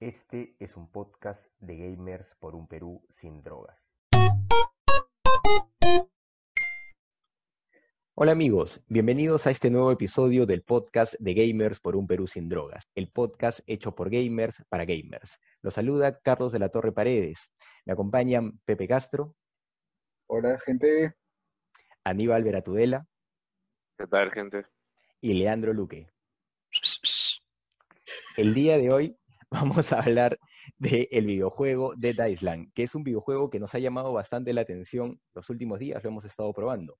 Este 0.00 0.56
es 0.58 0.78
un 0.78 0.90
podcast 0.90 1.52
de 1.60 1.76
gamers 1.76 2.34
por 2.36 2.54
un 2.54 2.66
Perú 2.66 3.06
sin 3.10 3.42
drogas. 3.42 3.92
Hola 8.14 8.32
amigos, 8.32 8.80
bienvenidos 8.86 9.46
a 9.46 9.50
este 9.50 9.68
nuevo 9.68 9.92
episodio 9.92 10.46
del 10.46 10.62
podcast 10.62 11.16
de 11.18 11.34
Gamers 11.34 11.80
por 11.80 11.96
un 11.96 12.06
Perú 12.06 12.26
sin 12.26 12.48
drogas, 12.48 12.88
el 12.94 13.10
podcast 13.12 13.60
hecho 13.66 13.94
por 13.94 14.08
gamers 14.08 14.64
para 14.70 14.86
gamers. 14.86 15.38
Los 15.60 15.74
saluda 15.74 16.18
Carlos 16.20 16.50
de 16.52 16.60
la 16.60 16.70
Torre 16.70 16.92
Paredes. 16.92 17.50
Me 17.84 17.92
acompañan 17.92 18.58
Pepe 18.64 18.88
Castro. 18.88 19.36
Hola 20.28 20.58
gente. 20.60 21.12
Aníbal 22.04 22.42
Veratudela. 22.42 23.06
¿Qué 23.98 24.06
tal 24.06 24.30
gente? 24.30 24.64
Y 25.20 25.34
Leandro 25.34 25.74
Luque. 25.74 26.06
El 28.38 28.54
día 28.54 28.78
de 28.78 28.90
hoy 28.90 29.19
vamos 29.84 29.92
a 29.92 30.00
hablar 30.00 30.38
del 30.78 31.26
videojuego 31.26 31.94
Dead 31.96 32.26
Island, 32.28 32.72
que 32.74 32.84
es 32.84 32.94
un 32.94 33.02
videojuego 33.02 33.50
que 33.50 33.58
nos 33.58 33.74
ha 33.74 33.78
llamado 33.78 34.12
bastante 34.12 34.52
la 34.52 34.60
atención 34.60 35.20
los 35.34 35.50
últimos 35.50 35.78
días, 35.80 36.02
lo 36.04 36.10
hemos 36.10 36.24
estado 36.24 36.52
probando. 36.52 36.96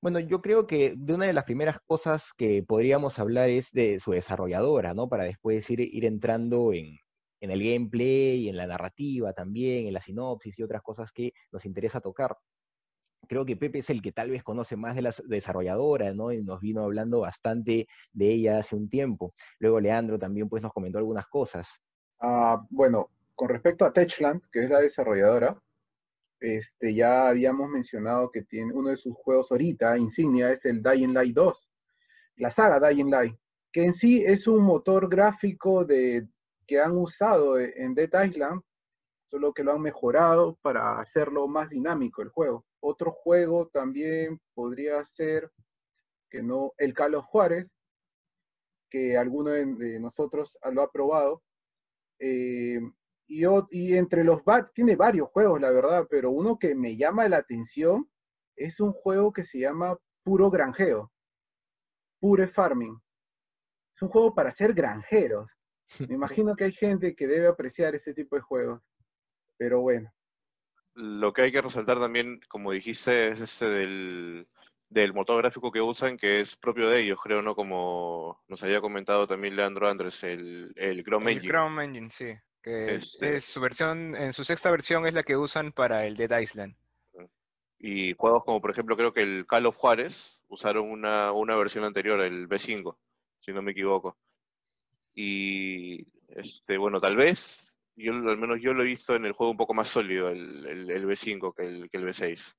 Bueno, 0.00 0.20
yo 0.20 0.40
creo 0.40 0.66
que 0.68 0.94
de 0.96 1.14
una 1.14 1.26
de 1.26 1.32
las 1.32 1.44
primeras 1.44 1.78
cosas 1.84 2.32
que 2.36 2.62
podríamos 2.62 3.18
hablar 3.18 3.48
es 3.48 3.72
de 3.72 3.98
su 3.98 4.12
desarrolladora, 4.12 4.94
¿no? 4.94 5.08
Para 5.08 5.24
después 5.24 5.68
ir, 5.70 6.04
entrando 6.04 6.72
en, 6.72 6.96
en 7.40 7.50
el 7.50 7.60
gameplay, 7.60 8.48
en 8.48 8.56
la 8.56 8.68
narrativa 8.68 9.32
también, 9.32 9.88
en 9.88 9.94
la 9.94 10.00
sinopsis 10.00 10.56
y 10.56 10.62
otras 10.62 10.82
cosas 10.82 11.10
que 11.10 11.32
nos 11.50 11.64
interesa 11.64 12.00
tocar. 12.00 12.36
Creo 13.26 13.44
que 13.44 13.56
Pepe 13.56 13.80
es 13.80 13.90
el 13.90 14.00
que 14.00 14.12
tal 14.12 14.30
vez 14.30 14.42
conoce 14.42 14.76
más 14.76 14.94
de 14.94 15.02
la 15.02 15.14
desarrolladora, 15.26 16.14
¿no? 16.14 16.32
Y 16.32 16.42
nos 16.42 16.60
vino 16.60 16.82
hablando 16.82 17.20
bastante 17.20 17.86
de 18.12 18.32
ella 18.32 18.58
hace 18.58 18.76
un 18.76 18.88
tiempo. 18.88 19.34
Luego 19.58 19.80
Leandro 19.80 20.18
también 20.18 20.48
pues 20.48 20.62
nos 20.62 20.72
comentó 20.72 20.98
algunas 20.98 21.26
cosas. 21.26 21.68
Ah, 22.20 22.64
bueno, 22.70 23.10
con 23.34 23.48
respecto 23.48 23.84
a 23.84 23.92
Techland, 23.92 24.42
que 24.50 24.64
es 24.64 24.70
la 24.70 24.80
desarrolladora, 24.80 25.60
este, 26.40 26.94
ya 26.94 27.28
habíamos 27.28 27.68
mencionado 27.68 28.30
que 28.30 28.42
tiene 28.42 28.72
uno 28.72 28.90
de 28.90 28.96
sus 28.96 29.14
juegos 29.14 29.50
ahorita, 29.50 29.98
insignia, 29.98 30.50
es 30.50 30.64
el 30.64 30.82
Dying 30.82 31.12
Light 31.12 31.34
2, 31.34 31.70
la 32.36 32.50
saga 32.50 32.88
Dying 32.88 33.10
Light, 33.10 33.36
que 33.72 33.84
en 33.84 33.92
sí 33.92 34.22
es 34.24 34.46
un 34.46 34.62
motor 34.62 35.08
gráfico 35.08 35.84
de, 35.84 36.28
que 36.66 36.80
han 36.80 36.96
usado 36.96 37.58
en 37.58 37.94
Dead 37.94 38.24
Island, 38.24 38.62
solo 39.26 39.52
que 39.52 39.64
lo 39.64 39.72
han 39.72 39.82
mejorado 39.82 40.58
para 40.62 40.98
hacerlo 41.00 41.48
más 41.48 41.70
dinámico 41.70 42.22
el 42.22 42.28
juego. 42.28 42.64
Otro 42.80 43.12
juego 43.12 43.68
también 43.68 44.40
podría 44.54 45.02
ser, 45.04 45.50
que 46.30 46.42
no, 46.42 46.72
el 46.78 46.94
Carlos 46.94 47.24
Juárez, 47.26 47.76
que 48.90 49.16
alguno 49.16 49.50
de, 49.50 50.00
nosotros 50.00 50.58
lo 50.72 50.82
ha 50.82 50.90
probado. 50.90 51.42
Eh, 52.18 52.80
y, 53.28 53.94
entre 53.94 54.24
los 54.24 54.42
tiene 54.74 54.96
varios 54.96 55.28
juegos, 55.28 55.60
la 55.60 55.70
verdad, 55.70 56.06
pero 56.08 56.30
uno 56.30 56.58
que 56.58 56.74
me 56.74 56.96
llama 56.96 57.28
la 57.28 57.38
atención 57.38 58.10
es 58.56 58.80
un 58.80 58.92
juego 58.92 59.32
que 59.32 59.44
se 59.44 59.58
llama 59.60 59.98
Puro 60.24 60.50
Granjeo, 60.50 61.12
Pure 62.20 62.46
Farming. 62.46 62.98
Es 63.94 64.02
un 64.02 64.08
juego 64.08 64.34
para 64.34 64.50
ser 64.50 64.72
granjeros. 64.72 65.50
Me 66.10 66.14
imagino 66.14 66.54
que 66.56 66.64
hay 66.64 66.72
gente 66.72 67.14
que 67.14 67.26
debe 67.26 67.48
apreciar 67.48 67.94
este 67.94 68.14
tipo 68.14 68.36
de 68.36 68.42
juegos, 68.42 68.80
pero 69.56 69.80
bueno. 69.80 70.10
Lo 71.00 71.32
que 71.32 71.42
hay 71.42 71.52
que 71.52 71.62
resaltar 71.62 72.00
también, 72.00 72.40
como 72.48 72.72
dijiste, 72.72 73.28
es 73.28 73.40
este 73.40 73.68
del, 73.68 74.48
del 74.88 75.14
motor 75.14 75.40
gráfico 75.40 75.70
que 75.70 75.80
usan, 75.80 76.16
que 76.16 76.40
es 76.40 76.56
propio 76.56 76.88
de 76.88 77.00
ellos, 77.00 77.20
creo, 77.22 77.40
¿no? 77.40 77.54
Como 77.54 78.42
nos 78.48 78.60
había 78.64 78.80
comentado 78.80 79.28
también 79.28 79.54
Leandro 79.54 79.88
Andrés, 79.88 80.24
el, 80.24 80.72
el 80.74 81.04
Chrome 81.04 81.30
Engine. 81.30 81.46
El 81.46 81.52
Chrome 81.52 81.84
Engine, 81.84 82.10
sí. 82.10 82.34
Que 82.60 82.96
este 82.96 83.36
es 83.36 83.44
su 83.44 83.60
versión, 83.60 84.16
en 84.16 84.32
su 84.32 84.42
sexta 84.42 84.72
versión 84.72 85.06
es 85.06 85.14
la 85.14 85.22
que 85.22 85.36
usan 85.36 85.70
para 85.70 86.04
el 86.04 86.16
Dead 86.16 86.40
Island. 86.40 86.74
Y 87.78 88.14
juegos 88.14 88.42
como, 88.44 88.60
por 88.60 88.72
ejemplo, 88.72 88.96
creo 88.96 89.12
que 89.12 89.22
el 89.22 89.46
Call 89.46 89.66
of 89.66 89.76
Juárez 89.76 90.40
usaron 90.48 90.90
una, 90.90 91.30
una 91.30 91.54
versión 91.54 91.84
anterior, 91.84 92.20
el 92.20 92.48
B5, 92.48 92.96
si 93.38 93.52
no 93.52 93.62
me 93.62 93.70
equivoco. 93.70 94.18
Y, 95.14 96.08
este, 96.28 96.76
bueno, 96.76 97.00
tal 97.00 97.16
vez, 97.16 97.67
yo 97.98 98.12
al 98.12 98.38
menos 98.38 98.60
yo 98.60 98.72
lo 98.72 98.82
he 98.82 98.86
visto 98.86 99.14
en 99.14 99.24
el 99.26 99.32
juego 99.32 99.50
un 99.50 99.56
poco 99.56 99.74
más 99.74 99.88
sólido, 99.88 100.28
el, 100.28 100.90
el, 100.90 101.06
B5 101.06 101.54
que 101.54 101.62
el, 101.66 101.90
que 101.90 101.96
el 101.98 102.06
B6. 102.06 102.54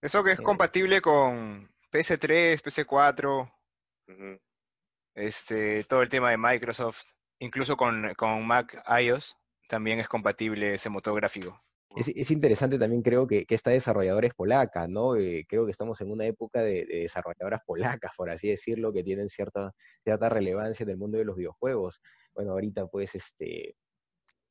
Eso 0.00 0.22
que 0.22 0.32
es 0.32 0.40
compatible 0.40 1.00
con 1.00 1.68
PS3, 1.90 2.62
PS4, 2.62 3.52
este, 5.14 5.84
todo 5.84 6.02
el 6.02 6.08
tema 6.08 6.30
de 6.30 6.38
Microsoft. 6.38 7.02
Incluso 7.40 7.76
con, 7.76 8.14
con 8.14 8.46
Mac 8.46 8.82
iOS 9.00 9.36
también 9.68 9.98
es 9.98 10.08
compatible 10.08 10.74
ese 10.74 10.88
motor 10.88 11.14
gráfico. 11.16 11.60
Es, 11.96 12.30
interesante 12.30 12.78
también, 12.78 13.02
creo 13.02 13.26
que, 13.26 13.46
esta 13.48 13.70
desarrolladora 13.70 14.26
es 14.26 14.34
polaca, 14.34 14.88
¿no? 14.88 15.16
Eh, 15.16 15.44
creo 15.48 15.64
que 15.64 15.70
estamos 15.70 16.00
en 16.00 16.10
una 16.10 16.26
época 16.26 16.62
de, 16.62 16.84
desarrolladoras 16.86 17.60
polacas, 17.64 18.12
por 18.16 18.30
así 18.30 18.48
decirlo, 18.48 18.92
que 18.92 19.04
tienen 19.04 19.28
cierta, 19.28 19.72
cierta 20.02 20.28
relevancia 20.28 20.84
en 20.84 20.90
el 20.90 20.96
mundo 20.96 21.18
de 21.18 21.24
los 21.24 21.36
videojuegos. 21.36 22.00
Bueno, 22.34 22.52
ahorita 22.52 22.86
pues, 22.88 23.14
este, 23.14 23.76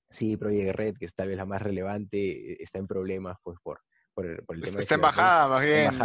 sí, 0.09 0.38
Project 0.38 0.76
Red, 0.76 0.96
que 0.98 1.06
es 1.06 1.14
tal 1.14 1.30
vez 1.30 1.38
la 1.38 1.46
más 1.46 1.62
relevante, 1.62 2.53
eh, 2.53 2.58
está 2.59 2.80
en 2.80 2.88
problemas 2.88 3.38
pues 3.44 3.58
por, 3.62 3.82
por 4.13 4.25
el, 4.25 4.38
tema 4.62 4.79
Está 4.79 4.96
embajada, 4.96 5.47
más 5.47 5.63
bien. 5.63 5.97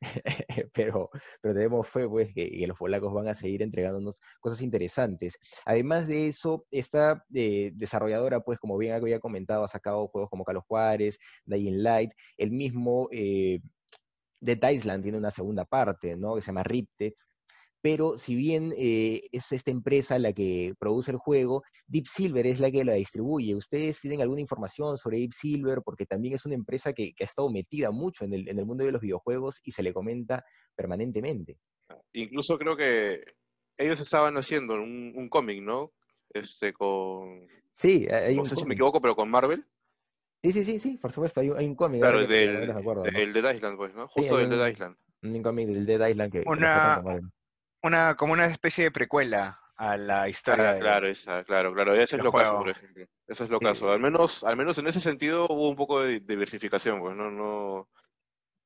pero, 0.72 1.10
pero 1.40 1.54
tenemos 1.54 1.88
fe, 1.88 2.08
pues, 2.08 2.32
que, 2.32 2.64
los 2.66 2.76
polacos 2.76 3.12
van 3.12 3.28
a 3.28 3.34
seguir 3.34 3.62
entregándonos 3.62 4.20
cosas 4.40 4.62
interesantes. 4.62 5.38
Además 5.64 6.06
de 6.06 6.28
eso, 6.28 6.66
esta 6.70 7.24
eh, 7.34 7.72
desarrolladora, 7.74 8.40
pues, 8.40 8.58
como 8.58 8.78
bien 8.78 8.94
había 8.94 9.20
comentado, 9.20 9.64
ha 9.64 9.68
sacado 9.68 10.08
juegos 10.08 10.30
como 10.30 10.44
Carlos 10.44 10.64
Juárez, 10.66 11.18
Dying 11.44 11.82
Light, 11.82 12.12
el 12.36 12.50
mismo... 12.50 13.08
Eh, 13.12 13.60
Island 14.40 15.02
tiene 15.02 15.18
una 15.18 15.32
segunda 15.32 15.64
parte, 15.64 16.14
¿no? 16.14 16.36
Que 16.36 16.42
se 16.42 16.46
llama 16.46 16.62
Ripted, 16.62 17.12
pero 17.80 18.18
si 18.18 18.34
bien 18.34 18.72
eh, 18.76 19.22
es 19.30 19.52
esta 19.52 19.70
empresa 19.70 20.18
la 20.18 20.32
que 20.32 20.74
produce 20.78 21.12
el 21.12 21.16
juego, 21.18 21.62
Deep 21.86 22.06
Silver 22.06 22.46
es 22.46 22.60
la 22.60 22.70
que 22.70 22.84
la 22.84 22.94
distribuye. 22.94 23.54
¿Ustedes 23.54 24.00
tienen 24.00 24.20
alguna 24.20 24.40
información 24.40 24.98
sobre 24.98 25.18
Deep 25.18 25.32
Silver? 25.32 25.82
Porque 25.84 26.04
también 26.04 26.34
es 26.34 26.44
una 26.44 26.56
empresa 26.56 26.92
que, 26.92 27.14
ha 27.18 27.24
estado 27.24 27.50
metida 27.50 27.90
mucho 27.90 28.24
en 28.24 28.34
el, 28.34 28.66
mundo 28.66 28.84
de 28.84 28.92
los 28.92 29.00
videojuegos 29.00 29.60
y 29.64 29.70
se 29.70 29.82
le 29.82 29.92
comenta 29.92 30.44
permanentemente. 30.74 31.58
Incluso 32.12 32.58
creo 32.58 32.76
que 32.76 33.22
ellos 33.76 34.00
estaban 34.00 34.36
haciendo 34.36 34.74
un, 34.74 35.28
cómic, 35.30 35.62
¿no? 35.62 35.92
Este, 36.30 36.72
con... 36.72 37.46
Sí, 37.76 38.08
no 38.34 38.44
sé 38.44 38.56
si 38.56 38.66
me 38.66 38.74
equivoco, 38.74 39.00
pero 39.00 39.14
con 39.14 39.30
Marvel. 39.30 39.64
Sí, 40.42 40.52
sí, 40.52 40.64
sí, 40.64 40.78
sí, 40.78 40.98
por 40.98 41.12
supuesto, 41.12 41.40
hay, 41.40 41.50
un 41.50 41.74
cómic. 41.74 42.00
Claro, 42.00 42.26
del, 42.26 42.66
del 43.12 43.32
Dead 43.32 43.54
Island, 43.54 43.76
pues, 43.76 43.94
¿no? 43.94 44.08
Justo 44.08 44.36
del 44.36 44.50
Dead 44.50 44.68
Island. 44.68 44.96
Un 45.22 45.42
cómic 45.42 45.68
del 45.68 45.86
Dead 45.86 46.08
Island 46.08 46.32
que... 46.32 46.42
Una, 46.46 47.02
una, 47.82 48.16
como 48.16 48.32
una 48.32 48.46
especie 48.46 48.84
de 48.84 48.90
precuela 48.90 49.60
a 49.76 49.96
la 49.96 50.28
historia. 50.28 50.72
Ah, 50.72 50.78
claro, 50.78 51.08
esa, 51.08 51.44
claro, 51.44 51.72
claro. 51.72 51.94
Ese 51.94 52.16
es 52.16 52.24
lo 52.24 52.32
caso, 52.32 52.58
por 52.58 52.68
ejemplo. 52.68 53.06
Eso 53.26 53.44
es 53.44 53.50
lo 53.50 53.60
caso. 53.60 53.90
Al 53.92 54.00
menos, 54.00 54.42
al 54.42 54.56
menos 54.56 54.76
en 54.78 54.88
ese 54.88 55.00
sentido 55.00 55.46
hubo 55.48 55.68
un 55.68 55.76
poco 55.76 56.02
de 56.02 56.20
diversificación, 56.20 57.00
pues, 57.00 57.16
¿no? 57.16 57.30
no 57.30 57.88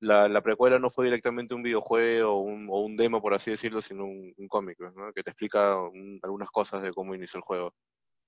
la, 0.00 0.28
la 0.28 0.40
precuela 0.40 0.78
no 0.78 0.90
fue 0.90 1.04
directamente 1.04 1.54
un 1.54 1.62
videojuego 1.62 2.32
o 2.32 2.40
un, 2.40 2.66
o 2.68 2.80
un 2.80 2.96
demo, 2.96 3.20
por 3.20 3.34
así 3.34 3.50
decirlo, 3.52 3.80
sino 3.80 4.04
un, 4.04 4.34
cómic, 4.48 4.76
pues, 4.78 4.94
¿no? 4.94 5.12
Que 5.12 5.22
te 5.22 5.30
explica 5.30 5.76
algunas 6.22 6.50
cosas 6.50 6.82
de 6.82 6.92
cómo 6.92 7.14
inició 7.14 7.38
el 7.38 7.44
juego. 7.44 7.74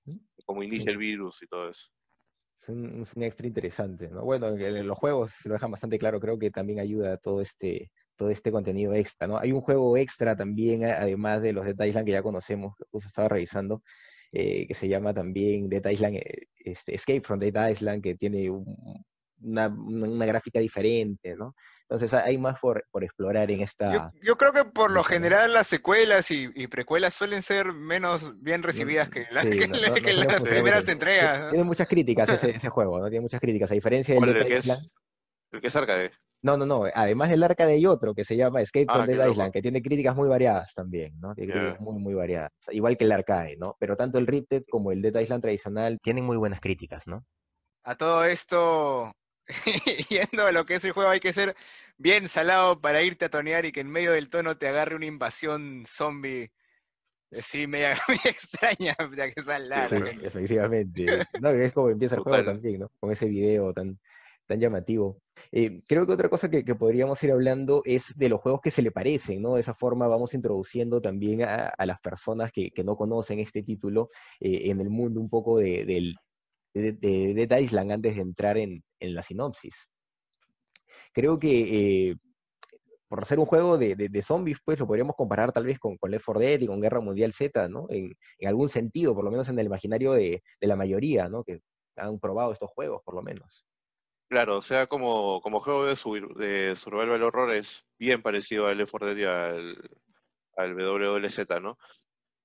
¿Mm? 0.05 0.17
cómo 0.45 0.61
inicia 0.61 0.91
el 0.91 0.97
virus 0.99 1.41
y 1.41 1.47
todo 1.47 1.69
eso. 1.69 1.89
Es 2.61 2.69
un, 2.69 3.01
es 3.01 3.13
un, 3.15 3.23
extra 3.23 3.47
interesante, 3.47 4.07
¿no? 4.07 4.23
Bueno, 4.23 4.49
en 4.49 4.87
los 4.87 4.97
juegos 4.97 5.31
se 5.31 5.49
lo 5.49 5.53
dejan 5.53 5.71
bastante 5.71 5.97
claro, 5.97 6.19
creo 6.19 6.37
que 6.37 6.51
también 6.51 6.79
ayuda 6.79 7.13
a 7.13 7.17
todo 7.17 7.41
este 7.41 7.91
todo 8.15 8.29
este 8.29 8.51
contenido 8.51 8.93
extra, 8.93 9.27
¿no? 9.27 9.37
Hay 9.37 9.51
un 9.51 9.61
juego 9.61 9.97
extra 9.97 10.35
también, 10.35 10.85
además 10.85 11.41
de 11.41 11.53
los 11.53 11.65
de 11.65 11.87
Island 11.87 12.05
que 12.05 12.13
ya 12.13 12.23
conocemos, 12.23 12.75
que 12.77 12.85
justo 12.91 13.07
estaba 13.07 13.29
revisando, 13.29 13.81
eh, 14.31 14.67
que 14.67 14.73
se 14.73 14.87
llama 14.87 15.13
también 15.13 15.69
Dead 15.69 15.85
Island, 15.89 16.17
eh, 16.17 16.47
este, 16.57 16.95
Escape 16.95 17.21
from 17.21 17.39
Dead 17.39 17.69
Island, 17.69 18.03
que 18.03 18.15
tiene 18.15 18.49
una, 18.49 19.67
una, 19.67 20.25
gráfica 20.25 20.59
diferente, 20.59 21.35
¿no? 21.35 21.55
Entonces 21.87 22.13
hay 22.13 22.37
más 22.37 22.59
por, 22.59 22.83
por 22.89 23.03
explorar 23.03 23.51
en 23.51 23.61
esta... 23.61 24.11
Yo, 24.23 24.37
creo 24.37 24.51
que 24.51 24.65
por 24.65 24.89
lo 24.89 25.03
general 25.03 25.53
las 25.53 25.67
secuelas 25.67 26.31
y, 26.31 26.67
precuelas 26.67 27.13
suelen 27.13 27.43
ser 27.43 27.73
menos 27.73 28.33
bien 28.41 28.63
recibidas 28.63 29.07
que, 29.07 29.27
las 29.31 29.45
primeras 30.41 30.87
entregas. 30.89 31.51
Tiene 31.51 31.63
muchas 31.63 31.87
críticas 31.87 32.27
ese, 32.29 32.49
ese, 32.57 32.69
juego, 32.69 32.99
¿no? 32.99 33.09
Tiene 33.09 33.21
muchas 33.21 33.39
críticas, 33.39 33.69
a 33.69 33.75
diferencia 33.75 34.15
del 34.15 34.33
Dead 34.33 34.59
Island. 34.59 34.81
el 35.51 35.61
que 35.61 35.67
es 35.67 35.75
arcade. 35.75 36.11
No, 36.45 36.57
no, 36.57 36.65
no. 36.67 36.83
Además 36.93 37.31
del 37.31 37.41
Arca 37.41 37.65
hay 37.65 37.87
otro 37.87 38.13
que 38.13 38.23
se 38.23 38.37
llama 38.37 38.61
Escape 38.61 38.85
from 38.85 39.01
ah, 39.01 39.07
Dead 39.07 39.31
Island, 39.31 39.51
que 39.51 39.63
tiene 39.63 39.81
críticas 39.81 40.15
muy 40.15 40.29
variadas 40.29 40.75
también, 40.75 41.19
¿no? 41.19 41.33
Tiene 41.33 41.53
críticas 41.53 41.81
muy, 41.81 41.99
muy 41.99 42.13
variadas. 42.13 42.51
Igual 42.69 42.97
que 42.97 43.05
el 43.05 43.13
Arcade, 43.13 43.57
¿no? 43.57 43.75
Pero 43.79 43.97
tanto 43.97 44.19
el 44.19 44.27
Ripted 44.27 44.61
como 44.69 44.91
el 44.91 45.01
Dead 45.01 45.19
Island 45.19 45.41
tradicional 45.41 45.97
tienen 46.03 46.23
muy 46.23 46.37
buenas 46.37 46.59
críticas, 46.59 47.07
¿no? 47.07 47.25
A 47.83 47.95
todo 47.95 48.25
esto, 48.25 49.11
yendo 50.09 50.45
a 50.45 50.51
lo 50.51 50.67
que 50.67 50.75
es 50.75 50.85
el 50.85 50.91
juego, 50.91 51.09
hay 51.09 51.19
que 51.19 51.33
ser 51.33 51.55
bien 51.97 52.27
salado 52.27 52.79
para 52.79 53.01
irte 53.01 53.25
a 53.25 53.29
tonear 53.29 53.65
y 53.65 53.71
que 53.71 53.79
en 53.79 53.89
medio 53.89 54.11
del 54.11 54.29
tono 54.29 54.55
te 54.55 54.67
agarre 54.67 54.95
una 54.95 55.07
invasión 55.07 55.83
zombie 55.87 56.51
Sí, 57.39 57.65
me, 57.65 57.91
extraña 58.23 58.95
que 58.95 59.41
sea 59.41 59.59
larga. 59.59 60.11
Sí, 60.11 60.19
efectivamente. 60.21 61.05
No, 61.41 61.49
es 61.49 61.73
como 61.73 61.89
empieza 61.89 62.15
el 62.15 62.21
juego 62.21 62.45
también, 62.45 62.81
¿no? 62.81 62.91
Con 62.99 63.11
ese 63.11 63.25
video 63.25 63.73
tan, 63.73 63.99
tan 64.45 64.59
llamativo. 64.59 65.19
Eh, 65.51 65.81
creo 65.87 66.05
que 66.05 66.13
otra 66.13 66.29
cosa 66.29 66.49
que, 66.49 66.63
podríamos 66.75 67.21
ir 67.23 67.31
hablando 67.31 67.81
es 67.85 68.13
de 68.15 68.29
los 68.29 68.41
juegos 68.41 68.61
que 68.61 68.71
se 68.71 68.81
le 68.81 68.91
parecen, 68.91 69.41
¿no? 69.41 69.55
De 69.55 69.61
esa 69.61 69.73
forma 69.73 70.07
vamos 70.07 70.33
introduciendo 70.33 71.01
también 71.01 71.43
a, 71.43 71.73
las 71.85 71.99
personas 71.99 72.51
que, 72.51 72.71
no 72.83 72.95
conocen 72.95 73.39
este 73.39 73.63
título 73.63 74.09
eh, 74.39 74.69
en 74.69 74.79
el 74.81 74.89
mundo 74.89 75.19
un 75.19 75.29
poco 75.29 75.57
de, 75.57 75.85
de, 75.85 76.13
de, 76.75 77.47
de 77.47 77.61
Island 77.61 77.91
antes 77.91 78.15
de 78.15 78.21
entrar 78.21 78.57
en, 78.57 78.83
la 78.99 79.23
sinopsis. 79.23 79.75
Creo 81.13 81.37
que 81.37 82.09
eh, 82.09 82.15
por 83.07 83.23
hacer 83.23 83.39
un 83.39 83.45
juego 83.45 83.77
de, 83.77 84.23
zombies, 84.23 84.57
pues 84.65 84.79
lo 84.79 84.87
podríamos 84.87 85.15
comparar 85.15 85.51
tal 85.51 85.65
vez 85.65 85.79
con, 85.79 85.97
Left 86.01 86.25
4 86.25 86.41
Dead 86.41 86.59
y 86.61 86.67
con 86.67 86.81
Guerra 86.81 86.99
Mundial 86.99 87.33
Z, 87.33 87.67
¿no? 87.69 87.87
En, 87.89 88.13
algún 88.45 88.69
sentido, 88.69 89.13
por 89.15 89.23
lo 89.23 89.31
menos 89.31 89.47
en 89.47 89.57
el 89.59 89.67
imaginario 89.67 90.13
de, 90.13 90.41
la 90.59 90.75
mayoría, 90.75 91.29
¿no? 91.29 91.43
Que 91.43 91.59
han 91.95 92.19
probado 92.19 92.51
estos 92.51 92.69
juegos, 92.71 93.01
por 93.03 93.15
lo 93.15 93.21
menos. 93.21 93.65
Claro, 94.27 94.57
o 94.57 94.61
sea, 94.61 94.87
como, 94.87 95.39
como 95.41 95.59
juego 95.59 95.85
de, 95.85 95.95
de 96.35 96.75
survival 96.75 97.23
horror 97.23 97.53
es 97.53 97.85
bien 97.99 98.21
parecido 98.21 98.67
al 98.67 98.77
Left 98.77 98.91
4 98.91 99.13
Dead 99.13 99.17
y 99.17 99.23
al, 99.23 99.89
al 100.57 100.75
WLZ, 100.75 101.39
¿no? 101.61 101.77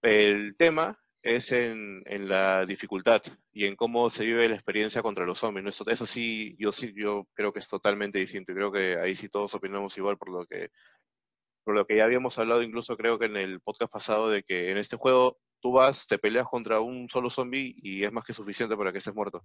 El 0.03 0.57
tema 0.57 0.99
es 1.23 1.53
en, 1.53 2.03
la 2.29 2.65
dificultad 2.65 3.23
y 3.53 3.67
en 3.67 3.77
cómo 3.77 4.11
se 4.11 4.25
vive 4.25 4.49
la 4.49 4.55
experiencia 4.55 5.03
contra 5.03 5.27
los 5.27 5.39
zombies. 5.39 5.67
Eso, 5.67 5.85
eso 5.89 6.07
sí, 6.07 6.57
yo 6.59 6.73
sí, 6.73 6.93
yo 6.97 7.27
creo 7.35 7.53
que 7.53 7.59
es 7.61 7.69
totalmente 7.69 8.19
distinto. 8.19 8.53
Y 8.53 8.55
creo 8.55 8.73
que 8.73 8.97
ahí 8.99 9.15
sí 9.15 9.29
todos 9.29 9.55
opinamos 9.55 9.97
igual 9.99 10.17
por 10.19 10.31
lo 10.31 10.47
que 10.47 10.71
por 11.65 11.75
lo 11.75 11.87
que 11.87 11.97
ya 11.97 12.05
habíamos 12.05 12.39
hablado 12.39 12.63
incluso 12.63 12.97
creo 12.97 13.19
que 13.19 13.27
en 13.27 13.37
el 13.37 13.61
podcast 13.61 13.93
pasado 13.93 14.31
de 14.31 14.43
que 14.43 14.71
en 14.71 14.79
este 14.79 14.97
juego 14.97 15.39
tú 15.61 15.73
vas, 15.73 16.07
te 16.07 16.19
peleas 16.19 16.49
contra 16.49 16.81
un 16.81 17.09
solo 17.11 17.29
zombie 17.31 17.75
y 17.77 18.03
es 18.05 18.13
más 18.13 18.25
que 18.25 18.33
suficiente 18.33 18.77
para 18.77 18.93
que 18.93 18.99
estés 18.99 19.15
muerto. 19.15 19.45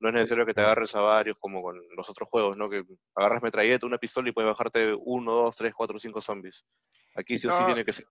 No 0.00 0.08
es 0.08 0.14
necesario 0.14 0.44
que 0.44 0.54
te 0.54 0.60
agarres 0.60 0.94
a 0.94 1.00
varios 1.00 1.36
como 1.38 1.62
con 1.62 1.80
los 1.96 2.08
otros 2.10 2.28
juegos, 2.28 2.56
¿no? 2.56 2.68
Que 2.68 2.84
agarras 3.14 3.42
metralleta, 3.42 3.86
una 3.86 3.98
pistola 3.98 4.28
y 4.28 4.32
puedes 4.32 4.48
bajarte 4.50 4.94
uno, 4.94 5.32
dos, 5.32 5.56
tres, 5.56 5.74
cuatro, 5.74 5.98
cinco 5.98 6.20
zombies. 6.20 6.64
Aquí 7.14 7.38
sí 7.38 7.46
o 7.46 7.58
sí 7.58 7.64
tiene 7.64 7.84
que 7.84 7.92
ser 7.92 8.06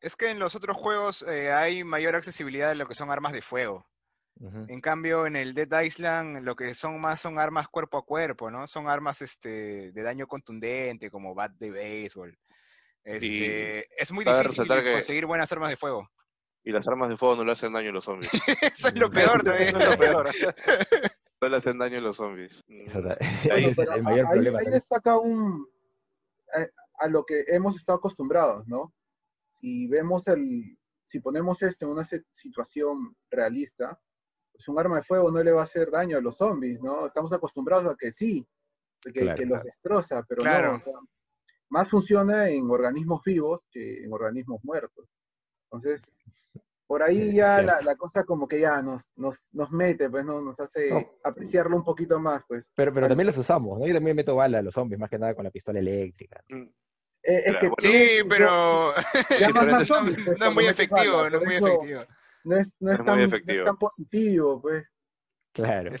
es 0.00 0.16
que 0.16 0.30
en 0.30 0.38
los 0.38 0.54
otros 0.54 0.76
juegos 0.76 1.22
eh, 1.28 1.52
hay 1.52 1.84
mayor 1.84 2.16
accesibilidad 2.16 2.70
de 2.70 2.74
lo 2.74 2.86
que 2.86 2.94
son 2.94 3.10
armas 3.10 3.32
de 3.32 3.42
fuego. 3.42 3.86
En 4.68 4.80
cambio, 4.80 5.26
en 5.26 5.36
el 5.36 5.52
Dead 5.52 5.82
Island 5.82 6.42
lo 6.44 6.56
que 6.56 6.72
son 6.72 6.98
más 6.98 7.20
son 7.20 7.38
armas 7.38 7.68
cuerpo 7.68 7.98
a 7.98 8.06
cuerpo, 8.06 8.50
¿no? 8.50 8.66
Son 8.66 8.88
armas 8.88 9.20
este, 9.20 9.92
de 9.92 10.02
daño 10.02 10.26
contundente, 10.26 11.10
como 11.10 11.34
bat 11.34 11.52
de 11.58 11.70
béisbol. 11.70 12.38
Este, 13.04 13.86
es 14.02 14.10
muy 14.10 14.24
difícil 14.24 14.66
conseguir 14.66 15.26
buenas 15.26 15.52
armas 15.52 15.68
de 15.68 15.76
fuego. 15.76 16.08
Y 16.64 16.72
las 16.72 16.88
armas 16.88 17.10
de 17.10 17.18
fuego 17.18 17.36
no 17.36 17.44
le 17.44 17.52
hacen 17.52 17.74
daño 17.74 17.90
a 17.90 17.92
los 17.92 18.04
zombies. 18.04 18.30
Eso 18.62 18.88
es 18.88 18.94
lo 18.94 19.10
peor 19.10 19.42
también. 19.42 19.76
es 19.76 19.84
lo 19.84 19.98
peor. 19.98 20.30
no 21.40 21.48
le 21.48 21.56
hacen 21.56 21.78
daño 21.78 21.98
a 21.98 22.02
los 22.02 22.16
zombies. 22.16 22.62
ahí, 23.50 23.74
ahí, 23.74 24.70
destaca 24.70 25.18
un, 25.18 25.66
a, 26.52 26.62
eh, 26.62 26.70
a 26.98 27.08
lo 27.08 27.24
que 27.24 27.44
hemos 27.48 27.76
estado 27.76 27.98
acostumbrados, 27.98 28.66
¿no? 28.66 28.92
si 29.60 29.86
vemos 29.86 30.26
el, 30.26 30.78
si 31.02 31.20
ponemos 31.20 31.62
esto 31.62 31.84
en 31.84 31.92
una 31.92 32.04
situación 32.04 33.16
realista, 33.30 34.00
pues 34.52 34.66
un 34.68 34.78
arma 34.78 34.96
de 34.96 35.02
fuego 35.02 35.30
no 35.30 35.42
le 35.42 35.52
va 35.52 35.60
a 35.60 35.64
hacer 35.64 35.90
daño 35.90 36.16
a 36.16 36.20
los 36.20 36.38
zombies, 36.38 36.80
¿no? 36.80 37.06
Estamos 37.06 37.32
acostumbrados 37.32 37.86
a 37.86 37.96
que 37.96 38.10
sí, 38.10 38.46
que, 39.02 39.32
que 39.32 39.46
los 39.46 39.62
destroza, 39.62 40.24
pero 40.28 40.42
no, 40.42 40.78
más 41.68 41.88
funciona 41.88 42.48
en 42.48 42.68
organismos 42.70 43.22
vivos 43.24 43.68
que 43.70 44.02
en 44.02 44.12
organismos 44.12 44.60
muertos. 44.64 45.08
Entonces, 45.64 46.10
por 46.90 47.04
ahí 47.04 47.32
ya 47.32 47.62
la, 47.62 47.94
cosa 47.94 48.24
como 48.24 48.48
que 48.48 48.58
ya 48.58 48.82
nos, 48.82 49.12
nos, 49.16 49.48
nos 49.52 49.70
mete, 49.70 50.10
pues, 50.10 50.24
¿no? 50.24 50.40
Nos 50.40 50.58
hace 50.58 50.90
apreciarlo 51.22 51.76
un 51.76 51.84
poquito 51.84 52.18
más, 52.18 52.42
pues. 52.48 52.68
Pero, 52.74 52.92
pero 52.92 53.06
también 53.06 53.28
los 53.28 53.38
usamos, 53.38 53.78
¿no? 53.78 53.86
Yo 53.86 53.94
también 53.94 54.16
meto 54.16 54.34
bala 54.34 54.58
a 54.58 54.62
los 54.62 54.74
zombies, 54.74 54.98
más 54.98 55.08
que 55.08 55.16
nada 55.16 55.36
con 55.36 55.44
la 55.44 55.52
pistola 55.52 55.78
eléctrica. 55.78 56.42
Mm. 56.48 56.62
Eh, 57.22 57.42
es 57.46 57.56
que 57.58 57.70
sí, 57.78 58.24
pero 58.28 58.92
no, 60.38 60.46
es 60.46 60.52
muy 60.52 60.66
efectivo, 60.66 61.30
no 61.30 61.38
es 61.38 61.44
muy 61.44 61.54
efectivo. 61.54 62.04
No 62.42 62.56
es, 62.56 62.76
no 62.80 62.92
es, 62.92 63.04
tan, 63.04 63.30
tan, 63.64 63.76
positivo, 63.78 64.60
pues. 64.60 64.84
Claro. 65.52 65.92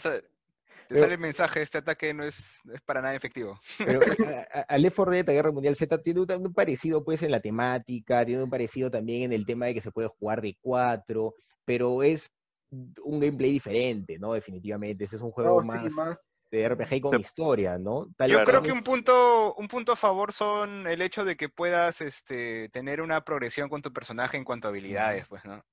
Te 0.90 0.98
sale 0.98 1.14
el 1.14 1.20
mensaje, 1.20 1.62
este 1.62 1.78
ataque 1.78 2.12
no 2.12 2.24
es, 2.24 2.60
es 2.72 2.80
para 2.80 3.00
nada 3.00 3.14
efectivo. 3.14 3.60
Pero 3.78 4.00
al 4.68 4.82
Left 4.82 4.96
4 4.96 5.12
Dead, 5.12 5.24
Guerra 5.24 5.52
Mundial 5.52 5.76
Z, 5.76 6.02
tiene 6.02 6.20
un, 6.20 6.52
parecido 6.52 7.04
pues 7.04 7.22
en 7.22 7.30
la 7.30 7.40
temática, 7.40 8.26
tiene 8.26 8.42
un 8.42 8.50
parecido 8.50 8.90
también 8.90 9.22
en 9.22 9.32
el 9.32 9.46
tema 9.46 9.66
de 9.66 9.74
que 9.74 9.80
se 9.80 9.92
puede 9.92 10.08
jugar 10.08 10.42
de 10.42 10.56
cuatro, 10.60 11.34
pero 11.64 12.02
es 12.02 12.26
un 12.72 13.20
gameplay 13.20 13.52
diferente, 13.52 14.18
¿no? 14.18 14.32
Definitivamente. 14.32 15.04
Ese 15.04 15.16
es 15.16 15.22
un 15.22 15.30
juego 15.30 15.62
más, 15.62 16.42
de 16.50 16.68
RPG 16.68 17.00
con 17.00 17.20
historia, 17.20 17.78
¿no? 17.78 18.08
Yo 18.28 18.42
creo 18.44 18.62
que 18.62 18.72
un 18.72 18.82
punto, 18.82 19.54
un 19.54 19.68
punto 19.68 19.92
a 19.92 19.96
favor 19.96 20.32
son 20.32 20.88
el 20.88 21.02
hecho 21.02 21.24
de 21.24 21.36
que 21.36 21.48
puedas 21.48 22.00
este, 22.00 22.68
tener 22.70 23.00
una 23.00 23.24
progresión 23.24 23.68
con 23.68 23.80
tu 23.80 23.92
personaje 23.92 24.36
en 24.36 24.44
cuanto 24.44 24.66
a 24.66 24.70
habilidades, 24.70 25.26
pues, 25.28 25.44
¿no? 25.44 25.64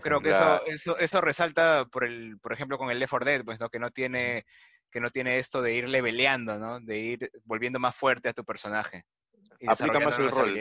Creo 0.00 0.20
que 0.20 0.30
eso, 0.30 0.64
eso, 0.66 0.98
eso 0.98 1.20
resalta 1.20 1.84
por 1.86 2.04
el, 2.04 2.38
por 2.38 2.52
ejemplo, 2.52 2.78
con 2.78 2.90
el 2.90 2.98
Left 2.98 3.10
4 3.10 3.26
Dead, 3.30 3.44
pues, 3.44 3.60
¿no? 3.60 3.68
Que 3.68 3.78
no 3.78 3.90
tiene, 3.90 4.44
que 4.90 5.00
no 5.00 5.10
tiene 5.10 5.38
esto 5.38 5.62
de 5.62 5.74
ir 5.74 5.88
leveleando, 5.88 6.58
¿no? 6.58 6.80
De 6.80 6.98
ir 6.98 7.30
volviendo 7.44 7.78
más 7.78 7.94
fuerte 7.94 8.28
a 8.28 8.32
tu 8.32 8.44
personaje. 8.44 9.04
Aplica 9.66 10.00
más 10.00 10.18
el 10.18 10.30
rol. 10.30 10.58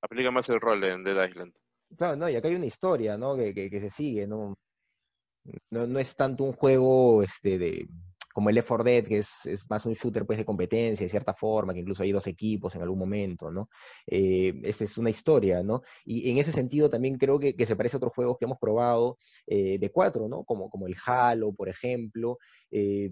Aplica 0.00 0.30
más 0.30 0.48
el 0.48 0.60
rol 0.60 0.84
en 0.84 1.04
Dead 1.04 1.28
Island. 1.28 1.54
Claro, 1.96 2.16
no, 2.16 2.28
y 2.28 2.36
acá 2.36 2.48
hay 2.48 2.54
una 2.54 2.66
historia, 2.66 3.16
¿no? 3.16 3.36
Que, 3.36 3.52
que, 3.52 3.80
se 3.80 3.90
sigue, 3.90 4.26
¿no? 4.26 4.56
¿no? 5.70 5.86
No 5.86 5.98
es 5.98 6.14
tanto 6.14 6.44
un 6.44 6.52
juego 6.52 7.22
este, 7.22 7.58
de, 7.58 7.88
como 8.38 8.50
el 8.50 8.54
Left 8.54 8.68
4 8.68 8.84
Dead, 8.84 9.04
que 9.04 9.18
es, 9.18 9.46
es, 9.46 9.68
más 9.68 9.84
un 9.84 9.94
shooter 9.94 10.24
pues, 10.24 10.38
de 10.38 10.44
competencia, 10.44 11.04
de 11.04 11.10
cierta 11.10 11.34
forma, 11.34 11.74
que 11.74 11.80
incluso 11.80 12.04
hay 12.04 12.12
dos 12.12 12.28
equipos 12.28 12.72
en 12.76 12.82
algún 12.82 12.96
momento, 12.96 13.50
¿no? 13.50 13.68
Eh, 14.06 14.60
es 14.62 14.96
una 14.96 15.10
historia, 15.10 15.64
¿no? 15.64 15.82
Y 16.04 16.30
en 16.30 16.38
ese 16.38 16.52
sentido 16.52 16.88
también 16.88 17.18
creo 17.18 17.40
que, 17.40 17.56
que 17.56 17.66
se 17.66 17.74
parece 17.74 17.96
a 17.96 17.98
otros 17.98 18.12
juegos 18.14 18.36
que 18.38 18.44
hemos 18.44 18.58
probado 18.60 19.18
eh, 19.44 19.76
de 19.80 19.90
cuatro, 19.90 20.28
¿no? 20.28 20.44
Como, 20.44 20.70
como 20.70 20.86
el 20.86 20.94
Halo, 21.04 21.52
por 21.52 21.68
ejemplo, 21.68 22.38
eh, 22.70 23.10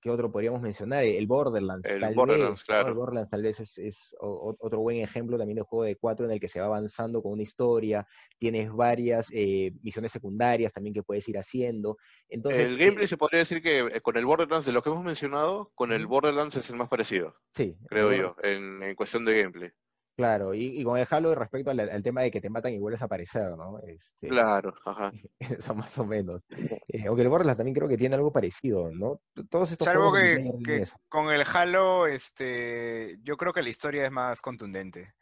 ¿Qué 0.00 0.10
otro 0.10 0.30
podríamos 0.30 0.60
mencionar? 0.60 1.04
El 1.04 1.26
Borderlands. 1.26 1.86
El 1.86 2.14
Borderlands, 2.14 2.64
claro. 2.64 2.88
El 2.88 2.94
Borderlands 2.94 3.30
tal 3.30 3.42
vez 3.42 3.60
es, 3.78 4.16
otro 4.20 4.80
buen 4.80 4.98
ejemplo 4.98 5.38
también 5.38 5.56
de 5.56 5.62
juego 5.62 5.84
de 5.84 5.96
cuatro 5.96 6.26
en 6.26 6.32
el 6.32 6.40
que 6.40 6.48
se 6.48 6.60
va 6.60 6.66
avanzando 6.66 7.22
con 7.22 7.32
una 7.32 7.42
historia, 7.42 8.06
tienes 8.38 8.72
varias 8.72 9.30
eh, 9.32 9.72
misiones 9.82 10.12
secundarias 10.12 10.72
también 10.72 10.94
que 10.94 11.02
puedes 11.02 11.28
ir 11.28 11.38
haciendo. 11.38 11.96
Entonces, 12.28 12.70
el 12.70 12.78
gameplay 12.78 13.06
se 13.06 13.16
podría 13.16 13.40
decir 13.40 13.62
que 13.62 13.78
eh, 13.78 14.00
con 14.00 14.16
el 14.16 14.26
Borderlands, 14.26 14.66
de 14.66 14.72
lo 14.72 14.82
que 14.82 14.90
hemos 14.90 15.04
mencionado, 15.04 15.70
con 15.74 15.92
el 15.92 16.06
Borderlands 16.06 16.56
es 16.56 16.68
el 16.70 16.76
más 16.76 16.88
parecido. 16.88 17.34
Sí. 17.54 17.76
Creo 17.88 18.12
yo, 18.12 18.36
en, 18.42 18.82
en 18.82 18.94
cuestión 18.94 19.24
de 19.24 19.40
gameplay. 19.40 19.70
Claro, 20.16 20.54
y, 20.54 20.82
con 20.82 20.98
el 20.98 21.06
Halo 21.10 21.34
respecto 21.34 21.70
al, 21.70 22.02
tema 22.02 22.22
de 22.22 22.30
que 22.30 22.40
te 22.40 22.48
matan 22.48 22.72
y 22.72 22.78
vuelves 22.78 23.02
a 23.02 23.04
aparecer, 23.04 23.50
¿no? 23.50 23.78
Este, 23.80 24.28
claro, 24.28 24.72
ajá. 24.86 25.12
Eso 25.60 25.74
más 25.74 25.96
o 25.98 26.04
menos. 26.04 26.42
Eh, 26.88 27.04
aunque 27.08 27.22
el 27.22 27.28
Borderlands 27.28 27.58
también 27.58 27.74
creo 27.74 27.88
que 27.88 27.98
tiene 27.98 28.14
algo 28.14 28.32
parecido, 28.32 28.90
¿no? 28.92 29.20
Todos 29.50 29.72
estos 29.72 29.86
Salvo 29.86 30.12
que, 30.12 30.52
que 30.64 30.84
con 31.08 31.30
el 31.30 31.42
Halo, 31.42 32.06
este, 32.06 33.18
yo 33.22 33.36
creo 33.36 33.52
que 33.52 33.62
la 33.62 33.68
historia 33.68 34.04
es 34.04 34.12
más 34.12 34.40
contundente. 34.40 35.12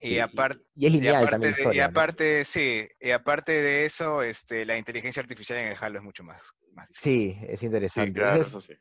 Y, 0.00 0.18
aparte, 0.18 0.62
y, 0.76 0.86
es 0.86 0.92
lineal 0.92 1.16
aparte, 1.16 1.52
también 1.52 1.74
y 1.74 1.80
aparte, 1.80 2.44
sí, 2.44 2.88
y 3.00 3.10
aparte 3.10 3.52
de 3.52 3.84
eso, 3.84 4.22
este, 4.22 4.64
la 4.64 4.78
inteligencia 4.78 5.20
artificial 5.20 5.58
en 5.58 5.68
el 5.68 5.76
Halo 5.80 5.98
es 5.98 6.04
mucho 6.04 6.22
más, 6.22 6.40
más 6.74 6.88
difícil. 6.88 7.32
Sí, 7.32 7.38
es 7.48 7.62
interesante. 7.62 8.20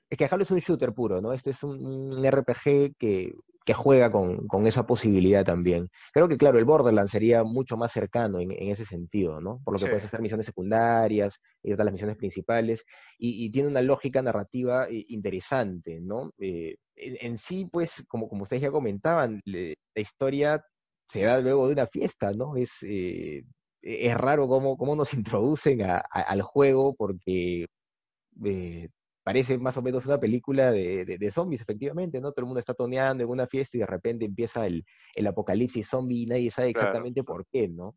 es, 0.10 0.18
que 0.18 0.26
Halo 0.30 0.44
es 0.44 0.52
un 0.52 0.60
shooter 0.60 0.94
puro, 0.94 1.20
¿no? 1.20 1.34
Este 1.34 1.52
es 1.52 1.64
un 1.64 2.24
RPG 2.24 2.96
que 3.00 3.34
que 3.68 3.74
juega 3.74 4.10
con, 4.10 4.66
esa 4.66 4.88
posibilidad 4.88 5.44
también. 5.44 5.90
Creo 6.14 6.30
que, 6.30 6.38
claro, 6.38 6.58
el 6.58 6.64
Borderlands 6.64 7.12
sería 7.12 7.44
mucho 7.44 7.76
más 7.76 7.92
cercano 7.92 8.40
en, 8.40 8.50
ese 8.54 8.86
sentido, 8.86 9.42
¿no? 9.42 9.60
Por 9.62 9.74
lo 9.74 9.80
que 9.80 9.88
puedes 9.88 10.06
hacer 10.06 10.22
misiones 10.22 10.46
secundarias, 10.46 11.42
y 11.62 11.74
otras 11.74 11.84
las 11.84 11.92
misiones 11.92 12.16
principales, 12.16 12.86
y, 13.18 13.52
tiene 13.52 13.68
una 13.68 13.82
lógica 13.82 14.22
narrativa 14.22 14.88
eh, 14.88 15.04
interesante, 15.10 16.00
¿no? 16.00 16.32
Eh, 16.40 16.78
en, 16.96 17.38
sí, 17.38 17.68
pues, 17.70 18.06
como, 18.08 18.30
como 18.30 18.44
ustedes 18.44 18.62
ya 18.62 18.72
comentaban, 18.72 19.42
la 19.44 20.02
historia 20.02 20.64
se 21.08 21.22
da 21.22 21.40
luego 21.40 21.68
de 21.68 21.74
una 21.74 21.88
fiesta, 21.88 22.32
¿no? 22.34 22.56
Es, 22.56 22.72
eh, 22.84 23.44
es 23.82 24.14
raro 24.16 24.48
cómo, 24.48 24.78
cómo 24.78 24.96
nos 24.96 25.14
introducen 25.42 25.82
al 25.84 26.42
juego 26.42 26.96
porque 26.96 27.68
parece 29.24 29.58
más 29.58 29.76
o 29.76 29.82
menos 29.82 30.06
una 30.06 30.20
película 30.20 30.72
de, 30.72 31.06
de, 31.06 31.32
zombies, 31.32 31.62
efectivamente, 31.62 32.22
¿no? 32.22 32.32
Todo 32.32 32.44
el 32.44 32.48
mundo 32.48 32.60
está 32.60 32.74
toneando 32.74 33.24
en 33.24 33.30
una 33.30 33.48
fiesta 33.48 33.76
y 33.78 33.82
de 33.82 33.86
repente 33.86 34.26
empieza 34.26 34.66
el, 34.66 34.86
el 35.16 35.28
apocalipsis 35.28 35.88
zombie 35.90 36.24
y 36.24 36.26
nadie 36.28 36.52
sabe 36.52 36.70
exactamente 36.70 37.24
por 37.24 37.46
qué, 37.52 37.68
¿no? 37.68 37.96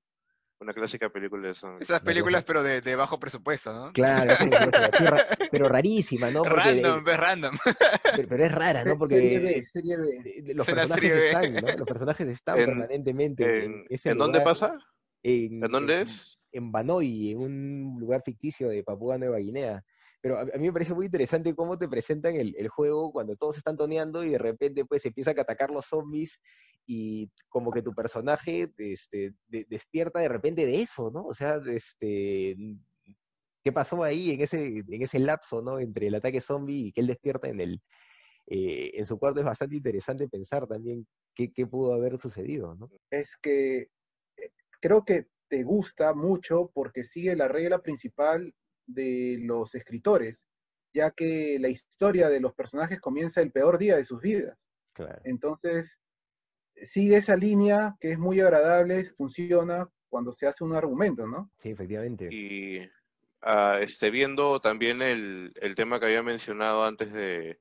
Una 0.61 0.75
clásica 0.75 1.09
película 1.09 1.49
de 1.49 1.55
zombies. 1.55 1.88
Esas 1.88 2.02
películas, 2.02 2.45
pero 2.45 2.62
de, 2.62 2.83
de, 2.83 2.95
bajo 2.95 3.19
presupuesto, 3.19 3.73
¿no? 3.73 3.93
Claro, 3.95 4.35
pero 5.50 5.71
rarísima, 5.71 6.31
¿no? 6.31 6.45
random, 6.45 7.09
es 7.09 7.17
random. 7.17 7.57
Pero, 8.14 8.45
es 8.45 8.52
rara, 8.52 8.85
¿no? 8.85 8.99
Porque 8.99 9.14
serie 9.14 9.38
B, 9.38 9.64
serie 9.64 9.97
B. 9.97 10.55
Los 10.55 10.67
personajes 10.67 11.12
están, 11.12 11.55
¿no? 11.55 11.76
Los 11.79 11.88
personajes 11.88 12.29
están 12.29 12.57
permanentemente 12.57 13.64
en, 13.64 13.87
ese 13.88 14.11
¿En 14.11 14.19
dónde 14.19 14.43
pasa? 14.43 14.79
¿En, 15.23 15.61
dónde 15.61 16.02
es? 16.02 16.45
En 16.52 16.71
Banoi, 16.71 17.31
en 17.31 17.38
un 17.38 17.97
lugar 17.99 18.23
ficticio 18.23 18.69
de 18.69 18.85
Papúa 18.85 19.17
Nueva 19.17 19.38
Guinea. 19.38 19.83
Pero 20.21 20.38
a, 20.38 20.45
mí 20.45 20.67
me 20.67 20.73
parece 20.75 20.93
muy 20.93 21.07
interesante 21.07 21.55
cómo 21.55 21.79
te 21.79 21.88
presentan 21.88 22.35
el, 22.37 22.55
el, 22.59 22.69
juego 22.69 23.11
cuando 23.12 23.35
todos 23.35 23.57
están 23.57 23.79
toneando 23.79 24.23
y 24.23 24.29
de 24.29 24.38
repente 24.38 24.85
pues 24.85 25.07
empiezan 25.07 25.38
a 25.38 25.43
atacar 25.43 25.71
los 25.71 25.87
zombies 25.87 26.38
y 26.92 27.30
como 27.49 27.70
que 27.70 27.82
tu 27.82 27.94
personaje 27.94 28.68
este, 28.76 29.32
despierta 29.47 30.18
de 30.18 30.28
repente 30.28 30.66
de 30.66 30.82
eso, 30.82 31.09
¿no? 31.12 31.25
O 31.25 31.35
sea, 31.35 31.61
este, 31.68 32.56
¿qué 33.62 33.70
pasó 33.73 34.02
ahí 34.02 34.32
en 34.32 34.40
ese, 34.40 34.78
en 34.78 35.02
ese 35.02 35.20
lapso, 35.20 35.62
¿no? 35.62 35.78
Entre 35.78 36.09
el 36.09 36.16
ataque 36.16 36.40
zombie 36.40 36.87
y 36.87 36.92
que 36.92 37.02
él 37.02 37.06
despierta 37.06 37.47
en, 37.47 37.61
el, 37.61 37.80
eh, 38.49 38.90
en 38.94 39.06
su 39.06 39.20
cuarto 39.20 39.38
es 39.38 39.47
bastante 39.47 39.76
interesante 39.76 40.28
pensar 40.28 40.66
también 40.66 41.06
qué, 41.32 41.52
qué 41.52 41.64
pudo 41.64 41.94
haber 41.94 42.18
sucedido, 42.18 42.75
¿no? 42.75 42.90
Es 43.09 43.37
que 43.37 43.82
eh, 44.37 44.50
creo 44.80 45.04
que 45.04 45.28
te 45.47 45.62
gusta 45.62 46.12
mucho 46.12 46.73
porque 46.75 47.04
sigue 47.04 47.37
la 47.37 47.47
regla 47.47 47.82
principal 47.82 48.52
de 48.88 49.38
los 49.42 49.76
escritores, 49.76 50.44
ya 50.92 51.12
que 51.12 51.56
la 51.61 51.68
historia 51.68 52.28
de 52.28 52.40
los 52.40 52.52
personajes 52.54 53.00
comienza 53.00 53.40
el 53.42 53.52
peor 53.52 53.78
día 53.78 53.97
de 53.97 54.04
sus 54.04 54.20
vidas. 54.20 54.59
Entonces, 55.25 55.99
sigue 56.83 57.17
esa 57.17 57.37
línea 57.37 57.97
que 58.01 58.13
es 58.13 58.19
muy 58.19 58.41
agradable, 58.41 59.05
funciona 59.17 59.89
cuando 60.09 60.33
se 60.33 60.47
hace 60.47 60.65
un 60.65 60.75
argumento, 60.75 61.27
¿no? 61.27 61.51
Sí, 61.59 61.71
efectivamente. 61.71 62.29
Y 62.31 62.81
uh, 63.43 63.79
este, 63.81 64.11
viendo 64.11 64.61
también 64.61 65.03
el, 65.03 65.53
el, 65.61 65.75
tema 65.75 65.99
que 65.99 66.07
había 66.07 66.23
mencionado 66.23 66.85
antes 66.85 67.13
de, 67.13 67.59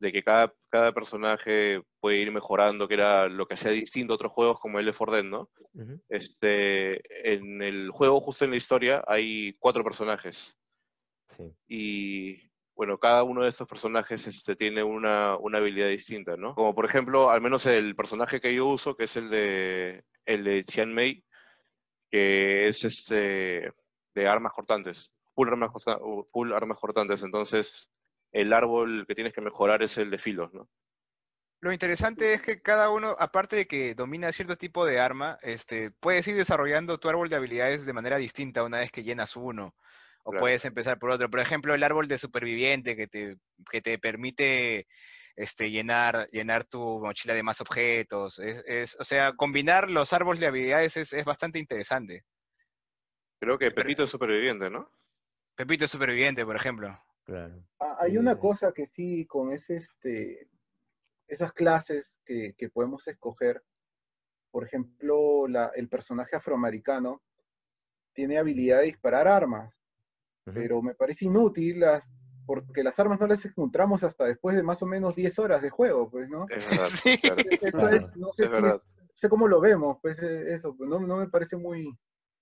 de 0.00 0.12
que 0.12 0.22
cada, 0.22 0.52
cada, 0.68 0.92
personaje 0.92 1.82
puede 2.00 2.18
ir 2.18 2.32
mejorando, 2.32 2.88
que 2.88 2.94
era 2.94 3.28
lo 3.28 3.46
que 3.46 3.54
hacía 3.54 3.70
distinto 3.70 4.12
a 4.12 4.16
otros 4.16 4.32
juegos 4.32 4.60
como 4.60 4.78
el 4.78 4.86
de 4.86 4.92
Dead, 4.92 5.24
¿no? 5.24 5.48
este, 6.08 7.32
en 7.32 7.62
el 7.62 7.90
juego, 7.90 8.20
justo 8.20 8.44
en 8.44 8.50
la 8.50 8.56
historia, 8.56 9.04
hay 9.06 9.54
cuatro 9.58 9.84
personajes. 9.84 10.56
Sí. 11.36 11.52
Y 11.68 12.45
bueno, 12.76 12.98
cada 12.98 13.24
uno 13.24 13.42
de 13.42 13.48
estos 13.48 13.66
personajes 13.66 14.26
este, 14.26 14.54
tiene 14.54 14.82
una, 14.82 15.36
una, 15.38 15.58
habilidad 15.58 15.88
distinta, 15.88 16.36
¿no? 16.36 16.54
Como 16.54 16.74
por 16.74 16.84
ejemplo, 16.84 17.30
al 17.30 17.40
menos 17.40 17.64
el 17.64 17.96
personaje 17.96 18.38
que 18.38 18.54
yo 18.54 18.66
uso, 18.66 18.94
que 18.94 19.04
es 19.04 19.16
el 19.16 19.30
de, 19.30 20.04
el 20.26 20.44
de 20.44 20.64
Qian 20.64 20.92
Mei, 20.92 21.24
que 22.10 22.68
es 22.68 22.84
este, 22.84 23.72
de 24.14 24.28
armas 24.28 24.52
cortantes, 24.52 25.10
full 25.34 25.48
armas, 25.48 25.72
full 26.30 26.52
armas 26.52 26.78
cortantes. 26.78 27.22
Entonces, 27.22 27.88
el 28.30 28.52
árbol 28.52 29.06
que 29.08 29.14
tienes 29.14 29.32
que 29.32 29.40
mejorar 29.40 29.82
es 29.82 29.96
el 29.96 30.10
de 30.10 30.18
filos, 30.18 30.52
¿no? 30.52 30.68
Lo 31.60 31.72
interesante 31.72 32.34
es 32.34 32.42
que 32.42 32.60
cada 32.60 32.90
uno, 32.90 33.16
aparte 33.18 33.56
de 33.56 33.66
que 33.66 33.94
domina 33.94 34.30
cierto 34.32 34.56
tipo 34.56 34.84
de 34.84 35.00
arma, 35.00 35.38
este, 35.40 35.90
puedes 35.90 36.28
ir 36.28 36.36
desarrollando 36.36 36.98
tu 36.98 37.08
árbol 37.08 37.30
de 37.30 37.36
habilidades 37.36 37.86
de 37.86 37.94
manera 37.94 38.18
distinta 38.18 38.62
una 38.62 38.80
vez 38.80 38.92
que 38.92 39.02
llenas 39.02 39.34
uno. 39.34 39.74
O 40.28 40.32
puedes 40.32 40.64
empezar 40.64 40.98
por 40.98 41.10
otro. 41.10 41.30
Por 41.30 41.38
ejemplo, 41.38 41.72
el 41.72 41.84
árbol 41.84 42.08
de 42.08 42.18
superviviente 42.18 42.96
que 42.96 43.06
te, 43.06 43.36
que 43.70 43.80
te 43.80 43.96
permite 43.96 44.88
este, 45.36 45.70
llenar, 45.70 46.28
llenar 46.30 46.64
tu 46.64 46.98
mochila 46.98 47.32
de 47.32 47.44
más 47.44 47.60
objetos. 47.60 48.40
Es, 48.40 48.96
o 48.98 49.04
sea, 49.04 49.34
combinar 49.34 49.88
los 49.88 50.12
árboles 50.12 50.40
de 50.40 50.48
habilidades 50.48 50.96
es, 50.96 51.24
bastante 51.24 51.60
interesante. 51.60 52.24
Creo 53.38 53.56
que 53.56 53.70
Pepito 53.70 54.02
es 54.02 54.10
superviviente, 54.10 54.68
¿no? 54.68 54.90
Pepito 55.54 55.84
es 55.84 55.92
superviviente, 55.92 56.44
por 56.44 56.56
ejemplo. 56.56 57.00
Claro. 57.22 57.64
Ah, 57.78 57.98
hay 58.00 58.18
una 58.18 58.36
cosa 58.36 58.72
que 58.72 58.86
sí, 58.86 59.26
con 59.26 59.52
ese, 59.52 59.76
este, 59.76 60.48
esas 61.28 61.52
clases 61.52 62.18
que, 62.24 62.54
que 62.58 62.68
podemos 62.68 63.06
escoger, 63.06 63.62
por 64.50 64.64
ejemplo, 64.64 65.46
la, 65.46 65.70
el 65.76 65.88
personaje 65.88 66.34
afroamericano 66.34 67.22
tiene 68.12 68.38
habilidad 68.38 68.78
de 68.78 68.86
disparar 68.86 69.28
armas 69.28 69.85
pero 70.52 70.82
me 70.82 70.94
parece 70.94 71.26
inútil 71.26 71.80
las, 71.80 72.10
porque 72.46 72.82
las 72.82 72.98
armas 72.98 73.20
no 73.20 73.26
las 73.26 73.44
encontramos 73.44 74.04
hasta 74.04 74.24
después 74.24 74.56
de 74.56 74.62
más 74.62 74.82
o 74.82 74.86
menos 74.86 75.14
10 75.14 75.38
horas 75.38 75.62
de 75.62 75.70
juego, 75.70 76.10
pues, 76.10 76.28
¿no? 76.28 76.46
Es 76.48 76.68
verdad, 76.70 76.86
sí. 76.86 77.20
Eso 77.60 77.88
es, 77.88 78.16
no 78.16 78.32
sé, 78.32 78.46
si 78.48 78.78
sé 79.14 79.28
cómo 79.28 79.48
lo 79.48 79.60
vemos, 79.60 79.98
pues 80.00 80.22
e, 80.22 80.54
eso, 80.54 80.74
pues, 80.76 80.88
no, 80.88 81.00
no 81.00 81.16
me 81.16 81.28
parece 81.28 81.56
muy, 81.56 81.96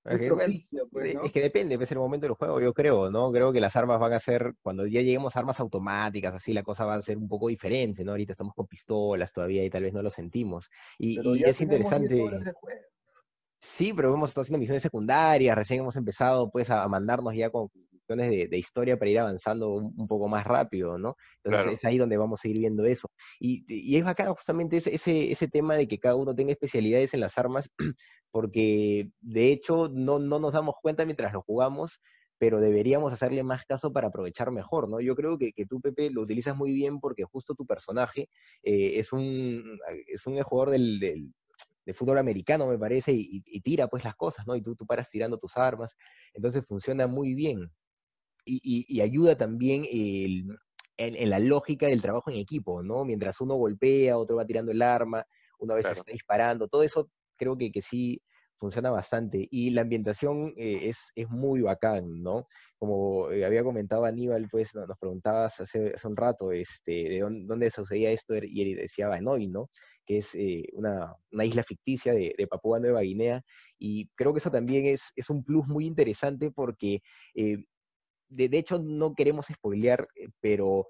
propicio, 0.04 0.86
pues, 0.90 1.14
¿no? 1.14 1.22
Es 1.24 1.32
que 1.32 1.40
depende, 1.40 1.78
pues 1.78 1.90
el 1.90 1.98
momento 1.98 2.26
del 2.26 2.34
juego, 2.34 2.60
yo 2.60 2.74
creo, 2.74 3.10
¿no? 3.10 3.32
Creo 3.32 3.52
que 3.52 3.60
las 3.60 3.74
armas 3.76 3.98
van 3.98 4.12
a 4.12 4.20
ser, 4.20 4.54
cuando 4.62 4.86
ya 4.86 5.00
lleguemos 5.00 5.34
a 5.34 5.38
armas 5.38 5.60
automáticas, 5.60 6.34
así 6.34 6.52
la 6.52 6.62
cosa 6.62 6.84
va 6.84 6.96
a 6.96 7.02
ser 7.02 7.16
un 7.16 7.28
poco 7.28 7.48
diferente, 7.48 8.04
¿no? 8.04 8.10
Ahorita 8.10 8.32
estamos 8.32 8.54
con 8.54 8.66
pistolas 8.66 9.32
todavía 9.32 9.64
y 9.64 9.70
tal 9.70 9.82
vez 9.82 9.94
no 9.94 10.02
lo 10.02 10.10
sentimos. 10.10 10.68
Y, 10.98 11.18
y 11.38 11.44
es 11.44 11.60
interesante. 11.60 12.22
Sí, 13.58 13.94
pero 13.94 14.12
hemos 14.12 14.28
estado 14.28 14.42
haciendo 14.42 14.58
misiones 14.58 14.82
secundarias, 14.82 15.56
recién 15.56 15.80
hemos 15.80 15.96
empezado 15.96 16.50
pues 16.50 16.68
a 16.68 16.86
mandarnos 16.86 17.34
ya 17.34 17.48
con 17.48 17.70
de, 18.08 18.48
de, 18.48 18.58
historia 18.58 18.98
para 18.98 19.10
ir 19.10 19.18
avanzando 19.18 19.70
un, 19.70 20.06
poco 20.06 20.28
más 20.28 20.44
rápido, 20.44 20.98
¿no? 20.98 21.16
Entonces 21.42 21.78
es 21.78 21.84
ahí 21.84 21.98
donde 21.98 22.16
vamos 22.16 22.44
a 22.44 22.48
ir 22.48 22.58
viendo 22.58 22.84
eso. 22.84 23.10
Y, 23.40 23.64
y 23.68 23.96
es 23.96 24.04
bacán 24.04 24.32
justamente 24.34 24.78
ese, 24.78 24.94
ese, 24.94 25.32
ese, 25.32 25.48
tema 25.48 25.76
de 25.76 25.88
que 25.88 25.98
cada 25.98 26.16
uno 26.16 26.34
tenga 26.34 26.52
especialidades 26.52 27.14
en 27.14 27.20
las 27.20 27.38
armas, 27.38 27.70
porque 28.30 29.10
de 29.20 29.52
hecho 29.52 29.88
no, 29.88 30.18
no 30.18 30.38
nos 30.38 30.52
damos 30.52 30.74
cuenta 30.82 31.04
mientras 31.04 31.32
lo 31.32 31.42
jugamos, 31.42 32.00
pero 32.38 32.60
deberíamos 32.60 33.12
hacerle 33.12 33.42
más 33.42 33.64
caso 33.64 33.92
para 33.92 34.08
aprovechar 34.08 34.50
mejor, 34.50 34.88
¿no? 34.88 35.00
Yo 35.00 35.14
creo 35.14 35.38
que, 35.38 35.52
que 35.52 35.66
tú, 35.66 35.80
Pepe, 35.80 36.10
lo 36.10 36.22
utilizas 36.22 36.56
muy 36.56 36.72
bien 36.72 37.00
porque 37.00 37.24
justo 37.24 37.54
tu 37.54 37.64
personaje 37.64 38.28
eh, 38.62 38.98
es, 38.98 39.12
un, 39.12 39.78
es 40.06 40.26
un 40.26 40.42
jugador 40.42 40.70
del, 40.70 40.98
del 41.00 41.32
de 41.86 41.94
fútbol 41.94 42.18
americano, 42.18 42.66
me 42.66 42.78
parece, 42.78 43.12
y, 43.12 43.42
y, 43.44 43.60
tira 43.60 43.88
pues 43.88 44.04
las 44.04 44.14
cosas, 44.14 44.46
¿no? 44.46 44.56
Y 44.56 44.62
tú, 44.62 44.74
tú 44.74 44.86
paras 44.86 45.10
tirando 45.10 45.38
tus 45.38 45.56
armas, 45.56 45.96
entonces 46.32 46.64
funciona 46.66 47.06
muy 47.06 47.34
bien 47.34 47.70
y, 48.44 49.00
ayuda 49.00 49.36
también 49.36 49.84
en, 49.88 51.30
la 51.30 51.38
lógica 51.38 51.86
del 51.86 52.02
trabajo 52.02 52.30
en 52.30 52.36
equipo, 52.36 52.82
¿no? 52.82 53.04
Mientras 53.04 53.40
uno 53.40 53.54
golpea, 53.54 54.18
otro 54.18 54.36
va 54.36 54.46
tirando 54.46 54.72
el 54.72 54.82
arma, 54.82 55.24
uno 55.58 55.74
a 55.74 55.76
veces 55.76 55.98
está 55.98 56.12
disparando, 56.12 56.68
todo 56.68 56.82
eso 56.82 57.10
creo 57.36 57.56
que, 57.56 57.70
que 57.70 57.82
sí 57.82 58.20
funciona 58.64 58.90
bastante. 58.90 59.46
Y 59.50 59.70
la 59.70 59.82
ambientación 59.82 60.54
eh, 60.56 60.88
es, 60.88 61.12
es 61.14 61.28
muy 61.28 61.60
bacán, 61.60 62.22
¿no? 62.22 62.46
Como 62.78 63.30
eh, 63.30 63.44
había 63.44 63.62
comentado 63.62 64.04
Aníbal, 64.04 64.48
pues 64.50 64.74
nos 64.74 64.98
preguntabas 64.98 65.60
hace, 65.60 65.92
hace 65.94 66.08
un 66.08 66.16
rato 66.16 66.52
este, 66.52 66.92
de 66.92 67.20
dónde, 67.20 67.70
sucedía 67.70 68.10
esto 68.10 68.34
y 68.42 68.62
él 68.62 68.76
decía 68.76 69.08
Banoi, 69.08 69.48
¿no? 69.48 69.70
que 70.06 70.18
es 70.18 70.34
eh, 70.34 70.66
una, 70.74 71.14
una, 71.32 71.46
isla 71.46 71.62
ficticia 71.62 72.12
de, 72.12 72.34
de, 72.36 72.46
Papúa 72.46 72.78
Nueva 72.78 73.00
Guinea. 73.00 73.42
Y 73.78 74.08
creo 74.14 74.34
que 74.34 74.38
eso 74.38 74.50
también 74.50 74.84
es, 74.84 75.12
es 75.16 75.30
un 75.30 75.42
plus 75.42 75.66
muy 75.66 75.86
interesante 75.86 76.50
porque 76.50 77.00
de, 78.34 78.58
hecho 78.58 78.78
no 78.78 79.14
queremos 79.14 79.46
spoilear, 79.46 80.08
eh, 80.16 80.28
pero 80.40 80.88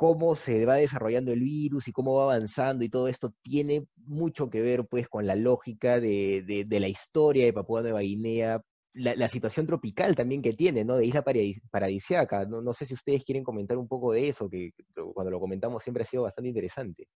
cómo 0.00 0.34
se 0.34 0.64
va 0.64 0.76
desarrollando 0.76 1.30
el 1.30 1.40
virus 1.40 1.86
y 1.86 1.92
cómo 1.92 2.14
va 2.14 2.22
avanzando 2.22 2.82
y 2.82 2.88
todo 2.88 3.06
esto 3.06 3.34
tiene 3.42 3.86
mucho 3.96 4.48
que 4.48 4.62
ver 4.62 4.86
pues 4.86 5.06
con 5.10 5.26
la 5.26 5.34
lógica 5.34 6.00
de, 6.00 6.64
de, 6.66 6.80
la 6.80 6.88
historia 6.88 7.44
de 7.44 7.52
Papúa 7.52 7.82
Nueva 7.82 8.00
Guinea, 8.00 8.62
la, 8.94 9.28
situación 9.28 9.66
tropical 9.66 10.16
también 10.16 10.40
que 10.40 10.54
tiene, 10.54 10.86
¿no? 10.86 10.96
De 10.96 11.04
isla 11.04 11.22
paradisiaca. 11.70 12.46
No, 12.46 12.62
no 12.62 12.72
sé 12.72 12.86
si 12.86 12.94
ustedes 12.94 13.24
quieren 13.24 13.44
comentar 13.44 13.76
un 13.76 13.88
poco 13.88 14.14
de 14.14 14.30
eso, 14.30 14.48
que 14.48 14.72
cuando 15.12 15.30
lo 15.30 15.38
comentamos 15.38 15.82
siempre 15.82 16.04
ha 16.04 16.06
sido 16.06 16.22
bastante 16.22 16.48
interesante. 16.48 17.06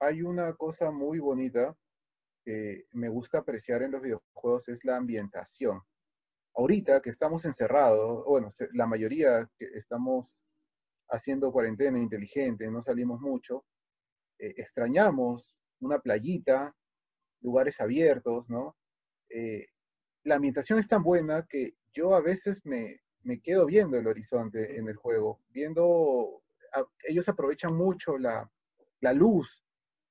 Hay 0.00 0.20
una 0.20 0.52
cosa 0.52 0.90
muy 0.90 1.18
bonita 1.18 1.74
que 2.44 2.84
me 2.92 3.08
gusta 3.08 3.38
apreciar 3.38 3.82
en 3.82 3.92
los 3.92 4.02
videojuegos, 4.02 4.68
es 4.68 4.84
la 4.84 4.98
ambientación 4.98 5.80
ahorita 6.56 7.00
que 7.02 7.10
estamos 7.10 7.44
encerrados, 7.44 8.24
bueno, 8.24 8.48
la 8.72 8.86
mayoría 8.86 9.48
que 9.58 9.66
estamos 9.74 10.40
haciendo 11.08 11.52
cuarentena 11.52 11.98
inteligente, 11.98 12.70
no 12.70 12.82
salimos 12.82 13.20
mucho, 13.20 13.64
eh, 14.38 14.54
extrañamos 14.56 15.60
una 15.80 16.00
playita, 16.00 16.74
lugares 17.42 17.80
abiertos, 17.80 18.48
¿no? 18.48 18.76
Eh, 19.28 19.66
la 20.24 20.36
ambientación 20.36 20.78
es 20.78 20.88
tan 20.88 21.02
buena 21.02 21.46
que 21.48 21.74
yo 21.92 22.14
a 22.14 22.20
veces 22.20 22.64
me, 22.64 23.00
quedo 23.42 23.66
viendo 23.66 23.98
el 23.98 24.06
horizonte 24.06 24.78
en 24.78 24.88
el 24.88 24.96
juego, 24.96 25.40
viendo, 25.48 26.42
ellos 27.08 27.28
aprovechan 27.28 27.74
mucho 27.74 28.18
la, 28.18 28.50
luz, 29.12 29.62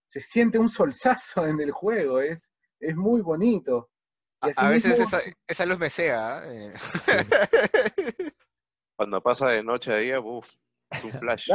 se 0.06 0.22
siente 0.22 0.60
un 0.60 0.70
solzazo 0.70 1.48
en 1.48 1.60
el 1.60 1.72
juego, 1.72 2.22
es, 2.22 2.50
es 2.80 2.96
muy 2.96 3.22
bonito. 3.22 3.90
A, 4.58 4.70
veces 4.70 5.00
esa, 5.48 5.66
luz 5.66 5.80
me 5.80 5.90
sea. 5.90 6.44
¿eh? 6.46 6.74
Cuando 8.96 9.22
pasa 9.22 9.50
de 9.50 9.64
noche 9.64 9.94
a 9.94 9.98
día, 9.98 10.20
uff, 10.20 10.48
un 11.04 11.12
flash. 11.20 11.50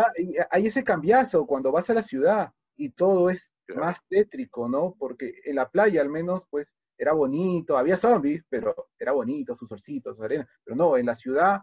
hay 0.50 0.66
ese 0.66 0.84
cambiazo 0.84 1.46
cuando 1.46 1.72
vas 1.72 1.88
a 1.90 1.94
la 1.94 2.02
ciudad 2.02 2.52
y 2.76 2.90
todo 2.90 3.30
es 3.30 3.52
más 3.68 4.04
tétrico, 4.08 4.68
¿no? 4.68 4.96
Porque 4.98 5.34
en 5.44 5.56
la 5.56 5.68
playa 5.68 6.00
al 6.00 6.08
menos, 6.08 6.44
pues, 6.50 6.74
era 6.98 7.12
bonito, 7.12 7.78
había 7.78 7.96
zombies, 7.96 8.42
pero 8.48 8.90
era 8.98 9.12
bonito, 9.12 9.54
sus 9.54 9.68
solcitos, 9.68 10.16
su 10.16 10.22
arena. 10.22 10.46
Pero 10.64 10.76
no, 10.76 10.96
en 10.96 11.06
la 11.06 11.14
ciudad 11.14 11.60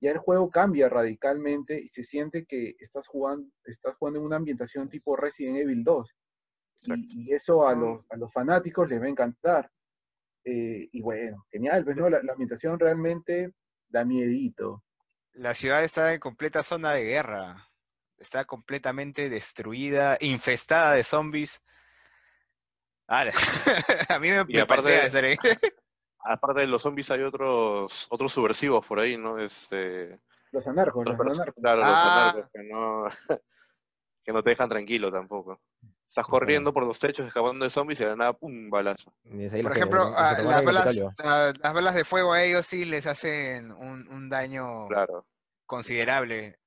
ya 0.00 0.12
el 0.12 0.18
juego 0.18 0.50
cambia 0.50 0.88
radicalmente 0.88 1.80
y 1.80 1.88
se 1.88 2.04
siente 2.04 2.46
que 2.46 2.76
estás 2.78 3.06
jugando, 3.06 3.50
estás 3.64 3.96
jugando 3.96 4.20
en 4.20 4.26
una 4.26 4.36
ambientación 4.36 4.88
tipo 4.88 5.16
Resident 5.16 5.58
Evil 5.58 5.82
2. 5.84 6.16
Y, 6.82 7.32
eso 7.32 7.66
a 7.66 7.74
los, 7.74 8.06
a 8.10 8.16
los 8.16 8.32
fanáticos 8.32 8.88
les 8.88 9.00
va 9.00 9.06
a 9.06 9.10
encantar. 9.10 9.70
Eh, 10.50 10.88
y 10.92 11.02
bueno, 11.02 11.46
genial, 11.50 11.84
pues, 11.84 11.94
¿no? 11.94 12.08
La, 12.08 12.22
la, 12.22 12.32
ambientación 12.32 12.78
realmente 12.78 13.52
da 13.86 14.06
miedito. 14.06 14.82
La 15.34 15.54
ciudad 15.54 15.84
está 15.84 16.14
en 16.14 16.20
completa 16.20 16.62
zona 16.62 16.92
de 16.92 17.04
guerra. 17.04 17.68
Está 18.16 18.46
completamente 18.46 19.28
destruida, 19.28 20.16
infestada 20.20 20.94
de 20.94 21.04
zombies. 21.04 21.60
a 23.08 24.18
mí 24.18 24.30
me, 24.30 24.44
y 24.48 24.58
aparte, 24.58 25.08
aparte 26.24 26.60
de 26.60 26.66
los 26.66 26.82
zombies 26.82 27.10
hay 27.10 27.22
otros 27.22 28.06
otros 28.10 28.32
subversivos 28.32 28.84
por 28.86 29.00
ahí, 29.00 29.16
¿no? 29.16 29.38
Este 29.38 30.20
los 30.52 30.66
anarcos, 30.66 31.06
los 31.06 31.18
anarcos. 31.18 31.54
Claro, 31.62 31.78
los 31.78 31.86
ah. 31.86 32.30
anarcos 32.30 32.50
que 32.52 32.62
no, 32.64 33.04
que 34.24 34.32
no 34.32 34.42
te 34.42 34.50
dejan 34.50 34.68
tranquilo 34.68 35.10
tampoco. 35.10 35.60
Estás 36.08 36.26
corriendo 36.26 36.72
por 36.72 36.84
los 36.84 36.98
techos, 36.98 37.26
escapando 37.26 37.64
de 37.64 37.70
zombies 37.70 38.00
y 38.00 38.04
de 38.04 38.10
la 38.10 38.16
nada, 38.16 38.32
¡pum! 38.32 38.70
balazo. 38.70 39.12
Por 39.22 39.72
ejemplo, 39.72 40.10
las, 40.10 40.64
balas, 40.64 40.96
las, 41.62 41.74
balas, 41.74 41.94
de 41.94 42.04
fuego 42.04 42.32
a 42.32 42.42
ellos 42.42 42.66
sí 42.66 42.86
les 42.86 43.06
hacen 43.06 43.70
un, 43.72 44.08
un 44.08 44.28
daño 44.30 44.88
considerable. 45.66 46.58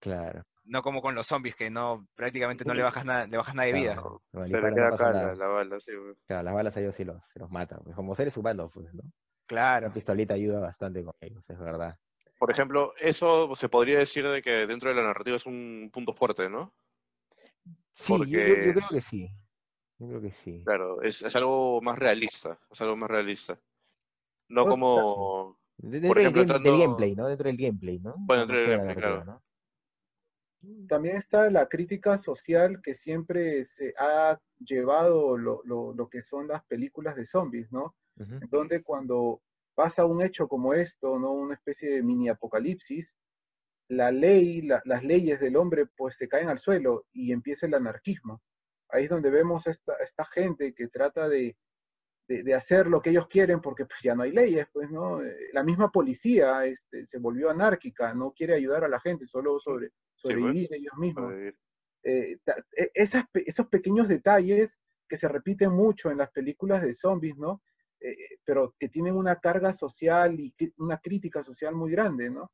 Claro. 0.00 0.42
No 0.64 0.82
como 0.82 1.00
con 1.00 1.14
los 1.14 1.26
zombies, 1.26 1.56
que 1.56 1.70
no 1.70 2.06
prácticamente 2.14 2.64
no 2.64 2.74
le 2.74 2.82
bajas 2.82 3.04
nada, 3.04 3.26
le 3.26 3.36
bajas 3.38 3.54
nada 3.54 3.66
de 3.66 3.72
vida. 3.72 4.02
se 4.44 4.60
le 4.60 4.74
queda 4.74 5.34
la, 5.34 5.46
bala, 5.46 5.80
sí. 5.80 5.92
Claro, 6.26 6.42
las 6.42 6.54
balas 6.54 6.76
a 6.76 6.80
ellos 6.80 6.94
sí 6.94 7.04
los, 7.04 7.24
se 7.26 7.38
los 7.38 7.50
matan. 7.50 7.80
Pues, 7.82 7.96
como 7.96 8.14
seres 8.14 8.36
humanos, 8.36 8.70
pues, 8.72 8.92
¿no? 8.94 9.02
Claro. 9.46 9.88
La 9.88 9.92
pistolita 9.92 10.34
ayuda 10.34 10.60
bastante 10.60 11.02
con 11.02 11.14
ellos, 11.20 11.42
es 11.48 11.58
verdad. 11.58 11.98
Por 12.38 12.50
ejemplo, 12.50 12.94
eso 12.98 13.54
se 13.56 13.68
podría 13.68 13.98
decir 13.98 14.28
de 14.28 14.42
que 14.42 14.66
dentro 14.66 14.90
de 14.90 14.94
la 14.94 15.02
narrativa 15.02 15.36
es 15.36 15.46
un 15.46 15.90
punto 15.92 16.12
fuerte, 16.12 16.48
¿no? 16.48 16.72
Sí, 18.00 18.12
yo, 18.12 18.38
creo 18.38 18.74
que 18.90 19.00
sí. 19.02 19.30
Yo 19.98 20.08
creo 20.08 20.20
que 20.22 20.32
sí. 20.42 20.62
Claro, 20.64 21.02
es, 21.02 21.22
es 21.22 21.36
algo 21.36 21.80
más 21.82 21.98
realista. 21.98 22.58
Es 22.70 22.80
algo 22.80 22.96
más 22.96 23.10
realista. 23.10 23.60
No 24.48 24.64
como. 24.64 25.58
Dentro 25.76 26.08
por 26.08 26.18
ejemplo, 26.18 26.44
del, 26.44 26.78
gameplay, 26.78 27.14
¿no? 27.14 27.26
Dentro 27.26 27.48
del 27.48 27.56
gameplay, 27.56 27.98
¿no? 27.98 28.14
Bueno, 28.18 28.42
dentro 28.42 28.58
del 28.58 28.70
gameplay, 28.70 28.96
claro. 28.96 29.42
También 30.88 31.16
está 31.16 31.50
la 31.50 31.66
crítica 31.66 32.18
social 32.18 32.82
que 32.82 32.92
siempre 32.94 33.64
se 33.64 33.94
ha 33.98 34.38
llevado 34.58 35.38
lo, 35.38 35.62
lo, 35.64 35.94
lo 35.94 36.08
que 36.10 36.20
son 36.20 36.48
las 36.48 36.62
películas 36.64 37.16
de 37.16 37.24
zombies, 37.24 37.72
¿no? 37.72 37.94
Donde 38.50 38.82
cuando 38.82 39.40
pasa 39.74 40.04
un 40.04 40.20
hecho 40.20 40.46
como 40.46 40.74
esto, 40.74 41.18
¿no? 41.18 41.32
Una 41.32 41.54
especie 41.54 41.88
de 41.90 42.02
mini 42.02 42.28
apocalipsis, 42.28 43.16
la 43.90 44.12
ley, 44.12 44.62
las 44.62 45.04
leyes 45.04 45.40
del 45.40 45.56
hombre 45.56 45.86
pues 45.96 46.16
se 46.16 46.28
caen 46.28 46.48
al 46.48 46.58
suelo 46.58 47.06
y 47.12 47.32
empieza 47.32 47.66
el 47.66 47.74
anarquismo. 47.74 48.40
Ahí 48.88 49.04
es 49.04 49.10
donde 49.10 49.30
vemos 49.30 49.66
esta, 49.66 49.94
esta 50.02 50.24
gente 50.24 50.72
que 50.74 50.86
trata 50.86 51.28
de, 51.28 51.56
de, 52.28 52.54
hacer 52.54 52.86
lo 52.86 53.02
que 53.02 53.10
ellos 53.10 53.26
quieren 53.26 53.60
porque 53.60 53.86
pues, 53.86 53.98
ya 54.02 54.14
no 54.14 54.22
hay 54.22 54.30
leyes, 54.30 54.66
pues, 54.72 54.90
¿no? 54.90 55.22
Eh, 55.24 55.50
la 55.52 55.64
misma 55.64 55.90
policía 55.90 56.64
este, 56.66 57.04
se 57.04 57.18
volvió 57.18 57.50
anárquica, 57.50 58.14
no 58.14 58.32
quiere 58.32 58.54
ayudar 58.54 58.84
a 58.84 58.88
la 58.88 59.00
gente, 59.00 59.26
solo 59.26 59.58
sobre, 59.58 59.90
sobrevivir 60.14 60.72
ellos 60.72 60.94
mismos. 60.96 61.32
Eh, 62.04 62.38
e, 62.46 62.90
esas, 62.94 63.24
esos 63.34 63.66
pequeños 63.66 64.06
detalles 64.06 64.78
que 65.08 65.16
se 65.16 65.26
repiten 65.26 65.72
mucho 65.72 66.12
en 66.12 66.18
las 66.18 66.30
películas 66.30 66.82
de 66.82 66.94
zombies, 66.94 67.36
¿no? 67.36 67.60
Eh, 68.00 68.14
pero 68.44 68.72
que 68.78 68.88
tienen 68.88 69.16
una 69.16 69.40
carga 69.40 69.72
social 69.72 70.38
y 70.38 70.54
una 70.78 70.98
crítica 70.98 71.42
social 71.42 71.74
muy 71.74 71.90
grande, 71.90 72.30
¿no? 72.30 72.52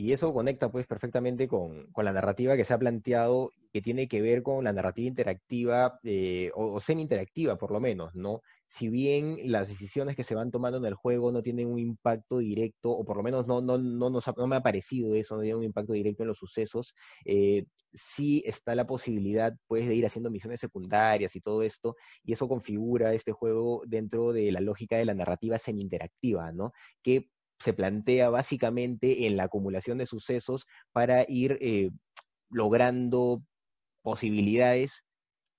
Y 0.00 0.14
eso 0.14 0.32
conecta 0.32 0.70
pues 0.70 0.86
perfectamente 0.86 1.46
con, 1.46 1.92
con, 1.92 2.06
la 2.06 2.12
narrativa 2.14 2.56
que 2.56 2.64
se 2.64 2.72
ha 2.72 2.78
planteado, 2.78 3.50
que 3.70 3.82
tiene 3.82 4.08
que 4.08 4.22
ver 4.22 4.42
con 4.42 4.64
la 4.64 4.72
narrativa 4.72 5.06
interactiva 5.06 6.00
eh, 6.04 6.50
o, 6.54 6.80
semi-interactiva 6.80 7.58
por 7.58 7.70
lo 7.70 7.80
menos, 7.80 8.14
¿no? 8.14 8.40
Si 8.70 8.88
bien 8.88 9.36
las 9.52 9.68
decisiones 9.68 10.16
que 10.16 10.24
se 10.24 10.34
van 10.34 10.50
tomando 10.50 10.78
en 10.78 10.86
el 10.86 10.94
juego 10.94 11.30
no 11.32 11.42
tienen 11.42 11.68
un 11.68 11.78
impacto 11.78 12.38
directo, 12.38 12.90
o 12.90 13.04
por 13.04 13.18
lo 13.18 13.22
menos 13.22 13.46
no, 13.46 13.60
no, 13.60 13.76
no, 13.76 14.08
no 14.08 14.46
me 14.46 14.56
ha 14.56 14.62
parecido 14.62 15.14
eso, 15.14 15.36
no 15.36 15.42
tiene 15.42 15.56
un 15.56 15.64
impacto 15.64 15.92
directo 15.92 16.22
en 16.22 16.28
los 16.28 16.38
sucesos, 16.38 16.94
eh, 17.26 17.66
sí 17.92 18.42
está 18.46 18.74
la 18.74 18.86
posibilidad 18.86 19.54
pues 19.66 19.86
de 19.86 19.96
ir 19.96 20.06
haciendo 20.06 20.30
misiones 20.30 20.60
secundarias 20.60 21.36
y 21.36 21.42
todo 21.42 21.62
esto, 21.62 21.94
y 22.24 22.32
eso 22.32 22.48
configura 22.48 23.12
este 23.12 23.32
juego 23.32 23.82
dentro 23.86 24.32
de 24.32 24.50
la 24.50 24.60
lógica 24.60 24.96
de 24.96 25.04
la 25.04 25.14
narrativa 25.14 25.58
semi-interactiva, 25.58 26.52
¿no? 26.52 26.72
Que 27.02 27.28
se 27.60 27.72
plantea 27.72 28.30
básicamente 28.30 29.26
en 29.26 29.36
la 29.36 29.44
acumulación 29.44 29.98
de 29.98 30.06
sucesos 30.06 30.66
para 30.92 31.24
ir 31.28 31.58
eh, 31.60 31.90
logrando 32.50 33.42
posibilidades 34.02 35.04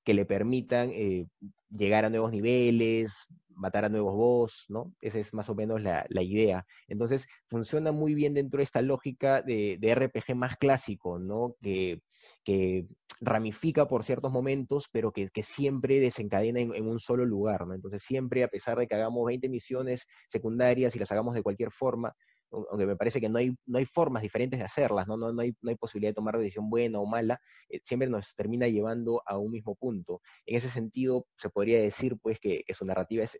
que 0.03 0.15
le 0.15 0.25
permitan 0.25 0.89
eh, 0.91 1.27
llegar 1.69 2.05
a 2.05 2.09
nuevos 2.09 2.31
niveles, 2.31 3.13
matar 3.61 3.85
a 3.85 3.89
nuevos 3.89 4.15
boss, 4.15 4.65
¿no? 4.69 4.93
Esa 4.99 5.19
es 5.19 5.33
más 5.33 5.47
o 5.49 5.55
menos 5.55 5.81
la, 5.81 6.05
idea. 6.21 6.65
Entonces, 6.87 7.27
funciona 7.45 7.91
muy 7.91 8.13
bien 8.15 8.33
dentro 8.33 8.57
de 8.57 8.63
esta 8.63 8.81
lógica 8.81 9.41
de, 9.41 9.77
RPG 9.95 10.35
más 10.35 10.57
clásico, 10.57 11.19
¿no? 11.19 11.55
Que, 11.61 12.01
que, 12.43 12.87
ramifica 13.23 13.87
por 13.87 14.03
ciertos 14.03 14.31
momentos, 14.31 14.87
pero 14.91 15.11
que, 15.11 15.29
siempre 15.43 15.99
desencadena 15.99 16.59
en, 16.59 16.73
en, 16.73 16.87
un 16.87 16.99
solo 16.99 17.23
lugar, 17.23 17.67
¿no? 17.67 17.75
Entonces, 17.75 18.01
siempre, 18.03 18.43
a 18.43 18.47
pesar 18.47 18.79
de 18.79 18.87
que 18.87 18.95
hagamos 18.95 19.25
20 19.25 19.47
misiones 19.47 20.07
secundarias 20.27 20.95
y 20.95 20.99
las 20.99 21.11
hagamos 21.11 21.35
de 21.35 21.43
cualquier 21.43 21.71
forma, 21.71 22.15
aunque 22.51 22.85
me 22.85 22.95
parece 22.95 23.21
que 23.21 23.29
no 23.29 23.37
hay, 23.37 23.55
no 23.65 23.77
hay 23.77 23.85
formas 23.85 24.23
diferentes 24.23 24.59
de 24.59 24.65
hacerlas, 24.65 25.07
¿no? 25.07 25.17
No, 25.17 25.31
no, 25.31 25.41
hay, 25.41 25.53
no 25.61 25.69
hay 25.69 25.75
posibilidad 25.75 26.11
de 26.11 26.15
tomar 26.15 26.37
decisión 26.37 26.69
buena 26.69 26.99
o 26.99 27.05
mala, 27.05 27.39
eh, 27.69 27.79
siempre 27.83 28.09
nos 28.09 28.35
termina 28.35 28.67
llevando 28.67 29.21
a 29.25 29.37
un 29.37 29.51
mismo 29.51 29.75
punto. 29.75 30.21
En 30.45 30.57
ese 30.57 30.69
sentido, 30.69 31.25
se 31.37 31.49
podría 31.49 31.79
decir 31.79 32.17
pues 32.21 32.39
que, 32.39 32.63
su 32.73 32.85
narrativa 32.85 33.23
es, 33.23 33.39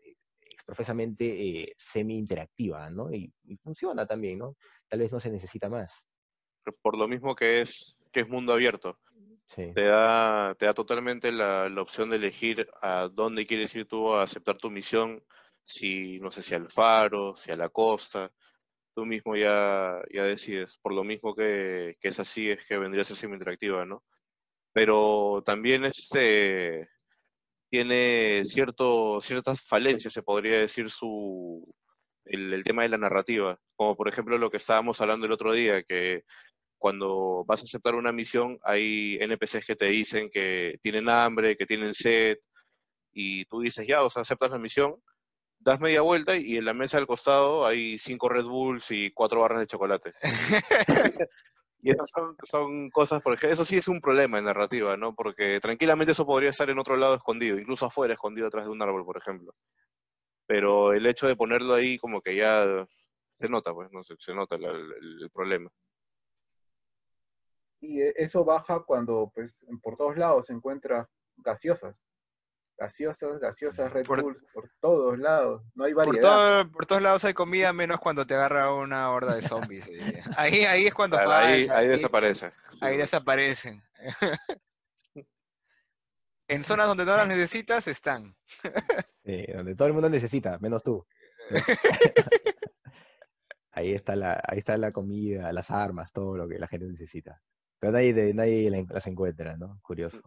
profesamente 0.64 1.24
eh, 1.26 1.74
semi-interactiva, 1.76 2.88
¿no? 2.90 3.12
Y, 3.12 3.32
funciona 3.62 4.06
también, 4.06 4.38
¿no? 4.38 4.56
Tal 4.88 5.00
vez 5.00 5.12
no 5.12 5.20
se 5.20 5.30
necesita 5.30 5.68
más. 5.68 6.04
Por 6.80 6.96
lo 6.96 7.08
mismo 7.08 7.34
que 7.34 7.60
es, 7.60 7.98
que 8.12 8.20
es 8.20 8.28
mundo 8.28 8.52
abierto. 8.52 8.98
Te, 9.54 9.84
da, 9.84 10.54
te 10.58 10.64
da 10.64 10.72
totalmente 10.72 11.30
la, 11.30 11.68
la 11.68 11.82
opción 11.82 12.08
de 12.08 12.16
elegir 12.16 12.66
a 12.80 13.08
dónde 13.12 13.44
quieres 13.44 13.74
ir 13.74 13.86
tú 13.86 14.14
a 14.14 14.22
aceptar 14.22 14.56
tu 14.56 14.70
misión, 14.70 15.22
si, 15.64 16.18
no 16.20 16.30
sé, 16.30 16.42
si 16.42 16.54
al 16.54 16.70
faro, 16.70 17.36
si 17.36 17.50
a 17.50 17.56
la 17.56 17.68
costa, 17.68 18.32
tú 18.94 19.06
mismo 19.06 19.36
ya, 19.36 20.00
ya 20.12 20.24
decides. 20.24 20.78
Por 20.82 20.94
lo 20.94 21.04
mismo 21.04 21.34
que, 21.34 21.96
que 22.00 22.08
es 22.08 22.20
así, 22.20 22.50
es 22.50 22.66
que 22.66 22.78
vendría 22.78 23.02
a 23.02 23.04
ser 23.04 23.16
semi-interactiva, 23.16 23.84
¿no? 23.84 24.02
Pero 24.72 25.42
también 25.44 25.84
este 25.84 26.88
tiene 27.70 28.44
cierto, 28.44 29.20
ciertas 29.20 29.62
falencias, 29.62 30.12
se 30.12 30.22
podría 30.22 30.60
decir, 30.60 30.90
su, 30.90 31.62
el, 32.26 32.52
el, 32.52 32.64
tema 32.64 32.82
de 32.82 32.90
la 32.90 32.98
narrativa. 32.98 33.58
Como 33.76 33.96
por 33.96 34.08
ejemplo 34.08 34.38
lo 34.38 34.50
que 34.50 34.58
estábamos 34.58 35.00
hablando 35.00 35.26
el 35.26 35.32
otro 35.32 35.52
día, 35.54 35.82
que 35.82 36.24
cuando 36.78 37.44
vas 37.46 37.60
a 37.62 37.64
aceptar 37.64 37.94
una 37.94 38.12
misión 38.12 38.58
hay 38.64 39.16
NPCs 39.20 39.66
que 39.66 39.76
te 39.76 39.86
dicen 39.86 40.30
que 40.30 40.78
tienen 40.82 41.08
hambre, 41.08 41.56
que 41.56 41.66
tienen 41.66 41.94
sed, 41.94 42.38
y 43.12 43.44
tú 43.46 43.60
dices, 43.60 43.86
ya, 43.86 44.02
o 44.02 44.10
sea, 44.10 44.22
aceptas 44.22 44.50
la 44.50 44.58
misión, 44.58 44.96
das 45.62 45.80
media 45.80 46.00
vuelta 46.00 46.36
y 46.36 46.56
en 46.56 46.64
la 46.64 46.74
mesa 46.74 46.96
del 46.96 47.06
costado 47.06 47.64
hay 47.64 47.96
cinco 47.98 48.28
Red 48.28 48.44
Bulls 48.44 48.90
y 48.90 49.10
cuatro 49.12 49.40
barras 49.40 49.60
de 49.60 49.66
chocolate. 49.66 50.10
y 51.82 51.90
esas 51.90 52.10
son, 52.10 52.36
son 52.48 52.90
cosas, 52.90 53.22
porque 53.22 53.50
eso 53.50 53.64
sí 53.64 53.76
es 53.76 53.88
un 53.88 54.00
problema 54.00 54.38
en 54.38 54.44
narrativa, 54.44 54.96
¿no? 54.96 55.14
Porque 55.14 55.60
tranquilamente 55.60 56.12
eso 56.12 56.26
podría 56.26 56.50
estar 56.50 56.68
en 56.68 56.78
otro 56.78 56.96
lado 56.96 57.14
escondido, 57.14 57.58
incluso 57.58 57.86
afuera, 57.86 58.14
escondido 58.14 58.48
atrás 58.48 58.64
de 58.66 58.72
un 58.72 58.82
árbol, 58.82 59.04
por 59.04 59.16
ejemplo. 59.16 59.54
Pero 60.46 60.92
el 60.92 61.06
hecho 61.06 61.28
de 61.28 61.36
ponerlo 61.36 61.74
ahí 61.74 61.96
como 61.98 62.20
que 62.20 62.36
ya 62.36 62.86
se 63.28 63.48
nota, 63.48 63.72
pues, 63.72 63.90
no 63.92 64.02
sé, 64.02 64.14
se 64.18 64.34
nota 64.34 64.56
el, 64.56 64.64
el, 64.64 65.22
el 65.22 65.30
problema. 65.30 65.70
Y 67.80 68.00
eso 68.00 68.44
baja 68.44 68.80
cuando, 68.84 69.30
pues, 69.34 69.64
por 69.80 69.96
todos 69.96 70.16
lados 70.16 70.46
se 70.46 70.52
encuentra 70.52 71.08
gaseosas 71.36 72.04
gaseosas, 72.82 73.38
gaseosas 73.38 73.92
Red 73.92 74.04
por, 74.04 74.22
Bulls 74.22 74.44
por 74.52 74.68
todos 74.80 75.16
lados, 75.18 75.62
no 75.74 75.84
hay 75.84 75.92
variedad. 75.92 76.66
Por, 76.68 76.84
todos 76.84 77.00
lados 77.00 77.24
hay 77.24 77.32
comida, 77.32 77.72
menos 77.72 78.00
cuando 78.00 78.26
te 78.26 78.34
agarra 78.34 78.74
una 78.74 79.08
horda 79.10 79.36
de 79.36 79.42
zombies. 79.42 79.88
ahí, 80.36 80.64
ahí 80.64 80.86
es 80.86 80.94
cuando 80.94 81.16
ahí, 81.16 81.68
ahí, 81.68 81.86
desaparece. 81.86 82.52
Ahí 82.80 82.96
desaparecen. 82.96 83.82
en 86.48 86.64
zonas 86.64 86.88
donde 86.88 87.04
no 87.04 87.16
las 87.16 87.28
necesitas, 87.28 87.86
están. 87.88 88.36
Sí, 89.24 89.44
donde 89.54 89.76
todo 89.76 89.86
el 89.86 89.94
mundo 89.94 90.10
necesita, 90.10 90.58
menos 90.58 90.82
tú. 90.82 91.06
ahí 93.70 93.92
está 93.92 94.16
la, 94.16 94.42
ahí 94.44 94.58
está 94.58 94.76
la 94.76 94.90
comida, 94.90 95.52
las 95.52 95.70
armas, 95.70 96.10
todo 96.10 96.36
lo 96.36 96.48
que 96.48 96.58
la 96.58 96.66
gente 96.66 96.86
necesita. 96.86 97.40
Pero 97.78 97.92
nadie, 97.92 98.34
nadie 98.34 98.84
las 98.88 99.06
encuentra, 99.06 99.56
¿no? 99.56 99.78
Curioso. 99.80 100.20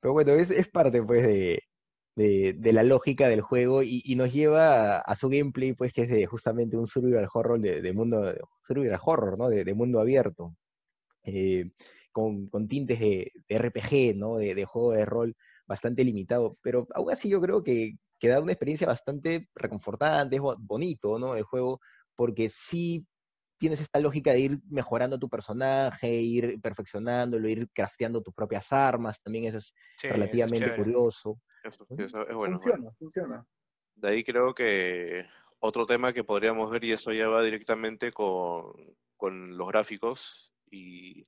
Pero 0.00 0.12
bueno, 0.12 0.32
es, 0.32 0.50
es 0.50 0.68
parte 0.68 1.02
pues 1.02 1.22
de, 1.22 1.62
de, 2.20 2.72
la 2.72 2.82
lógica 2.82 3.28
del 3.28 3.40
juego 3.40 3.82
y, 3.82 4.14
nos 4.16 4.32
lleva 4.32 4.98
a, 4.98 5.16
su 5.16 5.28
gameplay, 5.28 5.72
pues 5.72 5.92
que 5.92 6.02
es 6.02 6.08
de 6.08 6.26
justamente 6.26 6.76
un 6.76 6.86
survival 6.86 7.28
horror 7.32 7.60
de, 7.60 7.92
mundo, 7.92 8.34
survival 8.66 9.00
horror, 9.02 9.38
¿no? 9.38 9.48
De, 9.48 9.74
mundo 9.74 10.00
abierto, 10.00 10.54
eh, 11.24 11.70
con, 12.12 12.48
con, 12.48 12.68
tintes 12.68 13.00
de, 13.00 13.32
RPG, 13.48 14.16
¿no? 14.16 14.36
De, 14.36 14.64
juego 14.64 14.92
de 14.92 15.04
rol 15.06 15.36
bastante 15.66 16.04
limitado, 16.04 16.58
pero 16.62 16.86
aún 16.94 17.10
así 17.12 17.28
yo 17.28 17.40
creo 17.40 17.62
que, 17.62 17.92
que 18.18 18.28
da 18.28 18.40
una 18.40 18.52
experiencia 18.52 18.86
bastante 18.86 19.48
reconfortante, 19.54 20.36
es 20.36 20.42
bonito, 20.58 21.18
¿no? 21.18 21.36
El 21.36 21.44
juego, 21.44 21.80
porque 22.16 22.50
sí 22.50 23.06
tienes 23.56 23.80
esta 23.80 24.00
lógica 24.00 24.32
de 24.32 24.40
ir 24.40 24.58
mejorando 24.68 25.18
tu 25.18 25.28
personaje, 25.28 26.12
ir 26.12 26.60
perfeccionándolo, 26.60 27.48
ir 27.48 27.68
crafteando 27.72 28.22
tus 28.22 28.34
propias 28.34 28.72
armas, 28.72 29.22
también 29.22 29.44
eso 29.44 29.58
es 29.58 29.72
relativamente 30.02 30.74
curioso. 30.74 31.38
Eso, 31.64 31.86
es 32.28 32.34
bueno. 32.34 32.58
Funciona, 32.58 32.90
funciona. 32.92 33.46
De 33.94 34.08
ahí 34.08 34.24
creo 34.24 34.54
que 34.54 35.26
otro 35.58 35.86
tema 35.86 36.12
que 36.12 36.24
podríamos 36.24 36.70
ver, 36.70 36.84
y 36.84 36.92
eso 36.92 37.12
ya 37.12 37.28
va 37.28 37.42
directamente 37.42 38.12
con, 38.12 38.72
con 39.16 39.56
los 39.56 39.68
gráficos, 39.68 40.52
y 40.70 41.22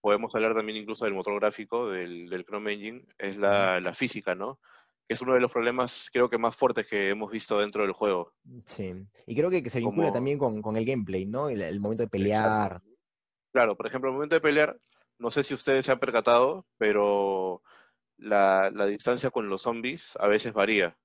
podemos 0.00 0.34
hablar 0.34 0.54
también 0.54 0.78
incluso 0.78 1.04
del 1.04 1.14
motor 1.14 1.38
gráfico 1.40 1.88
del, 1.88 2.28
del 2.28 2.44
Chrome 2.44 2.72
Engine, 2.72 3.06
es 3.18 3.36
la, 3.36 3.80
la 3.80 3.94
física, 3.94 4.34
¿no? 4.34 4.58
es 5.10 5.20
uno 5.20 5.34
de 5.34 5.40
los 5.40 5.50
problemas 5.50 6.08
creo 6.12 6.30
que 6.30 6.38
más 6.38 6.54
fuertes 6.54 6.88
que 6.88 7.08
hemos 7.08 7.32
visto 7.32 7.58
dentro 7.58 7.82
del 7.82 7.90
juego. 7.90 8.32
Sí, 8.66 8.94
y 9.26 9.34
creo 9.34 9.50
que, 9.50 9.68
se 9.68 9.80
vincula 9.80 10.12
también 10.12 10.38
con, 10.38 10.62
con, 10.62 10.76
el 10.76 10.84
gameplay, 10.84 11.26
¿no? 11.26 11.48
El, 11.48 11.80
momento 11.80 12.04
de 12.04 12.08
pelear. 12.08 12.80
Claro, 13.52 13.76
por 13.76 13.88
ejemplo, 13.88 14.08
el 14.08 14.14
momento 14.14 14.36
de 14.36 14.40
pelear, 14.40 14.78
no 15.18 15.32
sé 15.32 15.42
si 15.42 15.52
ustedes 15.52 15.84
se 15.84 15.90
han 15.90 15.98
percatado, 15.98 16.64
pero 16.78 17.60
la, 18.20 18.70
la 18.70 18.86
distancia 18.86 19.30
con 19.30 19.48
los 19.48 19.62
zombies 19.62 20.16
a 20.20 20.28
veces 20.28 20.52
varía. 20.52 20.96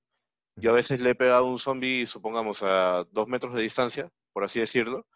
Yo 0.58 0.72
a 0.72 0.76
veces 0.76 1.02
le 1.02 1.12
he 1.12 1.16
pegado 1.16 1.46
a 1.48 1.52
un 1.52 1.60
zombie, 1.60 2.08
supongamos, 2.08 2.64
a 2.64 3.06
dos 3.12 3.28
metros 3.28 3.56
de 3.56 3.62
distancia, 3.64 4.10
por 4.34 4.44
así 4.44 4.60
decirlo, 4.60 5.08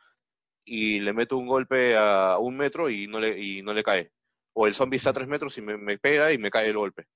y 0.65 0.99
le 0.99 1.13
meto 1.13 1.37
un 1.37 1.47
golpe 1.47 1.97
a 1.97 2.37
un 2.39 2.57
metro 2.57 2.89
y 2.89 3.07
no 3.07 3.19
le, 3.19 3.39
y 3.39 3.61
no 3.63 3.73
le 3.73 3.83
cae. 3.83 4.11
O 4.53 4.67
el 4.67 4.75
zombie 4.75 4.97
está 4.97 5.11
a 5.11 5.13
tres 5.13 5.27
metros 5.27 5.57
y 5.57 5.61
me, 5.61 5.77
me 5.77 5.97
pega 5.99 6.33
y 6.33 6.37
me 6.37 6.51
cae 6.51 6.69
el 6.69 6.77
golpe 6.77 7.07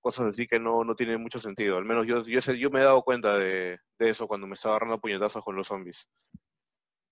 cosas 0.00 0.26
así 0.28 0.46
que 0.46 0.58
no, 0.58 0.84
no 0.84 0.94
tienen 0.96 1.20
mucho 1.20 1.38
sentido. 1.38 1.76
Al 1.76 1.84
menos 1.84 2.06
yo, 2.06 2.22
yo, 2.24 2.40
yo 2.40 2.70
me 2.70 2.80
he 2.80 2.84
dado 2.84 3.02
cuenta 3.02 3.38
de, 3.38 3.78
eso 3.98 4.26
cuando 4.26 4.46
me 4.46 4.54
estaba 4.54 4.76
agarrando 4.76 5.00
puñetazos 5.00 5.44
con 5.44 5.56
los 5.56 5.66
zombies. 5.68 6.08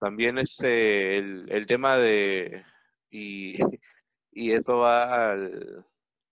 También 0.00 0.38
este, 0.38 1.18
el, 1.18 1.50
el 1.50 1.66
tema 1.66 1.96
de... 1.98 2.64
Y, 3.10 3.58
y 4.32 4.52
eso 4.52 4.78
va 4.78 5.32
al, 5.32 5.84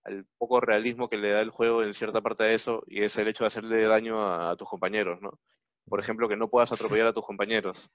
al, 0.07 0.25
poco 0.37 0.59
realismo 0.59 1.09
que 1.09 1.17
le 1.17 1.31
da 1.31 1.41
el 1.41 1.49
juego 1.49 1.83
en 1.83 1.93
cierta 1.93 2.21
parte 2.21 2.43
de 2.43 2.55
eso, 2.55 2.83
y 2.87 3.03
es 3.03 3.17
el 3.17 3.27
hecho 3.27 3.43
de 3.43 3.49
hacerle 3.49 3.83
daño 3.83 4.21
a, 4.21 4.51
a 4.51 4.55
tus 4.55 4.69
compañeros, 4.69 5.21
¿no? 5.21 5.39
Por 5.87 5.99
ejemplo, 5.99 6.27
que 6.27 6.35
no 6.35 6.49
puedas 6.49 6.71
atropellar 6.71 7.07
a 7.07 7.13
tus 7.13 7.25
compañeros. 7.25 7.89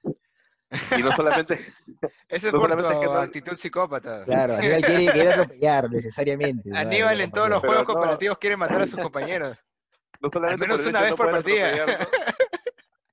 Y 0.98 1.02
no 1.02 1.12
solamente. 1.12 1.58
Ese 2.28 2.48
es 2.48 2.52
por 2.52 2.74
tu 2.74 3.12
actitud 3.12 3.54
psicópata. 3.54 4.24
Claro, 4.24 4.54
Aníbal 4.54 4.82
quiere, 4.82 5.12
quiere 5.12 5.32
atropellar 5.32 5.90
necesariamente. 5.90 6.70
Aníbal 6.74 7.20
en 7.20 7.30
todos 7.30 7.50
los 7.50 7.62
juegos 7.62 7.84
cooperativos 7.84 8.38
quiere 8.38 8.56
matar 8.56 8.82
a 8.82 8.86
sus 8.86 8.98
compañeros. 9.02 9.58
No 10.20 10.30
Al 10.42 10.58
menos 10.58 10.86
una 10.86 11.00
vez 11.02 11.14
por 11.14 11.30
partida. 11.30 11.98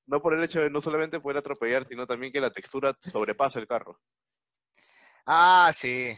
¿no? 0.06 0.22
por 0.22 0.34
el 0.34 0.44
hecho 0.44 0.62
de 0.62 0.70
no 0.70 0.82
solamente 0.82 1.20
poder 1.20 1.38
atropellar, 1.38 1.86
sino 1.86 2.08
también 2.08 2.32
que 2.32 2.40
la 2.40 2.52
textura 2.52 2.96
sobrepasa 3.02 3.60
el 3.60 3.68
carro. 3.68 4.00
Ah, 5.26 5.72
sí. 5.74 6.16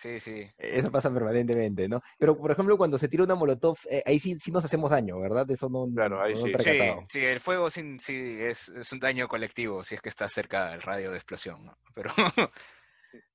Sí, 0.00 0.18
sí. 0.18 0.50
Eso 0.56 0.90
pasa 0.90 1.12
permanentemente, 1.12 1.86
¿no? 1.86 2.00
Pero, 2.18 2.34
por 2.34 2.50
ejemplo, 2.50 2.78
cuando 2.78 2.98
se 2.98 3.06
tira 3.06 3.22
una 3.24 3.34
molotov, 3.34 3.76
eh, 3.90 4.02
ahí 4.06 4.18
sí, 4.18 4.38
sí 4.40 4.50
nos 4.50 4.64
hacemos 4.64 4.90
daño, 4.90 5.20
¿verdad? 5.20 5.48
Eso 5.50 5.68
no. 5.68 5.86
Claro, 5.94 6.22
ahí 6.22 6.34
sí. 6.34 6.50
sí. 6.58 6.78
sí. 7.10 7.18
el 7.18 7.38
fuego 7.38 7.68
sí, 7.68 7.98
sí 7.98 8.38
es, 8.40 8.70
es, 8.70 8.90
un 8.92 8.98
daño 8.98 9.28
colectivo, 9.28 9.84
si 9.84 9.96
es 9.96 10.00
que 10.00 10.08
está 10.08 10.26
cerca 10.30 10.70
del 10.70 10.80
radio 10.80 11.10
de 11.10 11.18
explosión, 11.18 11.66
¿no? 11.66 11.76
Pero, 11.92 12.12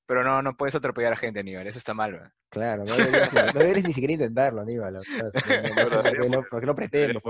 pero 0.07 0.23
no, 0.23 0.41
no 0.41 0.57
puedes 0.57 0.73
atropellar 0.73 1.13
a 1.13 1.17
gente, 1.17 1.41
Aníbal, 1.41 1.67
eso 1.67 1.77
está 1.77 1.93
mal, 1.93 2.13
¿verdad? 2.13 2.31
Claro, 2.49 2.83
no 2.83 2.95
deberías, 2.95 3.85
ni 3.85 3.93
siquiera 3.93 4.13
intentarlo, 4.13 4.61
Aníbal. 4.61 5.01
porque 6.49 6.65
no 6.65 6.73
pretendo, 6.73 7.21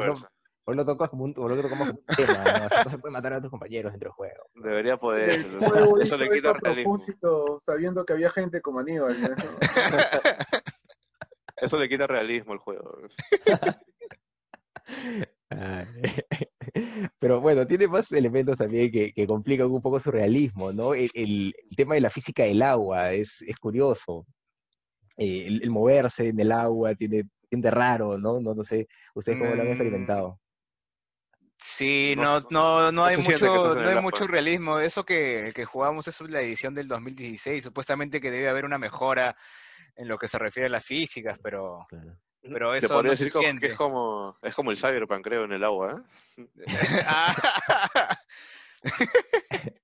Hoy 0.68 0.76
lo 0.76 0.84
tocas 0.84 1.12
como 1.12 1.26
un, 1.26 1.34
lo 1.38 1.62
tocamos 1.62 1.70
como 1.70 1.84
un 1.92 2.04
tema, 2.16 2.44
¿no? 2.44 2.70
se 2.90 2.98
puede 2.98 3.14
matar 3.14 3.34
a 3.34 3.42
tus 3.42 3.52
compañeros 3.52 3.92
dentro 3.92 4.10
del 4.10 4.16
juego. 4.16 4.50
Debería 4.56 4.98
poder. 4.98 5.30
El 5.30 5.60
juego 5.60 6.00
eso 6.00 6.18
le 6.18 6.28
quita 6.30 6.50
a 6.50 6.56
propósito, 6.56 7.60
sabiendo 7.60 8.04
que 8.04 8.14
había 8.14 8.32
gente 8.32 8.62
como 8.62 8.80
Aníbal. 8.80 9.16
¿no? 9.22 9.30
eso 11.58 11.78
le 11.78 11.88
quita 11.88 12.08
realismo 12.08 12.54
al 12.54 12.60
juego. 12.60 12.98
Pero 17.20 17.42
bueno, 17.42 17.68
tiene 17.68 17.88
más 17.88 18.12
elementos 18.12 18.58
también 18.58 18.92
que, 18.92 19.14
que 19.14 19.28
complican 19.28 19.70
un 19.70 19.84
poco 19.84 20.00
su 20.00 20.10
realismo, 20.10 20.74
¿no? 20.74 20.96
El, 20.96 21.12
el, 21.14 21.54
tema 21.78 21.94
de 21.94 22.02
la 22.02 22.10
física 22.10 22.42
del 22.44 22.64
agua 22.64 23.14
es, 23.14 23.44
es 23.44 23.56
curioso. 23.58 24.26
Eh, 25.18 25.46
el, 25.46 25.62
el, 25.62 25.70
moverse 25.70 26.30
en 26.30 26.40
el 26.40 26.52
agua 26.52 26.96
tiene, 26.96 27.30
tiene 27.48 27.70
raro, 27.70 28.18
¿no? 28.18 28.40
¿no? 28.40 28.56
No 28.56 28.64
sé, 28.64 28.88
¿ustedes 29.14 29.38
cómo 29.38 29.54
lo 29.54 29.62
han 29.62 29.68
experimentado? 29.68 30.40
Sí, 31.58 32.16
no, 32.18 32.42
no, 32.50 32.92
no 32.92 33.06
hay 33.06 33.18
mucho, 33.18 33.76
no 33.76 33.90
hay 33.90 34.02
mucho 34.02 34.28
realismo. 34.28 34.80
Eso 34.80 35.06
que, 35.06 35.52
que 35.56 35.66
jugamos 35.66 36.08
es 36.08 36.22
la 36.22 36.42
edición 36.42 36.76
del 36.76 36.88
2016. 36.88 37.64
Supuestamente 37.64 38.20
que 38.22 38.32
debe 38.32 38.50
haber 38.50 38.66
una 38.66 38.78
mejora 38.78 39.36
en 39.96 40.08
lo 40.08 40.18
que 40.18 40.28
se 40.28 40.38
refiere 40.38 40.68
a 40.68 40.72
las 40.72 40.86
físicas, 40.86 41.40
pero, 41.42 41.88
pero 42.42 42.76
eso 42.76 43.02
no 43.02 43.10
decir 43.10 43.30
se 43.30 43.56
que 43.60 43.68
es 43.68 43.76
como, 43.76 44.38
es 44.42 44.54
como 44.54 44.72
el 44.72 44.78
Cyberpunk, 44.78 45.24
creo, 45.24 45.46
en 45.46 45.54
el 45.54 45.64
agua. 45.64 46.04
¿eh? 46.38 46.44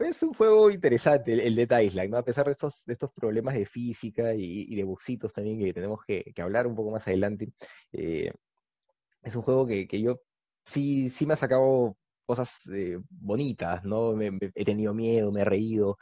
es 0.00 0.22
un 0.22 0.34
juego 0.34 0.70
interesante 0.70 1.32
el, 1.32 1.54
de 1.54 1.84
Island, 1.84 2.10
¿no? 2.10 2.18
A 2.18 2.24
pesar 2.24 2.46
de 2.46 2.52
estos, 2.52 2.82
de 2.84 2.94
estos 2.94 3.12
problemas 3.12 3.54
de 3.54 3.66
física 3.66 4.34
y, 4.34 4.74
de 4.74 4.84
buxitos 4.84 5.32
también 5.32 5.58
que 5.58 5.72
tenemos 5.72 6.00
que, 6.04 6.32
hablar 6.38 6.66
un 6.66 6.74
poco 6.74 6.90
más 6.90 7.06
adelante. 7.06 7.52
Eh, 7.92 8.32
es 9.22 9.36
un 9.36 9.42
juego 9.42 9.66
que, 9.66 9.86
que 9.86 10.00
yo 10.00 10.20
sí, 10.70 11.10
sí 11.10 11.26
me 11.26 11.34
ha 11.34 11.36
sacado 11.36 11.96
cosas 12.26 12.60
eh, 12.72 12.98
bonitas, 13.08 13.84
¿no? 13.84 14.12
Me, 14.12 14.30
he 14.54 14.64
tenido 14.64 14.94
miedo, 14.94 15.32
me 15.32 15.40
he 15.40 15.44
reído. 15.44 15.98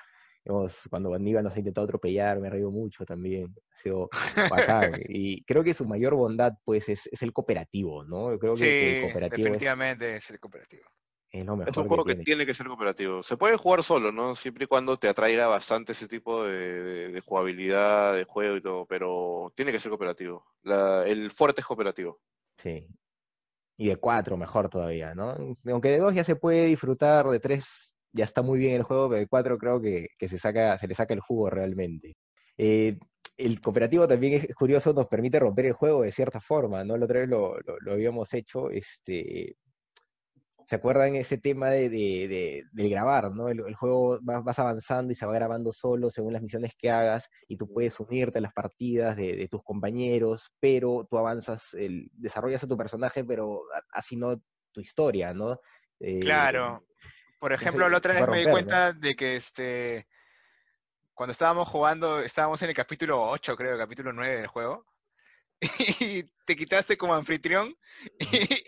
cuando 0.90 1.14
Aníbal 1.14 1.44
nos 1.44 1.54
ha 1.54 1.58
intentado 1.58 1.86
atropellar, 1.86 2.38
me 2.38 2.48
he 2.48 2.50
reído 2.50 2.70
mucho 2.70 3.04
también. 3.04 3.54
Ha 3.72 3.78
sido 3.78 4.10
bacán. 4.50 4.92
y 5.08 5.42
creo 5.44 5.64
que 5.64 5.74
su 5.74 5.86
mayor 5.86 6.14
bondad, 6.14 6.52
pues, 6.64 6.88
es, 6.88 7.08
es 7.10 7.22
el 7.22 7.32
cooperativo, 7.32 8.04
¿no? 8.04 8.38
Creo 8.38 8.54
que, 8.54 8.98
el 8.98 9.02
cooperativo 9.04 9.44
definitivamente 9.44 10.16
es, 10.16 10.30
el 10.30 10.38
cooperativo. 10.38 10.84
Es, 11.30 11.46
un 11.46 11.88
juego 11.88 12.04
que, 12.04 12.14
tiene. 12.16 12.46
que 12.46 12.54
ser 12.54 12.66
cooperativo. 12.66 13.22
Se 13.22 13.36
puede 13.36 13.58
jugar 13.58 13.82
solo, 13.82 14.10
¿no? 14.10 14.34
Siempre 14.34 14.64
y 14.64 14.66
cuando 14.66 14.98
te 14.98 15.08
atraiga 15.08 15.46
bastante 15.46 15.92
ese 15.92 16.08
tipo 16.08 16.44
de, 16.44 17.10
de, 17.10 17.20
jugabilidad, 17.20 18.14
de 18.14 18.24
juego 18.24 18.56
y 18.56 18.62
todo, 18.62 18.86
pero 18.86 19.52
tiene 19.54 19.70
que 19.70 19.78
ser 19.78 19.90
cooperativo. 19.90 20.46
La, 20.62 21.06
el 21.06 21.30
fuerte 21.30 21.60
es 21.60 21.66
cooperativo. 21.66 22.18
Sí, 22.56 22.88
y 23.78 23.88
de 23.88 23.96
cuatro 23.96 24.36
mejor 24.36 24.68
todavía, 24.68 25.14
¿no? 25.14 25.34
Aunque 25.66 25.90
de 25.90 25.98
dos 25.98 26.12
ya 26.12 26.24
se 26.24 26.36
puede 26.36 26.66
disfrutar, 26.66 27.26
de 27.28 27.40
tres 27.40 27.94
ya 28.12 28.24
está 28.24 28.42
muy 28.42 28.58
bien 28.58 28.74
el 28.74 28.82
juego, 28.82 29.08
pero 29.08 29.20
de 29.20 29.28
cuatro 29.28 29.56
creo 29.56 29.80
que, 29.80 30.08
que 30.18 30.28
se, 30.28 30.38
saca, 30.38 30.76
se 30.78 30.88
le 30.88 30.94
saca 30.94 31.14
el 31.14 31.20
jugo 31.20 31.48
realmente. 31.48 32.16
Eh, 32.56 32.98
el 33.36 33.60
cooperativo 33.60 34.08
también 34.08 34.34
es 34.34 34.54
curioso, 34.54 34.92
nos 34.92 35.06
permite 35.06 35.38
romper 35.38 35.66
el 35.66 35.72
juego 35.74 36.02
de 36.02 36.10
cierta 36.10 36.40
forma, 36.40 36.82
¿no? 36.84 36.96
La 36.96 37.04
otra 37.04 37.20
vez 37.20 37.28
lo, 37.28 37.54
lo, 37.60 37.78
lo 37.80 37.92
habíamos 37.92 38.34
hecho, 38.34 38.68
este, 38.70 39.56
¿Se 40.68 40.76
acuerdan 40.76 41.14
ese 41.14 41.38
tema 41.38 41.70
de, 41.70 41.88
de, 41.88 42.64
de, 42.70 42.88
grabar, 42.90 43.32
¿no? 43.32 43.48
El, 43.48 43.74
juego 43.74 44.18
vas, 44.20 44.44
vas, 44.44 44.58
avanzando 44.58 45.10
y 45.10 45.16
se 45.16 45.24
va 45.24 45.32
grabando 45.32 45.72
solo 45.72 46.10
según 46.10 46.34
las 46.34 46.42
misiones 46.42 46.74
que 46.76 46.90
hagas 46.90 47.30
y 47.48 47.56
tú 47.56 47.72
puedes 47.72 47.98
unirte 47.98 48.36
a 48.36 48.42
las 48.42 48.52
partidas 48.52 49.16
de, 49.16 49.48
tus 49.50 49.62
compañeros, 49.62 50.52
pero 50.60 51.06
tú 51.10 51.16
avanzas, 51.16 51.72
el, 51.72 52.10
desarrollas 52.12 52.62
a 52.62 52.68
tu 52.68 52.76
personaje, 52.76 53.24
pero 53.24 53.62
así 53.92 54.16
no 54.16 54.42
tu 54.70 54.82
historia, 54.82 55.32
¿no? 55.32 55.58
Eh, 56.00 56.20
claro. 56.20 56.84
Por 57.40 57.54
ejemplo, 57.54 57.88
la 57.88 57.96
otra 57.96 58.12
vez 58.12 58.28
me 58.28 58.40
di 58.40 58.44
cuenta 58.44 58.92
de 58.92 59.16
que 59.16 59.36
este 59.36 60.06
cuando 61.14 61.32
estábamos 61.32 61.66
jugando, 61.66 62.20
estábamos 62.20 62.60
en 62.62 62.68
el 62.68 62.76
capítulo 62.76 63.22
8, 63.22 63.56
creo, 63.56 63.72
el 63.72 63.78
capítulo 63.78 64.12
9 64.12 64.36
del 64.36 64.46
juego. 64.48 64.84
Y 66.00 66.22
te 66.44 66.54
quitaste 66.56 66.96
como 66.96 67.14
anfitrión 67.14 67.74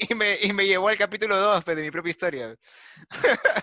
y, 0.08 0.14
me, 0.14 0.36
y 0.42 0.52
me 0.52 0.66
llevó 0.66 0.88
al 0.88 0.98
capítulo 0.98 1.38
2 1.38 1.64
pues, 1.64 1.76
de 1.76 1.82
mi 1.82 1.90
propia 1.90 2.10
historia. 2.10 2.56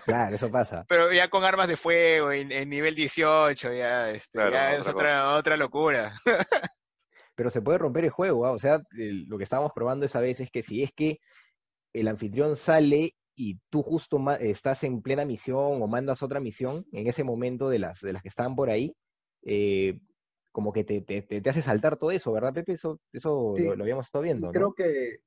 Claro, 0.04 0.34
eso 0.34 0.50
pasa. 0.50 0.84
Pero 0.88 1.12
ya 1.12 1.28
con 1.28 1.44
armas 1.44 1.68
de 1.68 1.76
fuego, 1.76 2.32
en, 2.32 2.50
en 2.50 2.68
nivel 2.70 2.94
18, 2.94 3.72
ya, 3.74 4.10
este, 4.10 4.38
ya 4.38 4.74
es 4.74 4.88
otra, 4.88 5.36
otra 5.36 5.56
locura. 5.56 6.18
Pero 7.34 7.50
se 7.50 7.62
puede 7.62 7.78
romper 7.78 8.04
el 8.04 8.10
juego, 8.10 8.46
¿ah? 8.46 8.52
o 8.52 8.58
sea, 8.58 8.80
lo 8.90 9.38
que 9.38 9.44
estábamos 9.44 9.72
probando 9.72 10.06
esa 10.06 10.20
vez 10.20 10.40
es 10.40 10.50
que 10.50 10.62
si 10.62 10.82
es 10.82 10.90
que 10.92 11.18
el 11.92 12.08
anfitrión 12.08 12.56
sale 12.56 13.14
y 13.36 13.60
tú 13.70 13.82
justo 13.82 14.18
estás 14.40 14.82
en 14.82 15.02
plena 15.02 15.24
misión 15.24 15.80
o 15.80 15.86
mandas 15.86 16.24
otra 16.24 16.40
misión 16.40 16.84
en 16.92 17.06
ese 17.06 17.22
momento 17.22 17.68
de 17.68 17.78
las, 17.78 18.00
de 18.00 18.12
las 18.12 18.22
que 18.22 18.28
estaban 18.28 18.56
por 18.56 18.70
ahí, 18.70 18.96
eh, 19.44 20.00
como 20.58 20.72
que 20.72 20.82
te, 20.82 21.02
te, 21.02 21.22
te, 21.22 21.48
hace 21.48 21.62
saltar 21.62 21.96
todo 21.96 22.10
eso, 22.10 22.32
¿verdad, 22.32 22.52
Pepe? 22.52 22.72
Eso, 22.72 22.98
eso 23.12 23.54
lo, 23.56 23.80
habíamos 23.80 24.06
estado 24.06 24.24
viendo. 24.24 24.50
Creo 24.50 24.74
que 24.74 25.20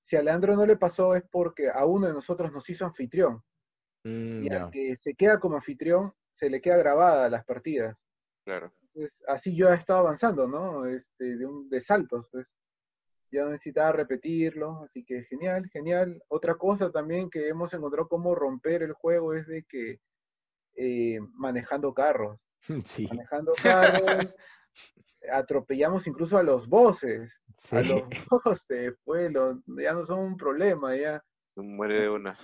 si 0.00 0.16
a 0.16 0.22
Leandro 0.22 0.56
no 0.56 0.64
le 0.64 0.78
pasó 0.78 1.14
es 1.14 1.22
porque 1.30 1.68
a 1.68 1.84
uno 1.84 2.06
de 2.06 2.14
nosotros 2.14 2.50
nos 2.50 2.70
hizo 2.70 2.86
anfitrión. 2.86 3.44
Mm, 4.04 4.42
y 4.42 4.48
al 4.48 4.70
que 4.70 4.96
se 4.96 5.12
queda 5.12 5.38
como 5.38 5.56
anfitrión, 5.56 6.14
se 6.30 6.48
le 6.48 6.62
queda 6.62 6.78
grabada 6.78 7.28
las 7.28 7.44
partidas. 7.44 8.02
Claro. 8.42 8.72
pues, 8.94 9.22
así 9.28 9.54
yo 9.54 9.70
he 9.70 9.76
estado 9.76 9.98
avanzando, 9.98 10.48
¿no? 10.48 10.86
Este, 10.86 11.36
de, 11.36 11.44
un, 11.44 11.68
de 11.68 11.82
saltos, 11.82 12.26
pues. 12.32 12.56
Ya 13.30 13.44
no 13.44 13.50
necesitaba 13.50 13.92
repetirlo, 13.92 14.80
así 14.82 15.04
que 15.04 15.24
genial, 15.24 15.68
genial. 15.68 16.22
Otra 16.28 16.54
cosa 16.54 16.90
también 16.90 17.28
que 17.28 17.48
hemos 17.48 17.74
encontrado 17.74 18.08
cómo 18.08 18.34
romper 18.34 18.82
el 18.82 18.94
juego 18.94 19.34
es 19.34 19.46
de 19.46 19.62
que 19.64 20.00
eh, 20.74 21.20
manejando 21.34 21.92
carros. 21.92 22.46
Sí. 22.86 23.06
Manejando 23.08 23.52
carros, 23.62 24.36
atropellamos 25.32 26.06
incluso 26.06 26.38
a 26.38 26.42
los 26.42 26.66
bosses. 26.68 27.40
A 27.70 27.80
los 27.80 28.02
bosses, 28.44 28.94
pues, 29.04 29.30
ya 29.78 29.92
no 29.92 30.04
son 30.04 30.20
un 30.20 30.36
problema, 30.36 30.96
ya. 30.96 31.22
Muere 31.56 32.02
de 32.02 32.08
una. 32.08 32.38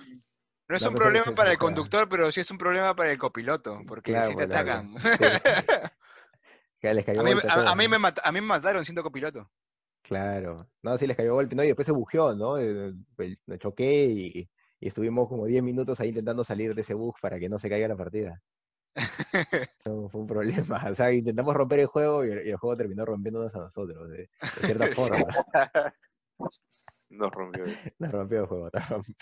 No 0.69 0.75
es 0.75 0.85
un 0.85 0.95
problema 0.95 1.33
para 1.33 1.51
el 1.51 1.57
conductor, 1.57 2.09
pero 2.09 2.31
sí 2.31 2.41
es 2.41 2.51
un 2.51 2.57
problema 2.57 2.95
para 2.95 3.11
el 3.11 3.17
copiloto, 3.17 3.81
porque 3.87 4.21
si 4.23 4.35
te 4.35 4.43
atacan. 4.43 4.95
a, 6.83 7.75
mí, 7.75 7.87
me 7.87 8.41
mataron 8.41 8.83
siendo 8.83 9.01
copiloto. 9.01 9.49
Claro. 10.01 10.69
No, 10.83 10.97
sí 10.97 11.07
les 11.07 11.15
cayó 11.15 11.33
golpe. 11.33 11.55
No, 11.55 11.63
y 11.63 11.67
después 11.67 11.85
se 11.85 11.91
bujeó, 11.91 12.33
¿no? 12.35 12.57
Eh, 12.57 12.93
pues, 13.15 13.37
me 13.45 13.57
choqué 13.57 14.05
y, 14.05 14.49
estuvimos 14.79 15.27
como 15.27 15.45
10 15.45 15.63
minutos 15.63 15.99
ahí 15.99 16.09
intentando 16.09 16.43
salir 16.43 16.75
de 16.75 16.81
ese 16.81 16.93
bug 16.93 17.15
para 17.21 17.39
que 17.39 17.49
no 17.49 17.59
se 17.59 17.69
caiga 17.69 17.87
la 17.87 17.95
partida. 17.95 18.41
Eso 19.85 20.09
fue 20.09 20.21
un 20.21 20.27
problema. 20.27 20.85
O 20.89 20.95
sea, 20.95 21.11
intentamos 21.11 21.55
romper 21.55 21.79
el 21.79 21.87
juego 21.87 22.25
y 22.25 22.31
el, 22.31 22.57
juego 22.57 22.75
terminó 22.75 23.05
rompiéndonos 23.05 23.53
a 23.55 23.59
nosotros, 23.59 24.09
de, 24.09 24.29
cierta 24.65 24.87
forma. 24.95 25.25
Nos 27.09 27.31
rompió. 27.31 27.63
Nos 27.99 28.11
rompió 28.11 28.39
el 28.41 28.45
juego, 28.47 28.69
nos 28.73 28.89
rompió. 28.89 29.15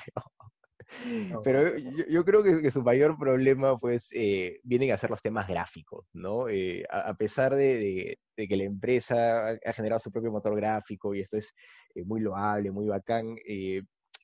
Pero 1.43 1.77
yo, 1.77 2.23
creo 2.23 2.43
que, 2.43 2.71
su 2.71 2.81
mayor 2.83 3.17
problema, 3.17 3.77
pues, 3.77 4.07
eh, 4.11 4.59
vienen 4.63 4.91
a 4.91 4.97
ser 4.97 5.09
los 5.09 5.21
temas 5.21 5.47
gráficos, 5.47 6.07
¿no? 6.13 6.47
Eh, 6.47 6.85
a, 6.89 7.13
pesar 7.15 7.55
de, 7.55 8.19
que 8.35 8.57
la 8.57 8.63
empresa 8.63 9.49
ha, 9.49 9.73
generado 9.73 9.99
su 9.99 10.11
propio 10.11 10.31
motor 10.31 10.55
gráfico 10.55 11.15
y 11.15 11.21
esto 11.21 11.37
es 11.37 11.53
eh, 11.95 12.03
muy 12.03 12.21
loable, 12.21 12.71
muy 12.71 12.87
bacán, 12.87 13.35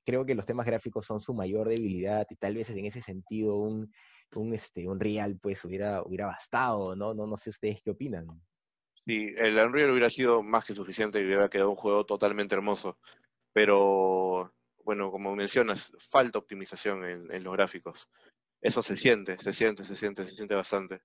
creo 0.05 0.25
que 0.25 0.35
los 0.35 0.45
temas 0.45 0.65
gráficos 0.65 1.05
son 1.05 1.19
su 1.19 1.33
mayor 1.33 1.67
debilidad 1.67 2.25
y 2.29 2.35
tal 2.35 2.55
vez 2.55 2.69
en 2.69 2.85
ese 2.85 3.01
sentido 3.01 3.57
un, 3.57 3.91
un, 4.36 4.54
este, 4.54 4.88
un 4.88 5.00
Real, 5.00 5.38
pues, 5.41 5.63
hubiera, 5.65 6.02
hubiera 6.04 6.28
bastado, 6.28 6.96
¿no? 6.96 7.13
¿no? 7.13 7.28
No 7.28 7.38
sé 7.38 7.50
ustedes 7.50 7.82
qué 7.84 7.91
opinan. 7.91 8.28
Sí, 9.04 9.34
el 9.36 9.58
Unreal 9.58 9.89
hubiera 9.89 10.12
sido 10.12 10.44
más 10.44 10.63
que 10.63 10.76
suficiente 10.76 11.20
y 11.20 11.26
hubiera 11.26 11.50
quedado 11.50 11.72
un 11.72 11.76
juego 11.76 12.06
totalmente 12.06 12.54
hermoso, 12.54 13.00
pero 13.52 14.54
bueno, 14.84 15.10
como 15.12 15.36
mencionas, 15.36 15.91
falta 16.12 16.38
optimización 16.38 17.04
en, 17.32 17.44
los 17.44 17.54
gráficos. 17.54 18.08
Eso 18.62 18.84
se 18.84 18.98
siente, 18.98 19.38
se 19.39 19.54
siente, 19.54 19.84
se 19.84 19.96
siente, 19.96 20.24
se 20.26 20.36
siente 20.36 20.54
bastante. 20.54 21.02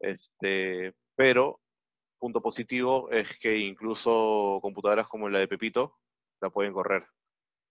Este, 0.00 0.94
pero, 1.14 1.60
punto 2.18 2.40
positivo 2.40 3.10
es 3.10 3.38
que 3.38 3.58
incluso 3.58 4.58
computadoras 4.62 5.06
como 5.08 5.28
la 5.28 5.40
de 5.40 5.48
Pepito 5.48 5.98
la 6.40 6.48
pueden 6.48 6.72
correr. 6.72 7.06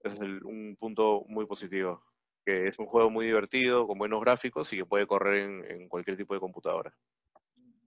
Es 0.03 0.19
un 0.19 0.77
punto 0.79 1.23
muy 1.27 1.47
positivo. 1.47 2.03
Que 2.47 2.69
es 2.69 2.79
un 2.79 2.85
juego 2.85 3.09
muy 3.09 3.25
divertido, 3.25 3.85
con 3.85 3.97
buenos 3.97 4.21
gráficos 4.21 4.71
y 4.71 4.77
que 4.77 4.85
puede 4.85 5.05
correr 5.05 5.43
en, 5.43 5.65
en 5.69 5.89
cualquier 5.89 6.15
tipo 6.15 6.33
de 6.33 6.39
computadora. 6.39 6.95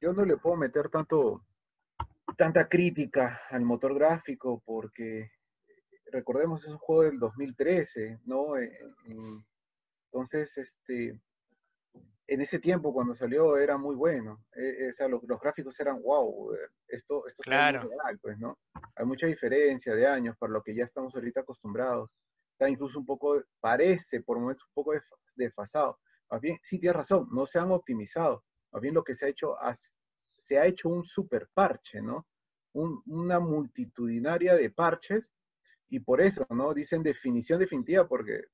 Yo 0.02 0.12
no 0.12 0.24
le 0.26 0.36
puedo 0.36 0.56
meter 0.56 0.90
tanto 0.90 1.46
tanta 2.36 2.68
crítica 2.68 3.40
al 3.48 3.62
motor 3.62 3.94
gráfico 3.94 4.62
porque 4.64 5.30
recordemos, 6.12 6.64
es 6.64 6.70
un 6.70 6.78
juego 6.78 7.04
del 7.04 7.18
2013, 7.18 8.20
¿no? 8.26 8.56
Eh, 8.56 8.78
entonces, 10.06 10.58
este, 10.58 11.20
en 12.26 12.40
ese 12.40 12.58
tiempo 12.58 12.92
cuando 12.92 13.14
salió 13.14 13.56
era 13.56 13.78
muy 13.78 13.94
bueno. 13.96 14.44
Eh, 14.54 14.88
o 14.90 14.92
sea, 14.92 15.08
los, 15.08 15.22
gráficos 15.40 15.78
eran 15.80 16.02
wow, 16.02 16.52
esto, 16.88 17.26
esto 17.26 17.42
claro. 17.42 17.82
es 17.82 17.88
real, 17.88 18.18
pues, 18.20 18.38
¿no? 18.38 18.58
Hay 18.96 19.06
mucha 19.06 19.26
diferencia 19.26 19.94
de 19.94 20.06
años 20.06 20.36
para 20.38 20.52
lo 20.52 20.62
que 20.62 20.74
ya 20.74 20.84
estamos 20.84 21.14
ahorita 21.14 21.40
acostumbrados. 21.40 22.16
Está 22.60 22.68
incluso 22.68 22.98
un 22.98 23.06
poco, 23.06 23.42
parece 23.58 24.20
por 24.20 24.38
momentos 24.38 24.66
un 24.66 24.74
poco 24.74 24.92
desfasado. 25.34 25.98
Más 26.30 26.42
bien, 26.42 26.58
sí 26.62 26.78
tienes 26.78 26.94
razón, 26.94 27.26
no 27.32 27.46
se 27.46 27.58
han 27.58 27.70
optimizado. 27.70 28.44
Más 28.70 28.82
bien 28.82 28.92
lo 28.92 29.02
que 29.02 29.14
se 29.14 29.24
ha 29.24 29.28
hecho, 29.30 29.56
se 30.36 30.58
ha 30.58 30.66
hecho 30.66 30.90
un 30.90 31.02
super 31.02 31.48
parche, 31.54 32.02
¿no? 32.02 32.26
una 32.72 33.40
multitudinaria 33.40 34.54
de 34.54 34.70
parches 34.70 35.32
y 35.88 36.00
por 36.00 36.20
eso, 36.20 36.46
¿no? 36.50 36.74
Dicen 36.74 37.02
definición 37.02 37.58
definitiva 37.58 38.06
porque, 38.06 38.44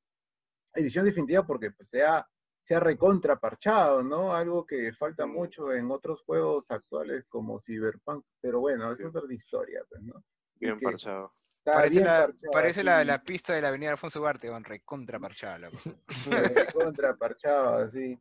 edición 0.75 1.05
definitiva 1.05 1.45
porque 1.45 1.73
pues, 1.73 1.89
sea, 1.89 2.27
sea 2.61 2.79
recontraparchado, 2.79 4.05
¿no? 4.05 4.33
Algo 4.33 4.65
que 4.65 4.93
falta 4.93 5.27
mucho 5.27 5.73
en 5.73 5.91
otros 5.91 6.23
juegos 6.23 6.71
actuales 6.71 7.27
como 7.29 7.59
Cyberpunk, 7.59 8.25
pero 8.41 8.61
bueno, 8.61 8.93
es 8.93 9.05
otra 9.05 9.23
historia, 9.35 9.85
pues, 9.91 10.01
¿no? 10.03 10.25
bien 10.61 10.79
parchado. 10.79 11.35
Parece, 11.75 12.01
la, 12.01 12.33
parece 12.53 12.85
la, 12.85 13.23
pista 13.23 13.53
de 13.53 13.61
la 13.61 13.69
avenida 13.69 13.91
Alfonso 13.91 14.21
Ugarte, 14.21 14.49
con 14.49 14.65
recontra 14.65 15.19
parchada. 15.19 15.69
recontra 16.75 17.17
parchado, 17.17 17.91
sí. 17.91 18.19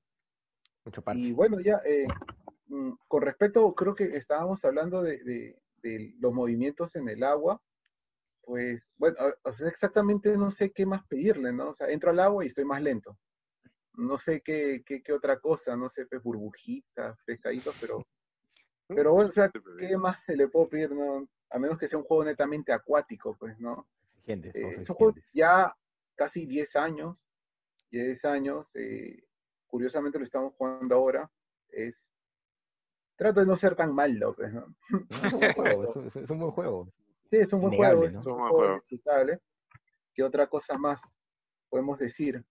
Mucho 0.83 1.03
Y 1.13 1.31
bueno, 1.31 1.59
ya, 1.59 1.79
eh, 1.85 2.07
mm, 2.67 2.91
con 3.07 3.21
respecto, 3.21 3.73
creo 3.73 3.95
que 3.95 4.17
estábamos 4.17 4.65
hablando 4.65 5.01
de, 5.01 5.19
de 5.81 6.13
los 6.19 6.33
movimientos 6.33 6.95
en 6.95 7.07
el 7.09 7.23
agua 7.23 7.61
pues, 8.45 8.91
bueno, 8.97 9.17
exactamente 9.67 10.37
no 10.37 10.51
sé 10.51 10.71
qué 10.71 10.85
más 10.85 11.05
pedirle, 11.07 11.51
¿no? 11.51 11.69
O 11.69 11.73
sea, 11.73 11.89
entro 11.89 12.11
al 12.11 12.19
agua 12.19 12.43
y 12.43 12.47
estoy 12.47 12.63
más 12.63 12.81
lento. 12.81 13.17
No 13.95 14.17
sé 14.17 14.41
qué, 14.41 14.83
qué, 14.85 15.01
qué 15.01 15.13
otra 15.13 15.39
cosa, 15.39 15.75
no 15.75 15.89
sé, 15.89 16.05
pues 16.05 16.21
burbujitas, 16.21 17.17
pescaditos, 17.25 17.75
pero, 17.81 18.05
pero 18.87 19.13
bueno, 19.13 19.29
o 19.29 19.31
sea, 19.31 19.51
¿qué 19.79 19.97
más 19.97 20.23
se 20.23 20.37
le 20.37 20.47
puede 20.47 20.67
pedir, 20.67 20.91
no? 20.91 21.27
A 21.49 21.59
menos 21.59 21.77
que 21.77 21.87
sea 21.87 21.99
un 21.99 22.05
juego 22.05 22.25
netamente 22.25 22.73
acuático, 22.73 23.35
pues, 23.37 23.59
¿no? 23.59 23.87
Gente, 24.25 24.49
eh, 24.53 24.75
es 24.77 24.89
un 24.89 24.95
juego 24.95 25.15
ya 25.33 25.75
casi 26.15 26.45
10 26.45 26.75
años, 26.75 27.25
10 27.89 28.25
años, 28.25 28.75
eh, 28.75 29.23
curiosamente 29.67 30.17
lo 30.17 30.23
estamos 30.23 30.53
jugando 30.55 30.95
ahora, 30.95 31.31
es... 31.69 32.11
Trato 33.17 33.39
de 33.39 33.45
no 33.45 33.55
ser 33.55 33.75
tan 33.75 33.95
malo, 33.95 34.35
pues, 34.35 34.53
¿no? 34.53 34.75
es, 35.23 35.33
un 35.33 35.39
buen 35.39 35.53
juego, 35.53 36.03
es 36.05 36.29
un 36.29 36.39
buen 36.39 36.51
juego. 36.51 36.93
Sí, 37.29 37.37
es 37.37 37.53
un 37.53 37.61
buen 37.61 37.75
juego, 37.75 38.03
es 38.05 38.15
un 38.15 38.23
juego 38.23 38.75
disfrutable. 38.75 39.39
¿Qué 40.13 40.23
otra 40.23 40.47
cosa 40.47 40.77
más 40.77 41.15
podemos 41.69 41.97
decir? 41.97 42.43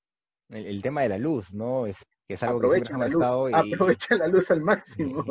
El, 0.48 0.82
tema 0.82 1.02
de 1.02 1.08
la 1.10 1.18
luz, 1.18 1.52
¿no? 1.52 1.86
Es, 1.86 1.96
que 2.26 2.34
es 2.34 2.42
algo 2.42 2.58
aprovecha 2.58 2.94
que 2.94 3.00
la 3.00 3.08
luz, 3.08 3.24
aprovecha 3.52 4.16
la 4.16 4.28
luz 4.28 4.50
al 4.50 4.60
máximo. 4.60 5.24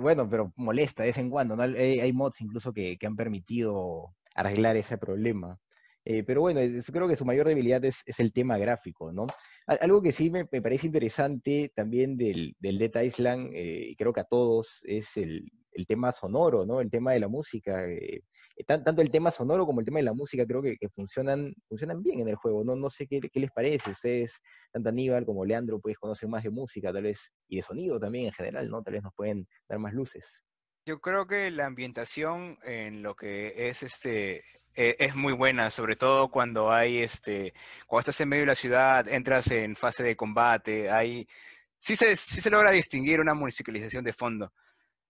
bueno, 0.00 0.28
pero 0.28 0.52
molesta 0.56 1.02
de 1.02 1.08
vez 1.08 1.18
en 1.18 1.30
cuando, 1.30 1.56
¿no? 1.56 1.62
Hay, 1.62 2.12
mods 2.12 2.40
incluso 2.40 2.72
que, 2.72 2.98
han 3.04 3.16
permitido 3.16 4.14
arreglar 4.34 4.76
ese 4.76 4.98
problema. 4.98 5.58
Eh, 6.06 6.22
pero 6.22 6.42
bueno, 6.42 6.60
creo 6.92 7.08
que 7.08 7.16
su 7.16 7.24
mayor 7.24 7.48
debilidad 7.48 7.82
es, 7.84 8.02
el 8.18 8.32
tema 8.32 8.58
gráfico, 8.58 9.10
¿no? 9.10 9.26
Algo 9.66 10.02
que 10.02 10.12
sí 10.12 10.30
me, 10.30 10.44
parece 10.44 10.86
interesante 10.86 11.72
también 11.74 12.18
del, 12.18 12.54
del 12.58 12.78
Dead 12.78 13.02
Island, 13.02 13.50
eh, 13.54 13.86
y 13.90 13.96
creo 13.96 14.12
que 14.12 14.20
a 14.20 14.24
todos, 14.24 14.82
es 14.84 15.16
el, 15.16 15.50
el 15.74 15.86
tema 15.86 16.12
sonoro, 16.12 16.64
¿no? 16.64 16.80
El 16.80 16.90
tema 16.90 17.12
de 17.12 17.20
la 17.20 17.28
música. 17.28 17.84
Eh, 17.86 18.22
eh, 18.56 18.64
tanto 18.64 19.02
el 19.02 19.10
tema 19.10 19.30
sonoro 19.30 19.66
como 19.66 19.80
el 19.80 19.86
tema 19.86 19.98
de 19.98 20.04
la 20.04 20.14
música 20.14 20.46
creo 20.46 20.62
que, 20.62 20.76
funcionan, 20.94 21.54
funcionan 21.68 22.02
bien 22.02 22.20
en 22.20 22.28
el 22.28 22.36
juego. 22.36 22.64
No, 22.64 22.76
no 22.76 22.90
sé 22.90 23.06
qué, 23.06 23.20
les 23.34 23.50
parece. 23.50 23.90
Ustedes, 23.90 24.40
tanto 24.72 24.88
Aníbal 24.88 25.26
como 25.26 25.44
Leandro, 25.44 25.80
pues 25.80 25.98
conocen 25.98 26.30
más 26.30 26.44
de 26.44 26.50
música, 26.50 26.92
tal 26.92 27.02
vez, 27.02 27.32
y 27.48 27.56
de 27.56 27.62
sonido 27.62 27.98
también 27.98 28.26
en 28.26 28.32
general, 28.32 28.70
¿no? 28.70 28.82
Tal 28.82 28.94
vez 28.94 29.02
nos 29.02 29.14
pueden 29.14 29.46
dar 29.68 29.78
más 29.78 29.92
luces. 29.92 30.24
Yo 30.86 31.00
creo 31.00 31.26
que 31.26 31.50
la 31.50 31.66
ambientación 31.66 32.58
en 32.62 33.02
lo 33.02 33.16
que 33.16 33.68
es 33.68 33.82
este 33.82 34.44
e, 34.74 34.96
es 34.98 35.14
muy 35.16 35.32
buena, 35.32 35.70
sobre 35.70 35.96
todo 35.96 36.28
cuando 36.30 36.70
hay 36.70 36.98
este 36.98 37.54
cuando 37.86 38.00
estás 38.00 38.20
en 38.20 38.28
medio 38.28 38.42
de 38.42 38.48
la 38.48 38.54
ciudad, 38.54 39.08
entras 39.08 39.50
en 39.50 39.76
fase 39.76 40.02
de 40.02 40.14
combate, 40.14 40.90
hay 40.90 41.26
sí 41.78 41.96
se, 41.96 42.16
sí 42.16 42.40
se 42.40 42.50
logra 42.50 42.70
distinguir 42.70 43.20
una 43.20 43.34
musicalización 43.34 44.04
de 44.04 44.12
fondo. 44.12 44.52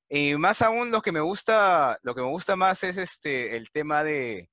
Y 0.08 0.36
más 0.36 0.62
aún 0.62 0.90
lo 0.90 1.02
que 1.02 1.12
me 1.12 1.20
gusta, 1.20 1.98
lo 2.02 2.14
que 2.14 2.20
me 2.20 2.28
gusta 2.28 2.56
más 2.56 2.84
es 2.84 2.96
este 2.96 3.56
el 3.56 3.70
tema 3.70 4.04
de, 4.04 4.50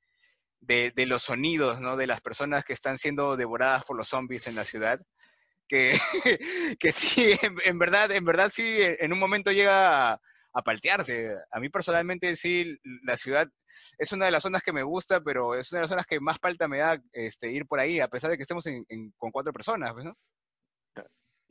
de, 0.62 1.06
los 1.06 1.24
sonidos, 1.24 1.82
¿no? 1.82 1.98
De 1.98 2.08
las 2.08 2.22
personas 2.22 2.64
que 2.64 2.74
están 2.74 2.98
siendo 2.98 3.36
devoradas 3.36 3.84
por 3.84 3.98
los 3.98 4.08
zombies 4.10 4.48
en 4.48 4.56
la 4.56 4.66
ciudad. 4.66 5.02
Que, 5.68 5.98
que 6.80 6.92
sí, 6.92 7.34
en, 7.42 7.80
verdad, 7.80 8.12
en 8.12 8.26
verdad 8.26 8.50
sí, 8.50 8.78
en 8.80 9.14
un 9.14 9.20
momento 9.20 9.52
llega 9.52 10.14
a, 10.14 10.22
a 10.54 10.62
paltearse. 10.62 11.36
A 11.52 11.60
mí 11.60 11.70
personalmente 11.70 12.36
sí, 12.36 12.78
la 13.04 13.18
ciudad 13.18 13.48
es 13.98 14.12
una 14.12 14.26
de 14.26 14.32
las 14.32 14.44
zonas 14.44 14.62
que 14.62 14.74
me 14.74 14.84
gusta, 14.84 15.22
pero 15.22 15.56
es 15.56 15.72
una 15.72 15.80
de 15.80 15.84
las 15.84 15.90
zonas 15.90 16.06
que 16.06 16.20
más 16.20 16.38
falta 16.40 16.68
me 16.68 16.80
da 16.80 17.02
este, 17.14 17.52
ir 17.52 17.66
por 17.66 17.80
ahí, 17.80 18.00
a 18.00 18.08
pesar 18.08 18.30
de 18.30 18.38
que 18.38 18.44
estemos 18.44 18.66
con 19.18 19.32
cuatro 19.32 19.54
personas, 19.54 19.94
¿no? 19.96 20.16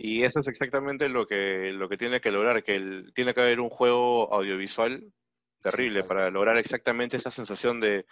Y 0.02 0.24
eso 0.24 0.40
es 0.40 0.48
exactamente 0.48 1.10
lo 1.10 1.26
que, 1.26 1.72
lo 1.74 1.86
que 1.86 1.98
tiene 1.98 2.22
que 2.22 2.30
lograr, 2.30 2.64
que 2.64 3.04
tiene 3.14 3.34
que 3.34 3.42
haber 3.42 3.60
un 3.60 3.68
juego 3.68 4.32
audiovisual 4.32 5.12
terrible 5.60 6.04
para 6.04 6.30
lograr 6.30 6.56
exactamente 6.56 7.18
esa 7.18 7.30
sensación 7.30 7.80
de, 7.80 8.06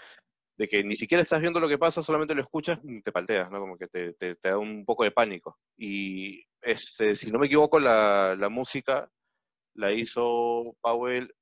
que 0.69 0.85
ni 0.85 0.97
siquiera 0.97 1.23
estás 1.23 1.41
viendo 1.41 1.61
lo 1.61 1.69
que 1.69 1.79
pasa, 1.79 2.03
solamente 2.03 2.35
lo 2.35 2.43
escuchas, 2.43 2.79
te 3.03 3.11
palteas, 3.11 3.51
¿no? 3.51 3.59
Como 3.59 3.79
que 3.79 3.87
te, 3.89 4.13
te, 4.13 4.37
da 4.43 4.59
un 4.59 4.85
poco 4.85 5.05
de 5.05 5.13
pánico. 5.13 5.57
Y 5.79 6.45
este, 6.61 7.15
si 7.15 7.31
no 7.31 7.39
me 7.39 7.47
equivoco, 7.47 7.81
la, 7.81 8.37
la 8.39 8.51
música 8.51 9.11
la 9.73 9.91
hizo 9.91 10.77
Powell 10.83 11.35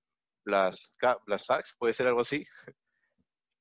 Blasax, 0.44 1.74
puede 1.76 1.92
ser 1.92 2.06
algo 2.06 2.20
así. 2.20 2.44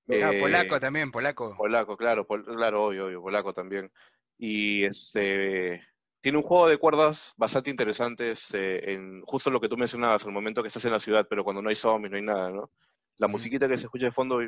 Ah, 0.08 0.32
polaco 0.40 0.80
también, 0.80 1.10
polaco. 1.10 1.56
Polaco, 1.58 1.98
claro, 1.98 2.28
claro, 2.28 2.84
obvio, 2.86 3.08
obvio, 3.08 3.24
polaco 3.24 3.54
también. 3.54 3.92
Y 4.38 4.86
este 4.86 5.82
tiene 6.26 6.40
un 6.40 6.44
juego 6.44 6.68
de 6.68 6.80
cuerdas 6.80 7.36
bastante 7.38 7.70
interesantes 7.70 8.52
eh, 8.52 8.94
en 8.94 9.22
justo 9.28 9.52
lo 9.52 9.62
que 9.62 9.70
tú 9.70 9.78
mencionabas, 9.78 10.26
el 10.26 10.32
momento 10.32 10.64
que 10.64 10.70
estás 10.70 10.84
en 10.86 10.92
la 10.92 11.00
ciudad, 11.00 11.28
pero 11.30 11.44
cuando 11.44 11.62
no 11.62 11.70
hay 11.70 11.76
zombies, 11.76 12.10
no 12.10 12.18
hay 12.18 12.24
nada, 12.24 12.50
¿no? 12.50 12.72
La 13.18 13.28
musiquita 13.28 13.68
que 13.68 13.78
se 13.78 13.84
escucha 13.84 14.08
de 14.08 14.12
fondo, 14.12 14.40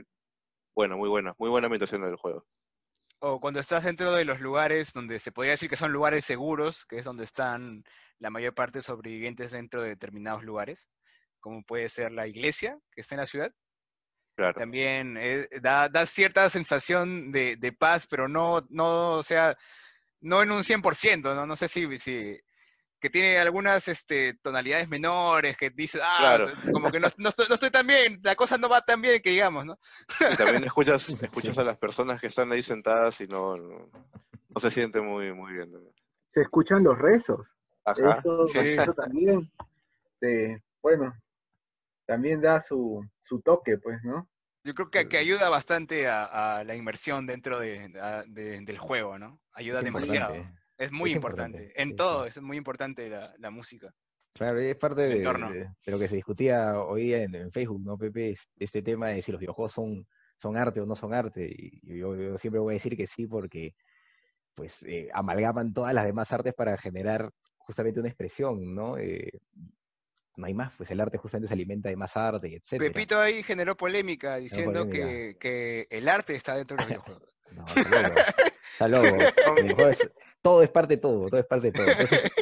bueno, 0.73 0.97
muy 0.97 1.07
buena, 1.07 1.35
muy 1.37 1.51
buena 1.51 1.67
ambientación 1.67 2.01
del 2.01 2.15
juego. 2.15 2.47
O 3.19 3.39
cuando 3.39 3.59
estás 3.59 3.83
dentro 3.83 4.11
de 4.11 4.25
los 4.25 4.41
lugares 4.41 4.91
donde 4.91 5.19
se 5.19 5.31
podría 5.31 5.51
decir 5.51 5.69
que 5.69 5.75
son 5.75 5.91
lugares 5.91 6.25
seguros, 6.25 6.83
que 6.87 6.97
es 6.97 7.03
donde 7.03 7.25
están 7.25 7.83
la 8.17 8.31
mayor 8.31 8.55
parte 8.55 8.79
de 8.79 8.83
sobrevivientes 8.83 9.51
dentro 9.51 9.83
de 9.83 9.89
determinados 9.89 10.43
lugares, 10.43 10.89
como 11.39 11.61
puede 11.61 11.89
ser 11.89 12.11
la 12.11 12.25
iglesia 12.25 12.79
que 12.91 13.01
está 13.01 13.13
en 13.13 13.21
la 13.21 13.27
ciudad. 13.27 13.53
También 14.55 15.15
eh, 15.19 15.47
da, 15.61 15.89
cierta 16.07 16.49
sensación 16.49 17.31
de, 17.31 17.75
paz, 17.77 18.07
pero 18.07 18.27
no, 18.27 18.65
no, 18.69 19.11
o 19.11 19.23
sea, 19.23 19.55
no 20.21 20.41
en 20.41 20.51
un 20.51 20.63
100%, 20.63 21.35
¿no? 21.35 21.45
No 21.45 21.55
sé 21.55 21.67
si, 21.67 21.97
si 21.97 22.39
que 22.99 23.09
tiene 23.09 23.37
algunas 23.37 23.87
este, 23.87 24.35
tonalidades 24.41 24.89
menores, 24.89 25.55
que 25.57 25.69
dice, 25.69 25.99
ah, 26.01 26.51
como 26.71 26.91
que 26.91 26.99
no, 26.99 27.07
estoy, 27.07 27.69
tan 27.69 27.85
bien, 27.85 28.19
la 28.23 28.35
cosa 28.35 28.57
no 28.57 28.69
va 28.69 28.81
tan 28.81 29.01
bien 29.01 29.21
que 29.21 29.29
digamos, 29.29 29.65
¿no? 29.65 29.79
Y 30.31 30.35
también 30.35 30.63
escuchas, 30.63 31.09
escuchas 31.21 31.57
a 31.57 31.63
las 31.63 31.77
personas 31.77 32.19
que 32.19 32.27
están 32.27 32.51
ahí 32.51 32.63
sentadas 32.63 33.21
y 33.21 33.27
no, 33.27 33.55
no, 33.55 34.59
se 34.59 34.71
siente 34.71 34.99
muy, 34.99 35.33
muy 35.33 35.53
bien. 35.53 35.71
Se 36.25 36.41
escuchan 36.41 36.83
los 36.83 36.97
rezos. 36.97 37.55
Ajá. 37.85 38.19
Eso, 38.19 38.93
también, 38.93 39.51
bueno, 40.81 41.13
también 42.05 42.41
da 42.41 42.59
su, 42.59 43.07
su 43.19 43.41
toque, 43.41 43.77
pues, 43.77 44.03
¿no? 44.03 44.27
Yo 44.67 44.75
creo 44.75 44.91
que, 44.91 45.07
que 45.07 45.17
ayuda 45.17 45.47
bastante 45.47 46.09
a, 46.09 46.61
la 46.65 46.75
inmersión 46.75 47.25
dentro 47.25 47.57
de, 47.57 47.87
del 48.27 48.77
juego, 48.77 49.17
¿no? 49.17 49.39
Ayuda 49.53 49.81
demasiado. 49.81 50.35
Es 50.77 50.91
muy 50.91 51.13
importante. 51.13 51.71
En 51.81 51.95
todo, 51.95 52.25
es 52.25 52.41
muy 52.41 52.57
importante 52.57 53.09
la, 53.09 53.49
música. 53.49 53.93
Claro, 54.33 54.59
es 54.59 54.75
parte 54.75 55.03
de, 55.03 55.23
lo 55.85 55.97
que 55.97 56.07
se 56.09 56.15
discutía 56.15 56.81
hoy 56.81 57.13
en, 57.13 57.33
en, 57.33 57.49
Facebook, 57.49 57.81
¿no, 57.81 57.97
Pepe? 57.97 58.35
Este 58.59 58.81
tema 58.81 59.07
de 59.07 59.21
si 59.21 59.31
los 59.31 59.39
videojuegos 59.39 59.71
son, 59.71 60.05
son 60.37 60.57
arte 60.57 60.81
o 60.81 60.85
no 60.85 60.97
son 60.97 61.13
arte. 61.13 61.49
Y 61.49 61.99
yo, 61.99 62.37
siempre 62.37 62.59
voy 62.59 62.73
a 62.73 62.75
decir 62.75 62.97
que 62.97 63.07
sí, 63.07 63.25
porque 63.25 63.73
pues 64.53 64.83
eh, 64.83 65.07
amalgaman 65.13 65.73
todas 65.73 65.93
las 65.93 66.05
demás 66.05 66.33
artes 66.33 66.53
para 66.53 66.77
generar 66.77 67.31
justamente 67.55 68.01
una 68.01 68.09
expresión, 68.09 68.75
¿no? 68.75 68.97
Eh, 68.97 69.31
no 70.37 70.45
hay 70.45 70.53
más, 70.53 70.71
pues 70.77 70.89
el 70.91 71.01
arte 71.01 71.17
justamente 71.17 71.47
se 71.47 71.53
alimenta 71.53 71.89
de 71.89 71.95
más 71.95 72.15
arte, 72.15 72.55
etc. 72.55 72.79
Pepito 72.79 73.19
ahí 73.19 73.41
generó 73.43 73.75
polémica 73.75 74.37
diciendo 74.37 74.87
Que, 74.87 75.35
que, 75.39 75.87
el 75.89 76.07
arte 76.07 76.35
está 76.35 76.55
dentro 76.55 76.77
de 76.77 76.83
los 76.83 76.89
videojuegos. 76.89 77.33
No, 77.49 77.65
está 78.73 78.89
loco. 78.89 79.07
todo 80.41 80.61
es 80.61 80.69
parte 80.69 80.95
de 80.95 81.01
todo, 81.01 81.29
todo 81.29 81.39
es 81.39 81.45
parte 81.45 81.71
de 81.71 81.71
todo. 81.71 81.85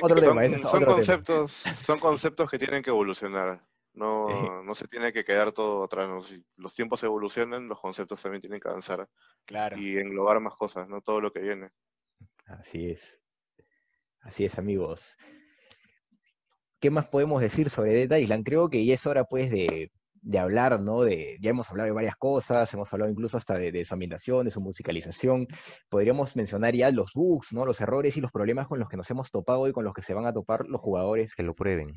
otro 0.01 0.17
son, 0.19 0.39
tema. 0.39 0.58
son, 0.67 0.84
conceptos, 0.84 1.51
son 1.51 1.99
conceptos 1.99 2.49
que 2.49 2.58
tienen 2.58 2.81
que 2.81 2.89
evolucionar. 2.89 3.63
No, 3.93 4.63
no 4.63 4.73
se 4.73 4.88
tiene 4.88 5.13
que 5.13 5.23
quedar 5.23 5.51
todo 5.51 5.84
atrás. 5.84 6.10
Si 6.27 6.43
los 6.58 6.73
tiempos 6.73 7.03
evolucionan, 7.03 7.67
los 7.67 7.79
conceptos 7.79 8.19
también 8.19 8.41
tienen 8.41 8.60
que 8.60 8.67
avanzar. 8.67 9.08
Claro. 9.45 9.77
Y 9.77 9.99
englobar 9.99 10.39
más 10.39 10.55
cosas, 10.55 10.89
no 10.89 11.01
todo 11.01 11.21
lo 11.21 11.31
que 11.31 11.41
viene. 11.41 11.69
Así 12.47 12.89
es. 12.89 13.21
Así 14.21 14.43
es, 14.43 14.58
amigos. 14.58 15.15
¿Qué 16.86 16.91
más 16.91 17.08
podemos 17.08 17.41
decir 17.41 17.71
sobre 17.71 18.06
Dead 18.06 18.19
Island? 18.19 18.45
Creo 18.45 18.69
que 18.69 18.86
ya 18.86 18.93
es 18.93 19.08
hora, 19.08 19.24
pues, 19.24 19.50
de, 19.50 19.89
hablar, 20.38 20.80
¿no? 20.80 21.02
De, 21.02 21.36
ya 21.41 21.50
hemos 21.50 21.67
hablado 21.71 21.88
de 21.88 21.93
varias 21.93 22.15
cosas, 22.15 22.71
hemos 22.76 22.93
hablado 22.93 23.10
incluso 23.10 23.38
hasta 23.38 23.58
de, 23.58 23.84
su 23.84 23.95
ambientación, 23.95 24.45
de 24.45 24.52
su 24.52 24.62
musicalización. 24.62 25.48
Podríamos 25.89 26.36
mencionar 26.36 26.76
ya 26.76 26.91
los 26.91 27.13
bugs, 27.15 27.54
¿no? 27.54 27.65
Los 27.65 27.82
errores 27.82 28.15
y 28.17 28.21
los 28.21 28.32
problemas 28.32 28.67
con 28.67 28.78
los 28.78 28.88
que 28.88 28.98
nos 28.98 29.10
hemos 29.10 29.32
topado 29.32 29.67
y 29.67 29.74
con 29.74 29.84
los 29.84 29.95
que 29.95 30.04
se 30.04 30.13
van 30.13 30.28
a 30.28 30.34
topar 30.34 30.67
los 30.67 30.80
jugadores 30.80 31.34
que 31.34 31.41
lo 31.41 31.56
prueben. 31.56 31.88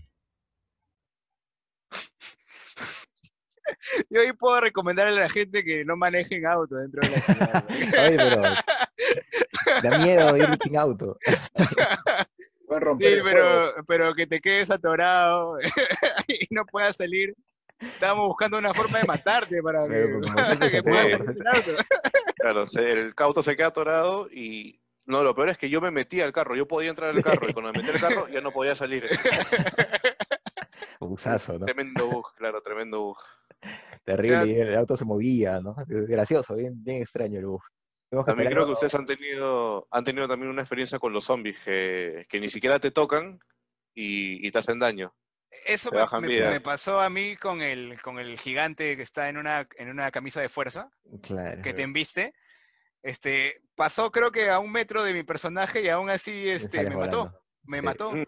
Yo 4.09 4.21
hoy 4.21 4.33
puedo 4.33 4.59
recomendarle 4.59 5.19
a 5.19 5.25
la 5.25 5.29
gente 5.29 5.63
que 5.65 5.83
no 5.85 5.99
manejen 5.99 6.47
auto 6.47 6.77
dentro 6.77 7.03
de 7.03 7.11
la 7.11 7.21
ciudad. 7.21 7.63
Oye, 7.69 8.17
pero 8.17 8.43
da 9.83 9.99
miedo 9.99 10.35
ir 10.35 10.49
sin 10.63 10.79
auto. 10.79 11.19
sí, 12.69 13.17
pero, 13.23 13.75
pero 13.87 14.15
que 14.15 14.27
te 14.27 14.41
quedes 14.41 14.71
atorado 14.71 15.59
y 16.29 16.47
no 16.51 16.65
puedas 16.67 16.97
salir. 16.97 17.35
Estábamos 17.79 18.27
buscando 18.27 18.59
una 18.59 18.75
forma 18.75 18.99
de 18.99 19.05
matarte 19.05 19.63
para 19.63 19.87
que, 19.87 20.83
puedas 20.83 21.09
salir 21.09 21.35
del 21.35 21.47
auto. 21.47 21.71
Claro, 22.37 22.65
el 22.77 23.13
auto 23.17 23.43
se 23.43 23.57
queda 23.57 23.69
atorado 23.69 24.29
y 24.31 24.81
no, 25.07 25.23
lo 25.23 25.35
peor 25.35 25.49
es 25.49 25.59
que 25.59 25.71
yo 25.71 25.81
me 25.81 25.91
metí 25.91 26.21
al 26.21 26.33
carro, 26.33 26.57
yo 26.57 26.67
podía 26.67 26.91
entrar 26.91 27.11
al 27.11 27.23
carro 27.23 27.49
y 27.49 27.53
cuando 27.53 27.73
me 27.73 27.81
metí 27.81 27.91
al 27.91 28.01
carro 28.01 28.29
ya 28.29 28.41
no 28.41 28.53
podía 28.53 28.75
salir. 28.75 29.07
Busazo, 31.01 31.59
¿no? 31.59 31.65
Tremendo 31.65 32.09
bug, 32.09 32.35
claro, 32.37 32.61
tremendo 32.61 33.01
bug. 33.01 33.19
Terrible, 34.05 34.61
el 34.61 34.77
auto 34.77 34.97
se 34.97 35.05
movía, 35.05 35.61
¿no? 35.61 35.75
Gracioso, 35.87 36.57
bien, 36.57 36.83
bien 36.83 37.03
extraño 37.03 37.39
el 37.39 37.47
bug. 37.47 37.63
También 38.11 38.51
creo 38.51 38.67
que 38.67 38.73
ustedes 38.73 38.95
han 38.95 39.05
tenido, 39.05 39.87
han 39.91 40.05
tenido 40.05 40.27
también 40.27 40.51
una 40.51 40.63
experiencia 40.63 40.99
con 40.99 41.13
los 41.13 41.25
zombies 41.25 41.59
que, 41.63 42.27
ni 42.41 42.49
siquiera 42.49 42.79
te 42.79 42.91
tocan 42.91 43.39
y, 43.95 44.51
te 44.51 44.59
hacen 44.59 44.79
daño. 44.79 45.15
Eso 45.67 45.91
me, 45.91 46.61
pasó 46.61 47.01
a 47.01 47.09
mí 47.09 47.37
con 47.37 47.63
el, 47.63 48.01
con 48.03 48.19
el 48.19 48.39
gigante 48.39 48.97
que 48.97 49.03
está 49.03 49.29
en 49.29 49.39
una, 49.39 49.67
en 49.77 49.89
una 49.89 50.11
camisa 50.11 50.41
de 50.41 50.49
fuerza, 50.49 50.91
que 51.63 51.75
te 51.75 51.83
embiste. 51.83 52.35
Este, 53.03 53.63
pasó 53.75 54.11
creo 54.11 54.31
que 54.31 54.51
a 54.51 54.59
un 54.59 54.73
metro 54.73 55.05
de 55.05 55.13
mi 55.13 55.23
personaje 55.23 55.83
y 55.83 55.89
aún 55.89 56.11
así 56.11 56.49
este, 56.49 56.83
me 56.85 56.97
mató. 56.97 57.33
Me 57.63 57.83
mató. 57.83 58.13
Mm. 58.13 58.25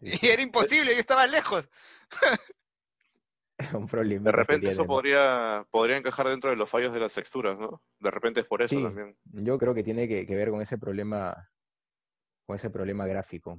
Y 0.00 0.26
era 0.26 0.42
imposible, 0.42 0.92
yo 0.92 1.00
estaba 1.00 1.26
lejos. 1.26 1.68
un 3.74 3.86
problema. 3.86 4.24
De 4.24 4.32
repente 4.32 4.68
eso 4.68 4.86
podría, 4.86 5.66
podría 5.70 5.96
encajar 5.96 6.28
dentro 6.28 6.50
de 6.50 6.56
los 6.56 6.68
fallos 6.68 6.92
de 6.92 7.00
las 7.00 7.14
texturas, 7.14 7.58
¿no? 7.58 7.82
De 7.98 8.10
repente 8.10 8.40
es 8.40 8.46
por 8.46 8.62
eso 8.62 8.80
también. 8.80 9.16
Yo 9.24 9.58
creo 9.58 9.74
que 9.74 9.82
tiene 9.82 10.08
que, 10.08 10.24
ver 10.34 10.50
con 10.50 10.60
ese 10.60 10.78
problema, 10.78 11.50
con 12.46 12.56
ese 12.56 12.70
problema 12.70 13.06
gráfico. 13.06 13.58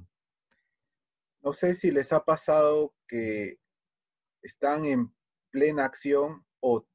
No 1.40 1.52
sé 1.52 1.74
si 1.74 1.90
les 1.90 2.12
ha 2.12 2.24
pasado 2.24 2.94
que 3.06 3.58
están 4.42 4.84
en 4.84 5.14
plena 5.50 5.84
acción 5.84 6.44
o 6.60 6.86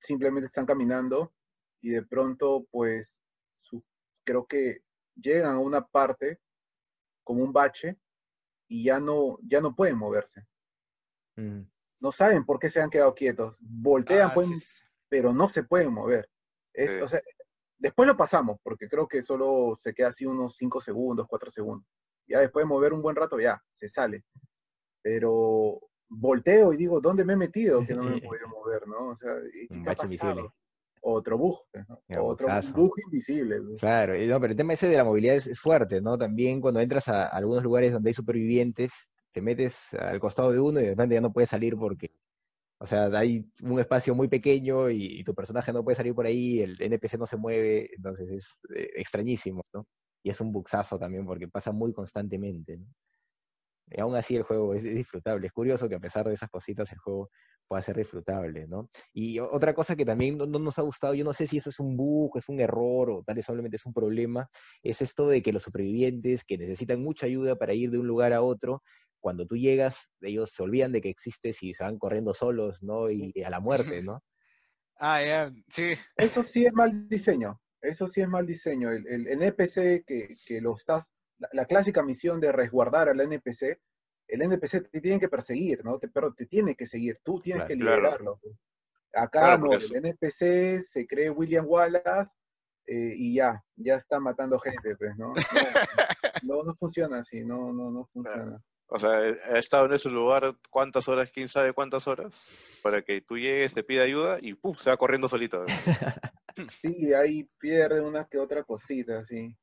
simplemente 0.00 0.46
están 0.46 0.66
caminando 0.66 1.34
y 1.80 1.90
de 1.90 2.02
pronto, 2.02 2.66
pues, 2.70 3.20
creo 4.24 4.46
que 4.46 4.82
llegan 5.14 5.54
a 5.54 5.58
una 5.58 5.86
parte 5.86 6.40
como 7.24 7.42
un 7.42 7.52
bache 7.52 7.98
y 8.68 8.84
ya 8.84 9.00
no, 9.00 9.38
ya 9.42 9.60
no 9.60 9.74
pueden 9.74 9.98
moverse. 9.98 10.46
Mm 11.36 11.71
no 12.02 12.10
saben 12.10 12.44
por 12.44 12.58
qué 12.58 12.68
se 12.68 12.82
han 12.82 12.90
quedado 12.90 13.14
quietos. 13.14 13.56
Voltean, 13.60 14.32
ah, 14.34 14.44
pero 15.08 15.32
no 15.32 15.48
se 15.48 15.62
pueden 15.62 15.92
mover. 15.92 16.28
después 17.78 18.08
lo 18.08 18.16
pasamos, 18.16 18.58
porque 18.62 18.88
creo 18.88 19.06
que 19.06 19.22
solo 19.22 19.74
se 19.76 19.94
queda 19.94 20.08
así 20.08 20.26
unos 20.26 20.56
5 20.56 20.80
segundos, 20.80 21.26
4 21.28 21.50
segundos. 21.50 21.86
Ya 22.26 22.40
después 22.40 22.64
de 22.64 22.68
mover 22.68 22.92
un 22.92 23.02
buen 23.02 23.14
rato, 23.14 23.38
ya, 23.38 23.62
se 23.70 23.88
sale. 23.88 24.24
Pero 25.00 25.80
volteo 26.08 26.72
y 26.72 26.76
digo, 26.76 27.00
¿dónde 27.00 27.24
me 27.24 27.34
he 27.34 27.36
metido 27.36 27.86
que 27.86 27.94
no 27.94 28.02
me 28.02 28.16
he 28.16 28.20
podido 28.36 28.48
mover, 28.48 28.86
no? 28.88 29.10
O 29.10 29.16
sea, 29.16 29.34
¿qué 29.52 29.90
ha 29.90 29.94
pasado? 29.94 30.52
Otro 31.04 31.36
bug, 31.36 31.58
pues, 31.72 31.84
otro 32.18 32.48
bug 32.74 32.94
invisible. 33.06 33.60
Claro, 33.78 34.14
no, 34.14 34.40
pero 34.40 34.52
el 34.52 34.56
tema 34.56 34.72
ese 34.74 34.88
de 34.88 34.96
la 34.96 35.04
movilidad 35.04 35.34
es, 35.34 35.58
fuerte, 35.58 36.00
¿no? 36.00 36.16
También 36.16 36.60
cuando 36.60 36.80
entras 36.80 37.08
a 37.08 37.26
algunos 37.26 37.64
lugares 37.64 37.92
donde 37.92 38.10
hay 38.10 38.14
supervivientes, 38.14 38.92
te 39.32 39.42
metes 39.42 39.94
al 39.94 40.20
costado 40.20 40.52
de 40.52 40.60
uno 40.60 40.80
y 40.80 40.84
de 40.84 40.90
repente 40.90 41.14
ya 41.14 41.20
no 41.20 41.32
puedes 41.32 41.50
salir 41.50 41.76
porque, 41.76 42.12
o 42.78 42.86
sea, 42.86 43.06
hay 43.06 43.50
un 43.62 43.80
espacio 43.80 44.14
muy 44.14 44.28
pequeño 44.28 44.90
y, 44.90 45.24
tu 45.24 45.34
personaje 45.34 45.72
no 45.72 45.84
puede 45.84 45.96
salir 45.96 46.14
por 46.14 46.26
ahí, 46.26 46.60
el 46.60 46.80
NPC 46.80 47.18
no 47.18 47.26
se 47.26 47.36
mueve, 47.36 47.90
entonces 47.96 48.30
es 48.30 48.58
eh, 48.76 48.90
extrañísimo, 48.96 49.62
¿no? 49.72 49.86
Y 50.22 50.30
es 50.30 50.40
un 50.40 50.52
buxazo 50.52 50.98
también 50.98 51.26
porque 51.26 51.48
pasa 51.48 51.72
muy 51.72 51.92
constantemente, 51.92 52.78
¿no? 52.78 52.86
Y 53.94 54.00
aún 54.00 54.14
así 54.16 54.36
el 54.36 54.42
juego 54.42 54.74
es, 54.74 54.82
disfrutable. 54.82 55.46
Es 55.46 55.52
curioso 55.52 55.88
que 55.88 55.96
a 55.96 56.00
pesar 56.00 56.26
de 56.26 56.34
esas 56.34 56.50
cositas 56.50 56.90
el 56.92 56.98
juego 56.98 57.30
pueda 57.68 57.82
ser 57.82 57.96
disfrutable, 57.96 58.66
¿no? 58.66 58.88
Y 59.12 59.38
otra 59.38 59.74
cosa 59.74 59.96
que 59.96 60.04
también 60.04 60.36
no, 60.38 60.46
nos 60.46 60.78
ha 60.78 60.82
gustado, 60.82 61.14
yo 61.14 61.24
no 61.24 61.32
sé 61.32 61.46
si 61.46 61.58
eso 61.58 61.70
es 61.70 61.78
un 61.80 61.96
bug, 61.96 62.36
es 62.36 62.48
un 62.48 62.60
error 62.60 63.10
o 63.10 63.22
tal 63.22 63.36
vez 63.36 63.46
solamente 63.46 63.76
es 63.76 63.86
un 63.86 63.92
problema, 63.92 64.48
es 64.82 65.02
esto 65.02 65.28
de 65.28 65.42
que 65.42 65.52
los 65.52 65.62
supervivientes 65.62 66.44
que 66.44 66.58
necesitan 66.58 67.02
mucha 67.02 67.26
ayuda 67.26 67.56
para 67.56 67.74
ir 67.74 67.90
de 67.90 67.98
un 67.98 68.06
lugar 68.06 68.32
a 68.32 68.42
otro, 68.42 68.82
cuando 69.22 69.46
tú 69.46 69.56
llegas, 69.56 70.10
ellos 70.20 70.52
se 70.54 70.62
olvidan 70.62 70.92
de 70.92 71.00
que 71.00 71.08
existes 71.08 71.62
y 71.62 71.72
se 71.72 71.84
van 71.84 71.98
corriendo 71.98 72.34
solos, 72.34 72.82
¿no? 72.82 73.10
Y 73.10 73.32
a 73.42 73.48
la 73.48 73.60
muerte, 73.60 74.02
¿no? 74.02 74.22
ah, 74.98 75.24
ya, 75.24 75.52
sí. 75.70 75.94
Eso 76.16 76.42
sí 76.42 76.66
es 76.66 76.72
mal 76.74 77.08
diseño, 77.08 77.60
eso 77.80 78.06
sí 78.06 78.20
es 78.20 78.28
mal 78.28 78.46
diseño. 78.46 78.90
El, 78.90 79.26
NPC 79.26 80.04
que, 80.04 80.60
lo 80.60 80.76
estás, 80.76 81.14
la, 81.52 81.64
clásica 81.64 82.02
misión 82.02 82.40
de 82.40 82.52
resguardar 82.52 83.08
al 83.08 83.20
NPC, 83.20 83.80
el 84.28 84.42
NPC 84.42 84.90
te 84.90 85.00
tiene 85.00 85.20
que 85.20 85.28
perseguir, 85.28 85.84
¿no? 85.84 85.98
pero 86.12 86.34
te 86.34 86.46
tiene 86.46 86.74
que 86.74 86.86
seguir, 86.86 87.18
tú 87.22 87.40
tienes 87.40 87.64
que 87.64 87.76
liderarlo. 87.76 88.38
Pues. 88.42 88.56
Acá 89.14 89.56
no, 89.56 89.72
el 89.72 89.94
NPC 89.94 90.82
se 90.82 91.06
cree 91.06 91.30
William 91.30 91.66
Wallace 91.68 92.32
eh, 92.86 93.14
y 93.16 93.34
ya, 93.36 93.62
ya 93.76 93.96
está 93.96 94.18
matando 94.18 94.58
gente, 94.58 94.96
pues, 94.96 95.16
¿no? 95.16 95.32
No, 96.42 96.62
no, 96.64 96.74
funciona 96.74 97.18
así, 97.18 97.44
no, 97.44 97.72
no, 97.72 97.90
no 97.90 98.08
funciona. 98.12 98.60
O 98.94 98.98
sea, 98.98 99.10
ha 99.10 99.58
estado 99.58 99.86
en 99.86 99.94
ese 99.94 100.10
lugar 100.10 100.54
cuántas 100.68 101.08
horas, 101.08 101.30
quién 101.32 101.48
sabe 101.48 101.72
cuántas 101.72 102.06
horas, 102.06 102.34
para 102.82 103.00
que 103.00 103.22
tú 103.22 103.38
llegues, 103.38 103.72
te 103.72 103.82
pida 103.82 104.02
ayuda 104.02 104.36
y 104.38 104.52
¡pum! 104.52 104.74
se 104.74 104.90
va 104.90 104.98
corriendo 104.98 105.28
solito. 105.28 105.64
sí, 106.82 107.14
ahí 107.14 107.48
pierde 107.58 108.02
una 108.02 108.26
que 108.26 108.38
otra 108.38 108.64
cosita, 108.64 109.24
sí. 109.24 109.56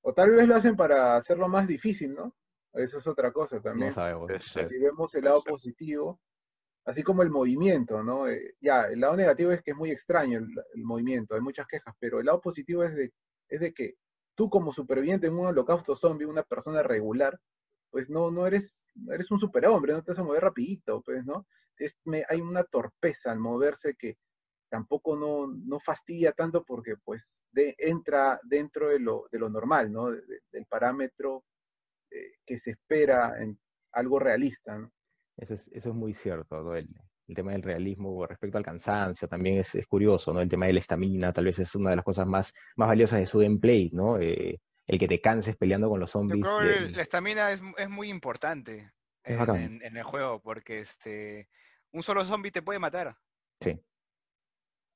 O 0.00 0.14
tal 0.14 0.30
vez 0.30 0.46
lo 0.46 0.54
hacen 0.54 0.76
para 0.76 1.16
hacerlo 1.16 1.48
más 1.48 1.66
difícil, 1.66 2.14
¿no? 2.14 2.36
Eso 2.72 2.98
es 2.98 3.06
otra 3.08 3.32
cosa 3.32 3.60
también. 3.60 3.92
Si 4.38 4.78
vemos 4.78 5.12
el 5.16 5.24
lado 5.24 5.42
positivo, 5.42 6.20
así 6.84 7.02
como 7.02 7.24
el 7.24 7.30
movimiento, 7.30 8.04
¿no? 8.04 8.28
Eh, 8.28 8.54
ya, 8.60 8.82
el 8.84 9.00
lado 9.00 9.16
negativo 9.16 9.50
es 9.50 9.60
que 9.60 9.72
es 9.72 9.76
muy 9.76 9.90
extraño 9.90 10.38
el, 10.38 10.84
movimiento, 10.84 11.34
hay 11.34 11.40
muchas 11.40 11.66
quejas, 11.66 11.96
pero 11.98 12.20
el 12.20 12.26
lado 12.26 12.40
positivo 12.40 12.84
es 12.84 12.94
de, 12.94 13.12
es 13.48 13.58
de 13.58 13.74
que 13.74 13.94
tú 14.36 14.48
como 14.48 14.72
superviviente 14.72 15.26
en 15.26 15.34
un 15.34 15.46
holocausto 15.46 15.96
zombie, 15.96 16.26
una 16.26 16.44
persona 16.44 16.84
regular, 16.84 17.40
pues 17.90 18.10
no, 18.10 18.30
no 18.30 18.46
eres, 18.46 18.86
eres 19.10 19.30
un 19.30 19.38
superhombre, 19.38 19.92
no 19.92 20.02
te 20.02 20.12
vas 20.12 20.18
a 20.18 20.24
mover 20.24 20.42
rapidito, 20.42 21.02
pues, 21.02 21.24
¿no? 21.24 21.46
hay 22.28 22.40
una 22.40 22.64
torpeza 22.64 23.30
al 23.30 23.38
moverse 23.38 23.94
que 23.94 24.18
tampoco 24.68 25.16
no, 25.16 25.46
no 25.46 25.80
fastidia 25.80 26.32
tanto 26.32 26.64
porque 26.64 26.96
pues 27.02 27.46
entra 27.54 28.40
dentro 28.42 28.88
de 28.88 28.98
lo, 28.98 29.26
de 29.30 29.38
lo 29.38 29.48
normal, 29.48 29.92
¿no? 29.92 30.10
del 30.10 30.66
parámetro 30.68 31.44
eh, 32.10 32.32
que 32.44 32.58
se 32.58 32.70
espera 32.70 33.40
en 33.40 33.58
algo 33.92 34.18
realista, 34.18 34.78
¿no? 34.78 34.92
Eso 35.36 35.54
es, 35.54 35.68
eso 35.68 35.90
es 35.90 35.94
muy 35.94 36.14
cierto, 36.14 36.74
el, 36.74 36.88
tema 37.34 37.52
del 37.52 37.62
realismo 37.62 38.26
respecto 38.26 38.58
al 38.58 38.64
cansancio 38.64 39.28
también 39.28 39.58
es, 39.58 39.86
curioso, 39.86 40.32
¿no? 40.32 40.40
El 40.40 40.48
tema 40.48 40.66
de 40.66 40.72
la 40.72 40.78
estamina 40.80 41.32
tal 41.32 41.44
vez 41.44 41.58
es 41.58 41.74
una 41.74 41.90
de 41.90 41.96
las 41.96 42.04
cosas 42.04 42.26
más, 42.26 42.52
más 42.76 42.88
valiosas 42.88 43.20
de 43.20 43.26
su 43.26 43.38
gameplay, 43.38 43.90
¿no? 43.92 44.18
Eh, 44.18 44.58
el 44.88 44.98
que 44.98 45.06
te 45.06 45.20
canses 45.20 45.56
peleando 45.56 45.88
con 45.88 46.00
los 46.00 46.10
zombies. 46.10 46.44
la 46.96 47.02
estamina 47.02 47.52
es, 47.52 47.60
es, 47.76 47.88
muy 47.88 48.08
importante 48.08 48.90
en, 49.22 49.80
el 49.82 50.02
juego, 50.02 50.40
porque 50.40 50.80
este 50.80 51.48
un 51.92 52.02
solo 52.02 52.24
zombie 52.24 52.50
te 52.50 52.62
puede 52.62 52.78
matar. 52.78 53.16
Sí. 53.60 53.80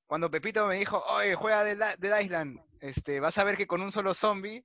Cuando 0.06 0.30
Pepito 0.30 0.66
me 0.66 0.78
dijo, 0.78 1.02
oye, 1.06 1.34
juega 1.34 1.64
de, 1.64 1.76
de 1.98 2.22
Island, 2.22 2.60
este, 2.80 3.20
vas 3.20 3.38
a 3.38 3.44
ver 3.44 3.56
que 3.56 3.66
con 3.66 3.80
un 3.80 3.92
solo 3.92 4.12
zombie 4.12 4.64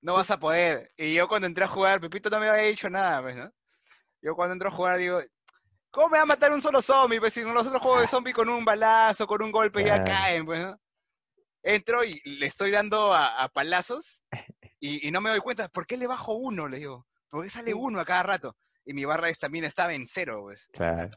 no 0.00 0.14
vas 0.14 0.30
a 0.30 0.38
poder. 0.38 0.92
Y 0.96 1.14
yo 1.14 1.28
cuando 1.28 1.46
entré 1.46 1.64
a 1.64 1.68
jugar, 1.68 2.00
Pepito 2.00 2.28
no 2.28 2.40
me 2.40 2.48
había 2.48 2.64
dicho 2.64 2.90
nada, 2.90 3.22
pues, 3.22 3.36
¿no? 3.36 3.52
Yo 4.20 4.34
cuando 4.34 4.54
entro 4.54 4.68
a 4.68 4.72
jugar 4.72 4.98
digo, 4.98 5.20
¿cómo 5.90 6.08
me 6.08 6.18
va 6.18 6.22
a 6.22 6.26
matar 6.26 6.52
un 6.52 6.60
solo 6.60 6.80
zombie? 6.82 7.20
Pues 7.20 7.32
si 7.34 7.42
los 7.42 7.66
otros 7.66 7.82
juegos 7.82 8.02
de 8.02 8.08
zombie 8.08 8.32
con 8.32 8.48
un 8.48 8.64
balazo, 8.64 9.26
con 9.26 9.42
un 9.42 9.52
golpe 9.52 9.84
ya 9.84 10.02
caen, 10.02 10.44
pues, 10.44 10.62
¿no? 10.62 10.78
Entro 11.62 12.04
y 12.04 12.20
le 12.24 12.46
estoy 12.46 12.70
dando 12.72 13.14
a, 13.14 13.48
palazos 13.48 14.22
y, 14.84 15.12
no 15.12 15.20
me 15.20 15.30
doy 15.30 15.38
cuenta, 15.38 15.68
¿por 15.68 15.86
qué 15.86 15.96
le 15.96 16.08
bajo 16.08 16.34
uno? 16.34 16.66
Le 16.66 16.78
digo, 16.78 17.06
¿por 17.30 17.44
qué 17.44 17.50
sale 17.50 17.72
uno 17.72 18.00
a 18.00 18.04
cada 18.04 18.24
rato? 18.24 18.56
Y 18.84 18.94
mi 18.94 19.04
barra 19.04 19.26
de 19.26 19.32
estamina 19.32 19.68
estaba 19.68 19.94
en 19.94 20.08
cero, 20.08 20.40
pues. 20.42 20.66
Claro. 20.72 21.08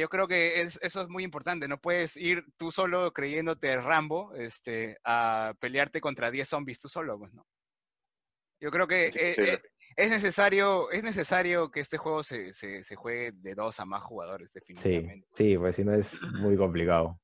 yo 0.00 0.08
creo 0.08 0.26
que 0.26 0.62
eso 0.62 0.80
es 0.80 1.08
muy 1.08 1.22
importante. 1.22 1.68
No 1.68 1.78
puedes 1.78 2.16
ir 2.16 2.42
tú 2.56 2.72
solo 2.72 3.12
creyéndote 3.12 3.76
Rambo 3.76 4.34
este, 4.34 4.96
a 5.04 5.52
pelearte 5.60 6.00
contra 6.00 6.30
10 6.30 6.48
zombies 6.48 6.80
tú 6.80 6.88
solo, 6.88 7.18
pues, 7.18 7.34
¿no? 7.34 7.46
Yo 8.58 8.70
creo 8.70 8.86
que 8.86 9.12
eh, 9.14 9.60
es 9.94 10.10
necesario, 10.10 10.90
es 10.90 11.02
necesario 11.02 11.70
que 11.70 11.80
este 11.80 11.98
juego 11.98 12.22
se, 12.22 12.54
se, 12.54 12.82
se, 12.82 12.96
juegue 12.96 13.32
de 13.34 13.54
dos 13.54 13.78
a 13.78 13.84
más 13.84 14.02
jugadores, 14.02 14.54
definitivamente. 14.54 15.28
Sí, 15.34 15.50
sí, 15.50 15.58
pues 15.58 15.76
si 15.76 15.84
no 15.84 15.92
es 15.92 16.18
muy 16.40 16.56
complicado. 16.56 17.20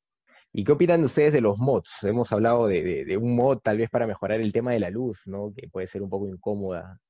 ¿Y 0.52 0.64
qué 0.64 0.72
opinan 0.72 1.02
ustedes 1.04 1.32
de 1.32 1.40
los 1.40 1.58
mods? 1.58 2.02
Hemos 2.02 2.30
hablado 2.32 2.66
de, 2.66 3.16
un 3.20 3.34
mod 3.34 3.58
tal 3.58 3.78
vez 3.78 3.88
para 3.88 4.06
mejorar 4.06 4.40
el 4.40 4.52
tema 4.52 4.72
de 4.72 4.80
la 4.80 4.90
luz, 4.90 5.22
¿no? 5.26 5.52
Que 5.54 5.68
puede 5.68 5.86
ser 5.86 6.02
un 6.02 6.10
poco 6.10 6.28
incómoda. 6.28 7.00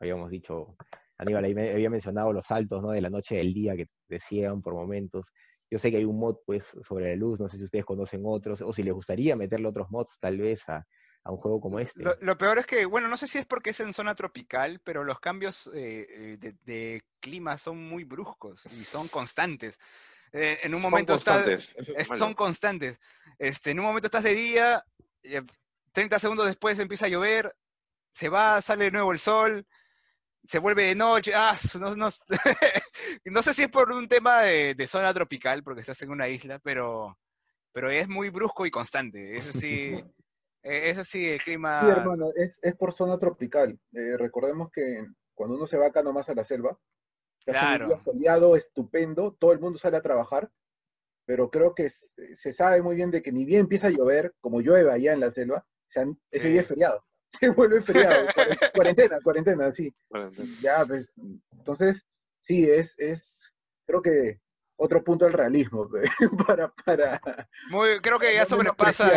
habíamos 0.00 0.30
dicho, 0.30 0.74
Aníbal 1.18 1.44
había 1.44 1.90
mencionado 1.90 2.32
los 2.32 2.46
saltos, 2.46 2.82
¿no? 2.82 2.90
De 2.90 3.00
la 3.00 3.10
noche 3.10 3.36
del 3.36 3.54
día 3.54 3.76
que 3.76 3.86
decían 4.08 4.60
por 4.60 4.74
momentos. 4.74 5.32
Yo 5.70 5.78
sé 5.78 5.90
que 5.90 5.98
hay 5.98 6.04
un 6.04 6.18
mod, 6.18 6.36
pues, 6.44 6.64
sobre 6.82 7.10
la 7.10 7.16
luz. 7.16 7.38
No 7.38 7.48
sé 7.48 7.58
si 7.58 7.64
ustedes 7.64 7.84
conocen 7.84 8.22
otros 8.24 8.60
o 8.62 8.72
si 8.72 8.82
les 8.82 8.92
gustaría 8.92 9.36
meterle 9.36 9.68
otros 9.68 9.90
mods, 9.90 10.18
tal 10.20 10.38
vez, 10.38 10.68
a, 10.68 10.84
a 11.24 11.32
un 11.32 11.38
juego 11.38 11.60
como 11.60 11.78
este. 11.78 12.04
Lo, 12.20 12.38
peor 12.38 12.58
es 12.58 12.66
que, 12.66 12.84
bueno, 12.84 13.08
no 13.08 13.16
sé 13.16 13.26
si 13.26 13.38
es 13.38 13.46
porque 13.46 13.70
es 13.70 13.80
en 13.80 13.92
zona 13.92 14.14
tropical, 14.14 14.80
pero 14.84 15.04
los 15.04 15.20
cambios 15.20 15.70
eh, 15.74 16.38
eh, 16.42 16.54
de, 16.64 17.02
clima 17.20 17.56
son 17.56 17.82
muy 17.82 18.04
bruscos 18.04 18.66
y 18.78 18.84
son 18.84 19.08
constantes. 19.08 19.78
Eh, 20.36 20.58
en 20.64 20.74
un 20.74 20.82
momento 20.82 21.12
constantes, 21.12 21.74
son 22.16 22.34
constantes. 22.34 22.98
Este, 23.38 23.70
en 23.70 23.78
un 23.78 23.86
momento 23.86 24.08
estás 24.08 24.24
de 24.24 24.34
día, 24.34 24.84
30 25.92 26.18
segundos 26.18 26.46
después 26.46 26.76
empieza 26.80 27.06
a 27.06 27.08
llover, 27.08 27.54
se 28.10 28.28
va, 28.28 28.60
sale 28.60 28.86
de 28.86 28.90
nuevo 28.90 29.12
el 29.12 29.20
sol, 29.20 29.64
se 30.42 30.58
vuelve 30.58 30.86
de 30.86 30.96
noche. 30.96 31.32
Ah, 31.34 31.56
no, 31.78 31.94
no, 31.94 32.08
no 33.24 33.42
sé 33.42 33.54
si 33.54 33.62
es 33.62 33.70
por 33.70 33.92
un 33.92 34.08
tema 34.08 34.42
de, 34.42 34.74
de, 34.74 34.86
zona 34.88 35.14
tropical, 35.14 35.62
porque 35.62 35.82
estás 35.82 36.02
en 36.02 36.10
una 36.10 36.28
isla, 36.28 36.58
pero, 36.58 37.16
pero 37.72 37.88
es 37.90 38.08
muy 38.08 38.28
brusco 38.30 38.66
y 38.66 38.72
constante. 38.72 39.36
Eso 39.36 39.52
sí. 39.52 39.94
Eh, 40.66 40.88
eso 40.88 41.04
sí, 41.04 41.28
el 41.28 41.42
clima... 41.42 41.82
Sí, 41.82 41.88
hermano, 41.88 42.28
es, 42.34 42.58
por 42.78 42.94
zona 42.94 43.18
tropical. 43.18 43.78
Eh, 43.92 44.16
recordemos 44.16 44.70
que 44.72 45.06
cuando 45.34 45.56
uno 45.56 45.66
se 45.66 45.76
va 45.76 45.88
acá 45.88 46.02
nomás 46.02 46.30
a 46.30 46.34
la 46.34 46.42
selva, 46.42 46.74
claro. 47.44 47.84
un 47.84 47.90
día 47.90 47.98
soleado, 47.98 48.56
estupendo, 48.56 49.32
todo 49.38 49.52
el 49.52 49.60
mundo 49.60 49.78
sale 49.78 49.96
a 49.96 50.02
trabajar, 50.02 50.50
pero 51.26 51.50
creo 51.50 51.74
que 51.74 51.90
se 51.90 52.52
sabe 52.52 52.82
muy 52.82 52.96
bien 52.96 53.10
de 53.10 53.22
que 53.22 53.32
ni 53.32 53.44
bien 53.44 53.60
empieza 53.60 53.88
a 53.88 53.90
llover, 53.90 54.34
como 54.40 54.60
llueve 54.60 54.90
allá 54.90 55.12
en 55.12 55.20
la 55.20 55.30
selva, 55.30 55.66
ese 56.30 56.48
día 56.48 56.60
es 56.62 56.68
feriado. 56.68 57.04
Se 57.40 57.48
vuelve 57.50 57.82
feriado, 57.82 58.26
cuarentena, 58.74 59.18
cuarentena, 59.20 59.72
sí. 59.72 59.92
Ya, 60.62 60.86
pues, 60.86 61.18
entonces, 61.50 62.06
sí, 62.38 62.70
es, 62.70 62.96
es, 62.98 63.52
creo 63.86 64.00
que 64.00 64.40
otro 64.76 65.02
punto 65.02 65.24
del 65.24 65.34
realismo 65.34 65.88
para, 66.46 66.68
para 66.84 67.20
Muy, 67.70 68.00
creo 68.00 68.18
que 68.18 68.34
ya 68.34 68.44
sobrepasa 68.44 69.08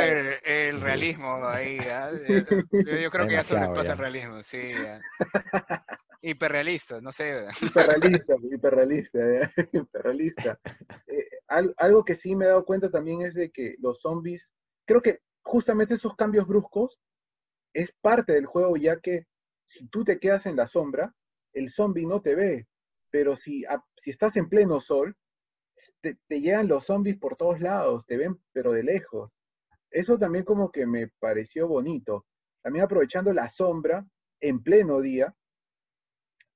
el, 0.44 0.82
realismo 0.82 1.48
ahí 1.48 1.78
yo, 1.78 3.12
creo 3.12 3.28
que 3.28 3.34
ya 3.34 3.44
sobrepasa 3.44 3.94
el 3.94 3.98
realismo 3.98 4.44
sí 4.44 4.60
hiperrealista 6.22 7.02
no 7.02 7.12
sé 7.12 7.48
hiperrealista 7.62 8.36
hiperrealista 8.52 9.20
hiperrealista 9.74 10.60
eh, 11.08 11.26
algo 11.78 12.04
que 12.04 12.16
sí 12.16 12.36
me 12.36 12.46
he 12.46 12.50
dado 12.50 12.66
cuenta 12.66 12.90
también 12.90 13.22
es 13.22 13.34
de 13.34 13.50
que 13.52 13.76
los 13.80 14.02
zombies 14.02 14.54
creo 14.86 15.02
que 15.02 15.20
justamente 15.44 15.94
esos 15.94 16.16
cambios 16.16 16.48
bruscos 16.48 17.00
es 17.74 17.94
parte 18.02 18.34
del 18.34 18.46
juego 18.46 18.78
ya 18.78 19.00
que 19.00 19.26
si 19.66 19.88
tú 19.88 20.04
te 20.04 20.20
quedas 20.20 20.46
en 20.46 20.56
la 20.56 20.68
sombra 20.68 21.14
el 21.54 21.70
zombie 21.70 22.06
no 22.06 22.22
te 22.22 22.36
ve 22.36 22.68
pero 23.10 23.36
si, 23.36 23.64
si 23.96 24.12
estás 24.12 24.36
en 24.38 24.50
pleno 24.50 24.80
sol 24.80 25.16
te, 26.02 26.18
llegan 26.30 26.68
los 26.68 26.86
zombies 26.86 27.18
por 27.18 27.36
todos 27.36 27.60
lados, 27.60 28.06
te 28.06 28.18
ven 28.18 28.40
pero 28.52 28.72
de 28.72 28.84
lejos. 28.84 29.38
Eso 29.92 30.18
también 30.18 30.44
como 30.44 30.72
que 30.72 30.86
me 30.86 31.08
pareció 31.20 31.68
bonito. 31.68 32.26
También 32.62 32.86
aprovechando 32.86 33.34
la 33.34 33.50
sombra 33.50 34.06
en 34.40 34.62
pleno 34.62 35.02
día, 35.02 35.36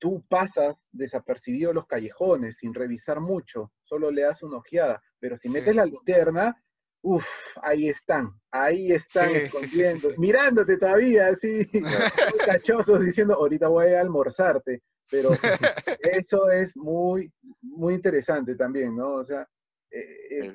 tú 0.01 0.25
pasas 0.27 0.89
desapercibido 0.91 1.73
los 1.73 1.85
callejones 1.85 2.57
sin 2.57 2.73
revisar 2.73 3.21
mucho, 3.21 3.71
solo 3.83 4.09
le 4.09 4.23
das 4.23 4.41
una 4.41 4.57
ojeada, 4.57 4.99
pero 5.19 5.37
si 5.37 5.47
metes 5.47 5.75
la 5.75 5.85
linterna, 5.85 6.59
uff, 7.03 7.55
ahí 7.61 7.87
están, 7.87 8.31
ahí 8.49 8.91
están 8.91 9.35
escondiendo, 9.35 10.09
mirándote 10.17 10.77
todavía, 10.77 11.27
así, 11.27 11.67
cachosos, 12.47 13.05
diciendo, 13.05 13.35
ahorita 13.35 13.67
voy 13.67 13.93
a 13.93 14.01
almorzarte. 14.01 14.81
Pero 15.11 15.29
eso 16.01 16.49
es 16.49 16.75
muy, 16.75 17.31
muy 17.61 17.93
interesante 17.93 18.55
también, 18.55 18.95
¿no? 18.95 19.15
O 19.15 19.23
sea, 19.23 19.47
eh, 19.91 20.05
eh, 20.31 20.53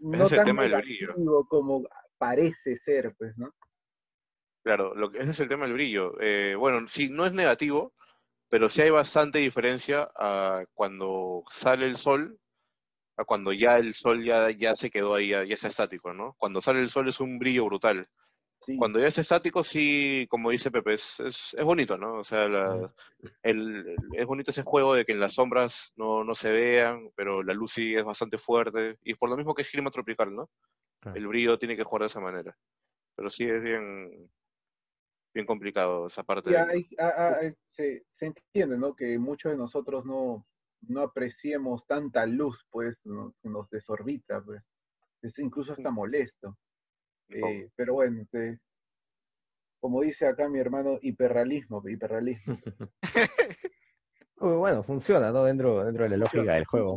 no 0.00 0.28
tan 0.28 0.56
negativo 0.56 1.46
como 1.46 1.86
parece 2.18 2.76
ser, 2.76 3.14
pues, 3.16 3.36
¿no? 3.36 3.54
Claro, 4.64 4.94
lo, 4.94 5.12
ese 5.14 5.30
es 5.30 5.40
el 5.40 5.48
tema 5.48 5.66
del 5.66 5.74
brillo. 5.74 6.20
Eh, 6.20 6.56
bueno, 6.56 6.88
sí, 6.88 7.08
no 7.08 7.24
es 7.24 7.32
negativo, 7.32 7.92
pero 8.50 8.68
sí 8.68 8.82
hay 8.82 8.90
bastante 8.90 9.38
diferencia 9.38 10.10
a 10.16 10.64
cuando 10.74 11.44
sale 11.50 11.86
el 11.86 11.96
sol, 11.96 12.38
a 13.16 13.24
cuando 13.24 13.52
ya 13.52 13.76
el 13.76 13.94
sol 13.94 14.22
ya, 14.24 14.50
ya 14.50 14.74
se 14.74 14.90
quedó 14.90 15.14
ahí, 15.14 15.28
ya, 15.28 15.42
está 15.42 15.68
estático, 15.68 16.12
¿no? 16.12 16.34
Cuando 16.36 16.60
sale 16.60 16.80
el 16.80 16.90
sol 16.90 17.08
es 17.08 17.20
un 17.20 17.38
brillo 17.38 17.64
brutal. 17.64 18.06
Cuando 18.76 19.00
ya 19.00 19.06
es 19.06 19.16
estático, 19.16 19.64
sí, 19.64 20.26
como 20.28 20.50
dice 20.50 20.70
Pepe, 20.70 20.92
es, 20.94 21.18
es, 21.20 21.64
bonito, 21.64 21.96
¿no? 21.96 22.18
O 22.18 22.24
sea, 22.24 22.44
el, 23.42 23.96
es 24.12 24.26
bonito 24.26 24.50
ese 24.50 24.62
juego 24.62 24.94
de 24.94 25.06
que 25.06 25.12
en 25.12 25.20
las 25.20 25.32
sombras 25.32 25.94
no, 25.96 26.24
no, 26.24 26.34
se 26.34 26.52
vean, 26.52 27.10
pero 27.16 27.42
la 27.42 27.54
luz 27.54 27.72
sí 27.72 27.94
es 27.94 28.04
bastante 28.04 28.36
fuerte. 28.36 28.98
Y 29.02 29.14
por 29.14 29.30
lo 29.30 29.36
mismo 29.38 29.54
que 29.54 29.62
es 29.62 29.70
clima 29.70 29.90
tropical, 29.90 30.34
¿no? 30.34 30.50
El 31.14 31.26
brillo 31.26 31.58
tiene 31.58 31.74
que 31.74 31.84
jugar 31.84 32.02
de 32.02 32.06
esa 32.08 32.20
manera. 32.20 32.54
Pero 33.16 33.30
sí 33.30 33.44
es 33.44 33.62
bien. 33.62 34.30
Bien 35.32 35.46
complicado 35.46 36.06
esa 36.06 36.22
parte. 36.22 36.50
se, 37.66 38.04
entiende, 38.20 38.78
¿no? 38.78 38.94
Que 38.94 39.18
muchos 39.18 39.52
de 39.52 39.58
nosotros 39.58 40.04
no, 40.04 40.46
no 40.82 41.00
apreciemos 41.02 41.86
tanta 41.86 42.26
luz, 42.26 42.66
pues, 42.70 43.02
que 43.42 43.48
nos 43.48 43.70
desorbita, 43.70 44.42
pues. 44.42 44.68
Es 45.22 45.38
incluso 45.38 45.72
hasta 45.72 45.90
molesto. 45.90 46.56
Eh, 47.28 47.68
pero 47.76 47.94
bueno, 47.94 48.20
entonces, 48.20 48.74
como 49.78 50.00
dice 50.00 50.26
acá 50.26 50.48
mi 50.48 50.58
hermano, 50.58 50.98
hiperrealismo, 51.00 51.82
hiperrealismo. 51.86 52.58
bueno, 54.36 54.82
funciona, 54.82 55.30
¿no? 55.30 55.44
Dentro, 55.44 55.84
dentro 55.84 56.04
de 56.04 56.10
la 56.10 56.16
lógica 56.16 56.54
del 56.54 56.64
juego. 56.64 56.96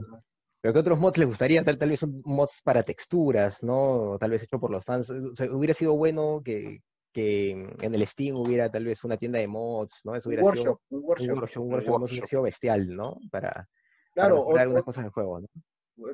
Pero 0.61 0.73
¿qué 0.73 0.79
otros 0.79 0.99
mods 0.99 1.17
les 1.17 1.27
gustaría? 1.27 1.63
Tal, 1.63 1.77
tal 1.77 1.89
vez 1.89 2.01
un 2.03 2.21
mods 2.25 2.61
para 2.63 2.83
texturas, 2.83 3.61
¿no? 3.61 4.17
Tal 4.17 4.31
vez 4.31 4.43
hecho 4.43 4.59
por 4.59 4.71
los 4.71 4.83
fans. 4.85 5.09
hubiera 5.09 5.73
sido 5.73 5.95
bueno 5.97 6.41
que, 6.43 6.81
que 7.13 7.51
en 7.51 7.95
el 7.95 8.07
Steam 8.07 8.35
hubiera 8.35 8.69
tal 8.69 8.85
vez 8.85 9.03
una 9.03 9.17
tienda 9.17 9.39
de 9.39 9.47
mods, 9.47 10.01
¿no? 10.03 10.15
Eso 10.15 10.29
hubiera 10.29 10.43
sido, 10.55 10.81
un 10.89 11.03
workshop. 11.03 11.29
Un 11.29 11.73
workshop, 11.73 12.01
hubiera 12.01 12.27
sido 12.27 12.41
bestial, 12.41 12.95
¿no? 12.95 13.17
Para, 13.31 13.69
claro, 14.13 14.45
para 14.47 14.63
algunas 14.63 14.83
cosas 14.83 15.03
del 15.03 15.13
juego, 15.13 15.41
¿no? 15.41 15.47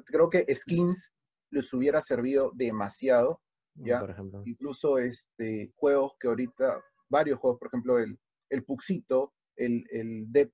Creo 0.05 0.29
que 0.29 0.45
skins 0.53 1.11
les 1.51 1.73
hubiera 1.73 2.01
servido 2.01 2.51
demasiado, 2.53 3.41
¿ya? 3.75 4.01
Por 4.01 4.11
ejemplo. 4.11 4.43
Incluso 4.45 4.97
este, 4.99 5.71
juegos 5.75 6.13
que 6.19 6.27
ahorita, 6.27 6.83
varios 7.07 7.39
juegos, 7.39 7.59
por 7.59 7.69
ejemplo, 7.69 7.97
el, 7.97 8.19
el 8.49 8.63
Puxito, 8.65 9.33
el, 9.55 9.85
el, 9.91 10.31
Dead, 10.31 10.49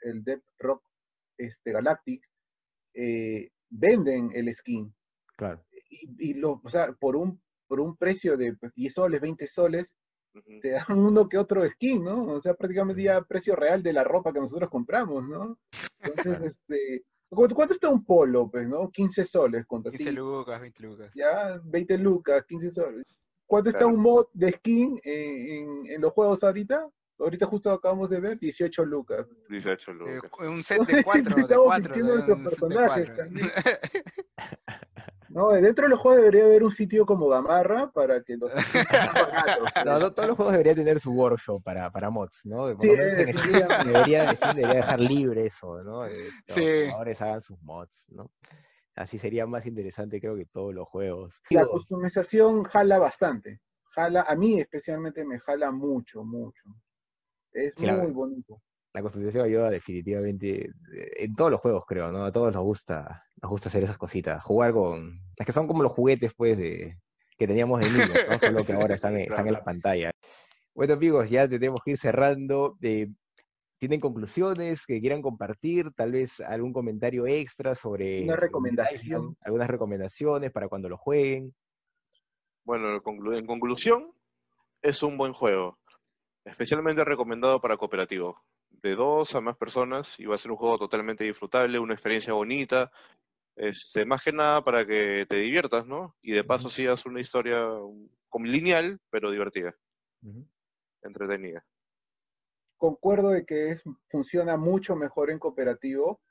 el 0.00 0.24
Dead 0.24 0.40
Rock 0.58 0.82
este, 1.36 1.72
Galactic, 1.72 2.26
eh, 2.94 3.50
venden 3.68 4.30
el 4.34 4.52
skin. 4.54 4.94
Claro. 5.36 5.64
Y, 6.18 6.34
lo, 6.34 6.60
o 6.62 6.68
sea, 6.68 6.92
por 6.92 7.16
un, 7.16 7.42
por 7.70 7.78
un 7.78 7.96
precio 7.96 8.36
de 8.36 8.46
10 8.46 8.58
pues, 8.58 8.92
soles, 8.92 9.20
20 9.20 9.46
soles, 9.46 9.94
te 10.60 10.70
dan 10.70 10.98
uno 10.98 11.28
que 11.28 11.38
otro 11.38 11.64
skin, 11.70 12.02
¿no? 12.02 12.24
O 12.24 12.40
sea, 12.40 12.54
prácticamente 12.54 13.00
ya 13.00 13.22
precio 13.22 13.54
real 13.54 13.80
de 13.80 13.92
la 13.92 14.02
ropa 14.02 14.32
que 14.32 14.40
nosotros 14.40 14.68
compramos, 14.68 15.22
¿no? 15.28 15.56
Entonces, 16.00 16.42
este, 16.42 17.04
¿cuánto 17.28 17.72
está 17.72 17.88
un 17.88 18.04
polo, 18.04 18.50
pues, 18.50 18.68
no? 18.68 18.90
15 18.90 19.24
soles. 19.24 19.64
15 19.68 20.10
lucas, 20.10 20.60
20 20.60 20.82
lucas. 20.82 21.12
Ya, 21.14 21.60
20 21.64 21.98
lucas, 21.98 22.44
15 22.48 22.70
soles. 22.72 23.04
¿Cuánto 23.46 23.70
está 23.70 23.86
un 23.86 24.00
mod 24.00 24.26
de 24.32 24.50
skin 24.50 25.00
en, 25.04 25.86
en, 25.86 26.00
los 26.00 26.12
juegos 26.12 26.42
ahorita? 26.42 26.90
Ahorita 27.20 27.46
justo 27.46 27.70
acabamos 27.70 28.10
de 28.10 28.18
ver 28.18 28.38
18 28.40 28.84
lucas. 28.84 29.26
18 29.48 29.92
lucas. 29.92 30.30
un 30.40 30.62
set 30.64 30.84
de 30.86 31.04
4. 31.04 31.22
Estamos 31.38 31.76
vistiendo 31.76 32.14
nuestros 32.16 32.40
personajes 32.40 33.16
también. 33.16 33.48
No, 35.40 35.48
dentro 35.52 35.86
de 35.86 35.88
los 35.88 35.98
juegos 35.98 36.18
debería 36.18 36.44
haber 36.44 36.62
un 36.62 36.70
sitio 36.70 37.06
como 37.06 37.26
Gamarra 37.26 37.90
para 37.92 38.22
que 38.22 38.36
los 38.36 38.52
no, 39.86 40.12
todos 40.12 40.28
los 40.28 40.36
juegos 40.36 40.52
deberían 40.52 40.76
tener 40.76 41.00
su 41.00 41.12
workshop 41.12 41.62
para, 41.62 41.90
para 41.90 42.10
mods, 42.10 42.44
¿no? 42.44 42.76
sí, 42.76 42.88
debería, 42.88 43.66
debería, 43.82 44.34
dejar 44.54 45.00
libre 45.00 45.46
eso, 45.46 45.82
¿no? 45.82 46.06
Sí. 46.10 46.20
Los 46.46 46.84
jugadores 46.88 47.22
hagan 47.22 47.40
sus 47.40 47.58
mods, 47.62 48.04
¿no? 48.08 48.30
Así 48.94 49.18
sería 49.18 49.46
más 49.46 49.64
interesante, 49.64 50.20
creo 50.20 50.36
que 50.36 50.44
todos 50.44 50.74
los 50.74 50.86
juegos. 50.86 51.32
La 51.48 51.64
customización 51.64 52.64
jala 52.64 52.98
bastante. 52.98 53.62
Jala, 53.92 54.26
a 54.28 54.36
mí 54.36 54.60
especialmente 54.60 55.24
me 55.24 55.40
jala 55.40 55.70
mucho, 55.70 56.22
mucho. 56.22 56.64
Es 57.50 57.78
muy 57.78 58.10
bonito. 58.10 58.60
La 58.92 59.02
customización 59.02 59.44
ayuda 59.44 59.70
definitivamente 59.70 60.66
eh, 60.66 61.10
en 61.18 61.34
todos 61.34 61.50
los 61.50 61.60
juegos, 61.60 61.84
creo, 61.86 62.10
¿no? 62.10 62.24
A 62.24 62.32
todos 62.32 62.52
nos 62.52 62.64
gusta, 62.64 63.24
nos 63.40 63.50
gusta 63.50 63.68
hacer 63.68 63.84
esas 63.84 63.98
cositas. 63.98 64.42
Jugar 64.42 64.72
con. 64.72 65.20
Es 65.36 65.46
que 65.46 65.52
son 65.52 65.66
como 65.66 65.82
los 65.82 65.92
juguetes, 65.92 66.32
pues, 66.36 66.58
de, 66.58 66.98
que 67.38 67.46
teníamos 67.46 67.80
de 67.80 67.90
niños, 67.90 68.10
¿no? 68.28 68.38
Solo 68.40 68.64
que 68.64 68.72
ahora 68.72 68.96
están, 68.96 69.16
están 69.16 69.46
en 69.46 69.52
la 69.52 69.64
pantalla. 69.64 70.10
Bueno, 70.74 70.94
amigos, 70.94 71.30
ya 71.30 71.48
tenemos 71.48 71.80
que 71.84 71.92
ir 71.92 71.98
cerrando. 71.98 72.76
Eh, 72.82 73.08
¿Tienen 73.78 74.00
conclusiones 74.00 74.84
que 74.84 75.00
quieran 75.00 75.22
compartir? 75.22 75.90
Tal 75.92 76.12
vez 76.12 76.40
algún 76.40 76.72
comentario 76.72 77.26
extra 77.26 77.74
sobre. 77.74 78.24
Una 78.24 78.36
recomendación. 78.36 79.36
Algunas 79.40 79.68
recomendaciones 79.68 80.52
para 80.52 80.68
cuando 80.68 80.88
lo 80.88 80.98
jueguen. 80.98 81.54
Bueno, 82.64 83.00
en 83.34 83.46
conclusión, 83.46 84.12
es 84.82 85.02
un 85.02 85.16
buen 85.16 85.32
juego. 85.32 85.78
Especialmente 86.44 87.04
recomendado 87.04 87.60
para 87.60 87.76
cooperativo. 87.76 88.42
De 88.82 88.94
dos 88.94 89.34
a 89.34 89.40
más 89.40 89.56
personas 89.56 90.18
y 90.18 90.26
va 90.26 90.34
a 90.34 90.38
ser 90.38 90.50
un 90.50 90.56
juego 90.56 90.78
totalmente 90.78 91.24
disfrutable, 91.24 91.78
una 91.78 91.94
experiencia 91.94 92.32
bonita. 92.32 92.90
Este, 93.56 94.04
más 94.04 94.22
que 94.22 94.32
nada 94.32 94.64
para 94.64 94.86
que 94.86 95.26
te 95.28 95.36
diviertas, 95.36 95.86
¿no? 95.86 96.16
Y 96.22 96.32
de 96.32 96.44
paso 96.44 96.70
sigas 96.70 97.04
una 97.04 97.20
historia 97.20 97.68
como 98.28 98.46
lineal, 98.46 99.00
pero 99.10 99.30
divertida. 99.30 99.74
Entretenida. 101.02 101.64
Concuerdo 102.78 103.30
de 103.30 103.44
que 103.44 103.68
es, 103.68 103.82
funciona 104.08 104.56
mucho 104.56 104.96
mejor 104.96 105.30
en 105.30 105.38
cooperativo, 105.38 106.22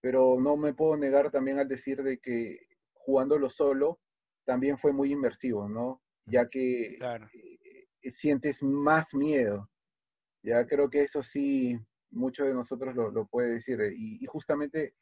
pero 0.00 0.38
no 0.40 0.56
me 0.56 0.74
puedo 0.74 0.96
negar 0.96 1.30
también 1.30 1.58
al 1.58 1.66
decir 1.66 2.02
de 2.04 2.18
que 2.18 2.58
jugándolo 2.92 3.50
solo 3.50 3.98
también 4.44 4.78
fue 4.78 4.92
muy 4.92 5.12
inmersivo, 5.12 5.68
¿no? 5.68 6.00
Ya 6.26 6.48
que 6.48 6.94
eh, 6.94 7.88
eh, 8.02 8.12
sientes 8.12 8.62
más 8.62 9.14
miedo. 9.14 9.68
Ya 10.42 10.66
creo 10.66 10.88
que 10.88 11.02
eso 11.02 11.22
sí, 11.22 11.78
muchos 12.10 12.46
de 12.46 12.54
nosotros 12.54 12.94
lo, 12.94 13.10
lo 13.10 13.26
puede 13.26 13.54
decir. 13.54 13.80
Eh, 13.80 13.94
y, 13.96 14.24
justamente 14.26 14.94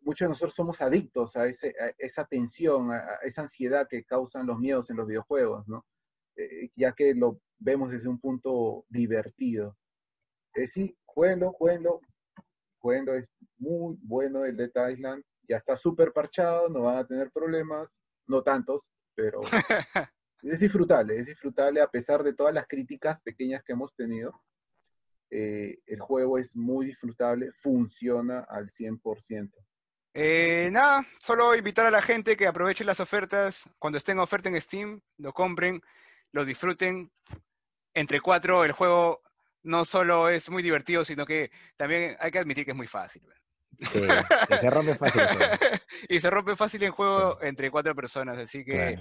muchos 0.00 0.26
de 0.26 0.30
nosotros 0.30 0.54
somos 0.54 0.80
adictos 0.80 1.36
a, 1.36 1.46
ese, 1.46 1.74
esa 1.98 2.24
tensión, 2.24 2.92
a, 2.92 3.18
esa 3.22 3.42
ansiedad 3.42 3.86
que 3.88 4.04
causan 4.04 4.46
los 4.46 4.58
miedos 4.58 4.90
en 4.90 4.96
los 4.96 5.06
videojuegos, 5.06 5.66
¿no? 5.66 5.84
Eh, 6.36 6.70
ya 6.76 6.92
que 6.92 7.14
lo 7.14 7.40
vemos 7.58 7.90
desde 7.90 8.08
un 8.08 8.20
punto 8.20 8.84
divertido. 8.88 9.76
sí, 10.66 10.96
jueguenlo, 11.04 11.52
jueguenlo. 11.52 12.00
Jueguenlo 12.78 13.14
es 13.14 13.26
muy 13.58 13.96
bueno 14.02 14.44
el 14.44 14.56
de 14.56 14.70
Island. 14.92 15.24
Ya 15.48 15.56
está 15.56 15.76
súper 15.76 16.12
parchado, 16.12 16.68
no 16.68 16.82
van 16.82 16.98
a 16.98 17.06
tener 17.06 17.30
problemas. 17.32 18.00
No 18.28 18.42
tantos, 18.42 18.90
pero 19.14 19.40
es 20.42 20.60
disfrutable, 20.60 21.16
es 21.16 21.26
disfrutable 21.26 21.80
a 21.80 21.88
pesar 21.88 22.22
de 22.22 22.34
todas 22.34 22.52
las 22.52 22.66
críticas 22.66 23.20
pequeñas 23.22 23.62
que 23.64 23.72
hemos 23.72 23.94
tenido. 23.94 24.40
Eh, 25.30 25.78
el 25.86 26.00
juego 26.00 26.38
es 26.38 26.56
muy 26.56 26.86
disfrutable, 26.86 27.50
funciona 27.52 28.46
al 28.48 28.68
100%. 28.68 29.50
Eh, 30.14 30.70
nada, 30.72 31.06
solo 31.18 31.54
invitar 31.54 31.86
a 31.86 31.90
la 31.90 32.00
gente 32.00 32.36
que 32.36 32.46
aproveche 32.46 32.84
las 32.84 33.00
ofertas. 33.00 33.68
Cuando 33.78 33.98
estén 33.98 34.16
en 34.16 34.20
oferta 34.20 34.48
en 34.48 34.60
Steam, 34.60 35.00
lo 35.18 35.32
compren, 35.32 35.82
lo 36.32 36.44
disfruten. 36.44 37.10
Entre 37.92 38.20
cuatro, 38.20 38.64
el 38.64 38.72
juego 38.72 39.22
no 39.62 39.84
solo 39.84 40.28
es 40.30 40.48
muy 40.48 40.62
divertido, 40.62 41.04
sino 41.04 41.26
que 41.26 41.50
también 41.76 42.16
hay 42.20 42.30
que 42.30 42.38
admitir 42.38 42.64
que 42.64 42.70
es 42.70 42.76
muy 42.76 42.86
fácil. 42.86 43.22
Sí, 43.78 44.06
se 44.48 44.70
rompe 44.70 44.94
fácil. 44.94 45.22
y 46.08 46.18
se 46.18 46.30
rompe 46.30 46.56
fácil 46.56 46.82
en 46.84 46.92
juego 46.92 47.38
entre 47.42 47.70
cuatro 47.70 47.94
personas, 47.94 48.38
así 48.38 48.64
que 48.64 48.98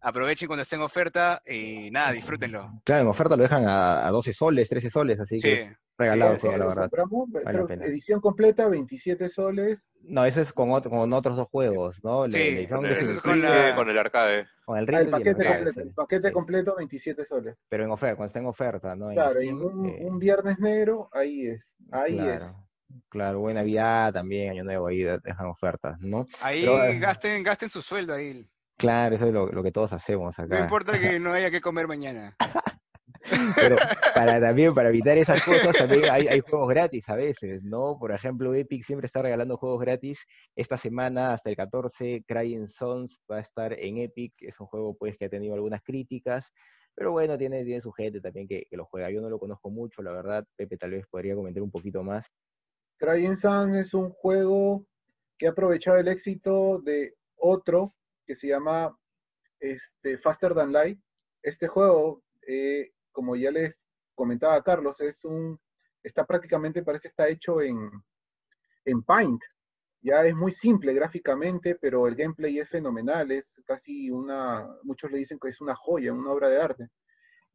aprovechen 0.00 0.46
cuando 0.46 0.62
esté 0.62 0.76
en 0.76 0.82
oferta 0.82 1.42
y 1.46 1.90
nada, 1.90 2.12
disfrútenlo. 2.12 2.80
Claro, 2.84 3.02
en 3.02 3.08
oferta 3.08 3.36
lo 3.36 3.42
dejan 3.42 3.64
a, 3.66 4.08
12 4.10 4.32
soles, 4.32 4.68
13 4.68 4.90
soles, 4.90 5.20
así 5.20 5.40
que 5.40 5.76
regalado, 5.98 6.36
sí, 6.36 6.46
la 6.46 6.66
verdad. 6.66 6.90
edición 7.82 8.20
completa, 8.20 8.68
27 8.68 9.28
soles. 9.28 9.92
No, 10.02 10.24
eso 10.24 10.40
es 10.40 10.52
con, 10.52 10.80
con 10.82 11.12
otros 11.12 11.36
dos 11.36 11.48
juegos, 11.48 11.98
¿no? 12.04 12.30
Sí, 12.30 12.66
con, 12.68 12.86
el, 12.86 13.20
con, 13.20 13.90
el 13.90 13.98
arcade. 13.98 14.46
Con 14.64 14.78
el, 14.78 14.94
ah, 14.94 15.00
el 15.00 15.10
paquete, 15.10 15.44
completo, 15.44 15.80
el 15.80 15.94
paquete 15.94 16.32
completo, 16.32 16.74
27 16.76 17.24
soles. 17.24 17.56
Pero 17.68 17.84
en 17.84 17.90
oferta, 17.90 18.16
cuando 18.16 18.28
está 18.28 18.38
en 18.38 18.46
oferta, 18.46 18.94
¿no? 18.94 19.10
claro, 19.10 19.42
y 19.42 19.48
un, 19.48 19.86
eh, 19.86 19.98
un, 20.02 20.18
viernes 20.18 20.58
negro, 20.60 21.08
ahí 21.12 21.48
es, 21.48 21.74
ahí 21.90 22.18
es. 22.18 22.60
Claro, 23.10 23.40
buena 23.40 23.60
Navidad 23.60 24.12
también, 24.12 24.50
Año 24.50 24.64
Nuevo, 24.64 24.86
ahí 24.86 25.02
dejan 25.02 25.46
ofertas, 25.46 25.98
¿no? 26.00 26.26
Ahí 26.40 26.64
eh, 26.64 26.98
gasten, 26.98 27.42
gasten 27.42 27.68
su 27.68 27.82
sueldo 27.82 28.14
ahí. 28.14 28.48
Claro, 28.78 29.16
eso 29.16 29.26
es 29.26 29.32
lo, 29.32 29.62
que 29.62 29.72
todos 29.72 29.92
hacemos 29.92 30.38
acá. 30.38 30.56
No 30.56 30.62
importa 30.62 30.98
que 30.98 31.18
no 31.20 31.32
haya 31.32 31.50
que 31.50 31.60
comer 31.60 31.88
mañana. 31.88 32.36
Pero 33.56 33.76
para 34.14 34.40
también, 34.40 34.72
para 34.72 34.88
evitar 34.88 35.18
esas 35.18 35.42
cosas, 35.42 35.76
también 35.76 36.04
hay, 36.10 36.28
hay, 36.28 36.40
juegos 36.40 36.68
gratis 36.68 37.08
a 37.08 37.16
veces, 37.16 37.64
¿no? 37.64 37.98
Por 37.98 38.12
ejemplo, 38.12 38.54
Epic 38.54 38.84
siempre 38.84 39.06
está 39.06 39.20
regalando 39.20 39.56
juegos 39.56 39.80
gratis. 39.80 40.24
Esta 40.54 40.76
semana, 40.76 41.32
hasta 41.32 41.50
el 41.50 41.56
14, 41.56 42.24
Crying 42.26 42.68
Sons 42.68 43.20
va 43.30 43.38
a 43.38 43.40
estar 43.40 43.72
en 43.72 43.98
Epic. 43.98 44.32
Es 44.38 44.60
un 44.60 44.68
juego, 44.68 44.96
pues, 44.96 45.18
que 45.18 45.24
ha 45.24 45.28
tenido 45.28 45.54
algunas 45.54 45.82
críticas. 45.82 46.52
Pero 46.94 47.10
bueno, 47.10 47.36
tiene, 47.36 47.64
tiene 47.64 47.80
su 47.80 47.90
gente 47.90 48.20
también 48.20 48.46
que, 48.46 48.64
que 48.70 48.76
lo 48.76 48.84
juega. 48.84 49.10
Yo 49.10 49.20
no 49.20 49.28
lo 49.28 49.40
conozco 49.40 49.70
mucho, 49.70 50.02
la 50.02 50.12
verdad. 50.12 50.44
Pepe 50.56 50.76
tal 50.76 50.92
vez 50.92 51.04
podría 51.08 51.34
comentar 51.34 51.62
un 51.64 51.70
poquito 51.70 52.04
más. 52.04 52.26
Crying 52.98 53.36
Sun 53.36 53.74
es 53.74 53.92
un 53.92 54.10
juego 54.10 54.86
que 55.36 55.48
ha 55.48 55.50
aprovechado 55.50 55.98
el 55.98 56.08
éxito 56.08 56.80
de 56.80 57.14
otro 57.36 57.94
que 58.28 58.36
se 58.36 58.46
llama 58.46 58.94
este, 59.58 60.18
Faster 60.18 60.54
Than 60.54 60.70
Light. 60.70 61.00
Este 61.42 61.66
juego, 61.66 62.22
eh, 62.46 62.92
como 63.10 63.34
ya 63.34 63.50
les 63.50 63.88
comentaba 64.14 64.62
Carlos, 64.62 65.00
es 65.00 65.24
un, 65.24 65.58
está 66.02 66.26
prácticamente, 66.26 66.82
parece 66.82 67.08
está 67.08 67.26
hecho 67.26 67.62
en, 67.62 67.90
en 68.84 69.02
Paint. 69.02 69.40
Ya 70.02 70.24
es 70.26 70.34
muy 70.34 70.52
simple 70.52 70.92
gráficamente, 70.92 71.74
pero 71.74 72.06
el 72.06 72.14
gameplay 72.14 72.58
es 72.58 72.68
fenomenal, 72.68 73.32
es 73.32 73.60
casi 73.64 74.10
una, 74.10 74.68
muchos 74.82 75.10
le 75.10 75.18
dicen 75.18 75.38
que 75.40 75.48
es 75.48 75.60
una 75.60 75.74
joya, 75.74 76.12
una 76.12 76.30
obra 76.30 76.50
de 76.50 76.60
arte. 76.60 76.88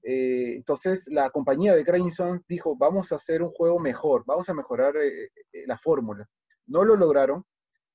Eh, 0.02 0.56
entonces 0.56 1.08
la 1.10 1.30
compañía 1.30 1.76
de 1.76 1.86
Crying 1.86 2.12
dijo, 2.48 2.76
vamos 2.76 3.12
a 3.12 3.16
hacer 3.16 3.44
un 3.44 3.52
juego 3.52 3.80
mejor, 3.80 4.24
vamos 4.26 4.50
a 4.50 4.54
mejorar 4.54 4.98
eh, 4.98 5.26
eh, 5.54 5.64
la 5.68 5.78
fórmula. 5.78 6.28
No 6.66 6.84
lo 6.84 6.96
lograron, 6.98 7.46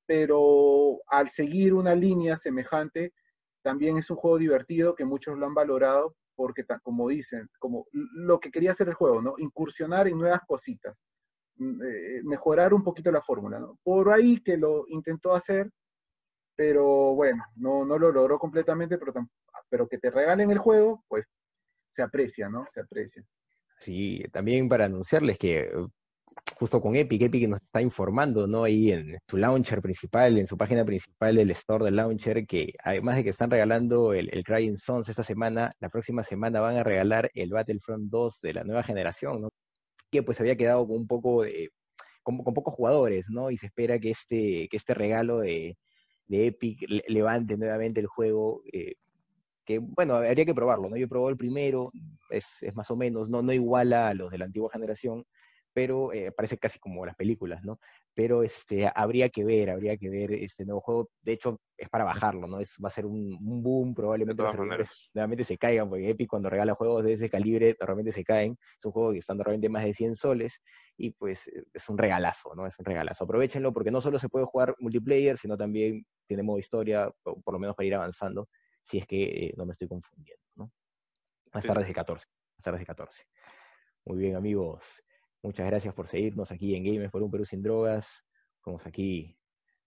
pero 0.08 1.02
al 1.08 1.28
seguir 1.28 1.74
una 1.74 1.94
línea 1.94 2.34
semejante, 2.38 3.12
también 3.62 3.98
es 3.98 4.08
un 4.08 4.16
juego 4.16 4.38
divertido 4.38 4.94
que 4.94 5.04
muchos 5.04 5.36
lo 5.36 5.44
han 5.44 5.52
valorado 5.52 6.16
porque, 6.34 6.64
como 6.82 7.10
dicen, 7.10 7.46
como 7.58 7.86
lo 7.92 8.40
que 8.40 8.50
quería 8.50 8.70
hacer 8.70 8.88
el 8.88 8.94
juego, 8.94 9.20
¿no? 9.20 9.34
Incursionar 9.36 10.08
en 10.08 10.16
nuevas 10.16 10.40
cositas, 10.46 11.04
mm, 11.56 12.26
mejorar 12.26 12.72
un 12.72 12.82
poquito 12.82 13.12
la 13.12 13.20
fórmula. 13.20 13.60
Por 13.82 14.10
ahí 14.10 14.40
que 14.40 14.56
lo 14.56 14.84
intentó 14.88 15.34
hacer, 15.34 15.70
pero 16.56 17.14
bueno, 17.14 17.44
no, 17.56 17.84
no 17.84 17.98
lo 17.98 18.10
logró 18.10 18.38
completamente, 18.38 18.96
pero, 18.96 19.12
pero 19.68 19.88
que 19.88 19.98
te 19.98 20.10
regalen 20.10 20.50
el 20.50 20.58
juego, 20.58 21.04
pues 21.06 21.26
se 21.88 22.02
aprecia, 22.02 22.48
¿no? 22.48 22.64
Se 22.70 22.80
aprecia. 22.80 23.22
Sí, 23.78 24.24
también 24.32 24.70
para 24.70 24.86
anunciarles 24.86 25.38
que 25.38 25.70
justo 26.58 26.80
con 26.80 26.96
Epic, 26.96 27.22
Epic 27.22 27.48
nos 27.48 27.62
está 27.62 27.80
informando, 27.80 28.46
¿no? 28.46 28.64
Ahí 28.64 28.92
en 28.92 29.18
su 29.28 29.36
launcher 29.36 29.80
principal, 29.80 30.38
en 30.38 30.46
su 30.46 30.56
página 30.56 30.84
principal 30.84 31.36
del 31.36 31.50
store 31.52 31.84
del 31.84 31.96
launcher, 31.96 32.46
que 32.46 32.74
además 32.82 33.16
de 33.16 33.24
que 33.24 33.30
están 33.30 33.50
regalando 33.50 34.12
el, 34.12 34.42
Crying 34.44 34.78
Sons 34.78 35.08
esta 35.08 35.22
semana, 35.22 35.70
la 35.80 35.88
próxima 35.88 36.22
semana 36.22 36.60
van 36.60 36.76
a 36.76 36.84
regalar 36.84 37.30
el 37.34 37.50
Battlefront 37.50 38.10
2 38.10 38.40
de 38.40 38.52
la 38.54 38.64
nueva 38.64 38.82
generación, 38.82 39.42
¿no? 39.42 39.50
Que 40.10 40.22
pues 40.22 40.40
había 40.40 40.56
quedado 40.56 40.86
con 40.86 40.96
un 40.96 41.06
poco 41.06 41.42
de, 41.42 41.70
con, 42.22 42.38
pocos 42.42 42.74
jugadores, 42.74 43.26
¿no? 43.28 43.50
Y 43.50 43.56
se 43.56 43.66
espera 43.66 43.98
que 43.98 44.10
este, 44.10 44.68
que 44.70 44.76
este 44.76 44.94
regalo 44.94 45.38
de, 45.38 45.76
Epic 46.30 46.84
levante 47.08 47.56
nuevamente 47.56 48.00
el 48.00 48.06
juego. 48.06 48.62
Eh, 48.72 48.94
que 49.64 49.78
bueno, 49.80 50.14
habría 50.14 50.46
que 50.46 50.54
probarlo, 50.54 50.88
¿no? 50.88 50.96
Yo 50.96 51.04
he 51.04 51.08
probado 51.08 51.30
el 51.30 51.36
primero, 51.36 51.92
es, 52.30 52.46
más 52.74 52.90
o 52.90 52.96
menos, 52.96 53.28
no, 53.28 53.42
no 53.42 53.52
iguala 53.52 54.08
a 54.08 54.14
los 54.14 54.30
de 54.30 54.38
la 54.38 54.46
antigua 54.46 54.70
generación, 54.72 55.24
pero 55.78 56.12
eh, 56.12 56.32
parece 56.32 56.58
casi 56.58 56.80
como 56.80 57.06
las 57.06 57.14
películas, 57.14 57.62
¿no? 57.62 57.78
Pero 58.12 58.42
este, 58.42 58.90
habría 58.92 59.28
que 59.28 59.44
ver, 59.44 59.70
habría 59.70 59.96
que 59.96 60.10
ver 60.10 60.32
este 60.32 60.64
nuevo 60.64 60.80
juego. 60.80 61.10
De 61.22 61.30
hecho, 61.30 61.60
es 61.76 61.88
para 61.88 62.02
bajarlo, 62.02 62.48
¿no? 62.48 62.58
Es, 62.58 62.74
va 62.84 62.88
a 62.88 62.90
ser 62.90 63.06
un, 63.06 63.38
boom, 63.62 63.94
probablemente 63.94 64.42
los 64.42 64.50
servidores 64.50 64.90
nuevamente 65.14 65.44
se 65.44 65.56
caigan, 65.56 65.88
porque 65.88 66.10
Epic 66.10 66.28
cuando 66.28 66.50
regala 66.50 66.74
juegos 66.74 67.04
de 67.04 67.12
ese 67.12 67.30
calibre, 67.30 67.76
normalmente 67.78 68.10
se 68.10 68.24
caen. 68.24 68.58
Es 68.76 68.84
un 68.86 68.90
juego 68.90 69.12
que 69.12 69.18
está 69.18 69.34
normalmente 69.34 69.68
más 69.68 69.84
de 69.84 69.94
100 69.94 70.16
soles, 70.16 70.60
y 70.96 71.12
pues 71.12 71.48
es 71.72 71.88
un 71.88 71.96
regalazo, 71.96 72.56
¿no? 72.56 72.66
Es 72.66 72.76
un 72.80 72.84
regalazo. 72.84 73.22
Aprovechenlo 73.22 73.72
porque 73.72 73.92
no 73.92 74.00
solo 74.00 74.18
se 74.18 74.28
puede 74.28 74.46
jugar 74.46 74.74
multiplayer, 74.80 75.38
sino 75.38 75.56
también 75.56 76.04
tiene 76.26 76.42
modo 76.42 76.58
historia, 76.58 77.08
por 77.22 77.54
lo 77.54 77.60
menos 77.60 77.76
para 77.76 77.86
ir 77.86 77.94
avanzando 77.94 78.48
si 78.82 78.98
es 78.98 79.06
que 79.06 79.22
eh, 79.22 79.54
no 79.56 79.64
me 79.64 79.74
estoy 79.74 79.86
confundiendo, 79.86 80.42
¿no? 80.56 80.72
Más 81.52 81.64
tarde 81.64 81.84
de 81.84 81.94
14, 81.94 82.26
más 82.56 82.64
tarde 82.64 82.80
de 82.80 82.86
14. 82.86 83.22
Muy 84.06 84.18
bien, 84.18 84.34
amigos. 84.34 85.04
Muchas 85.42 85.66
gracias 85.66 85.94
por 85.94 86.08
seguirnos 86.08 86.50
aquí 86.50 86.74
en 86.74 86.84
Games 86.84 87.10
por 87.10 87.22
un 87.22 87.30
Perú 87.30 87.44
sin 87.44 87.62
drogas. 87.62 88.24
Somos 88.64 88.84
aquí 88.86 89.38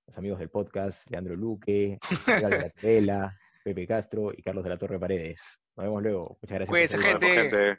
los 0.07 0.17
amigos 0.17 0.39
del 0.39 0.49
podcast, 0.49 1.09
Leandro 1.09 1.35
Luque, 1.35 1.99
de 2.81 3.01
la 3.01 3.37
Pepe 3.63 3.85
Castro 3.85 4.31
y 4.35 4.41
Carlos 4.41 4.63
de 4.63 4.69
la 4.69 4.77
Torre 4.77 4.99
Paredes. 4.99 5.59
Nos 5.75 5.85
vemos 5.85 6.03
luego. 6.03 6.37
Muchas 6.41 6.55
gracias. 6.55 6.69
Cuídense, 6.69 6.97
gente. 6.97 7.27
gente. 7.27 7.77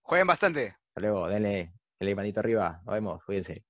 Jueguen 0.00 0.26
bastante. 0.26 0.66
Hasta 0.68 1.00
luego. 1.00 1.28
Denle, 1.28 1.72
denle 1.98 2.14
manito 2.14 2.40
arriba. 2.40 2.80
Nos 2.84 2.94
vemos. 2.94 3.24
Cuídense. 3.24 3.64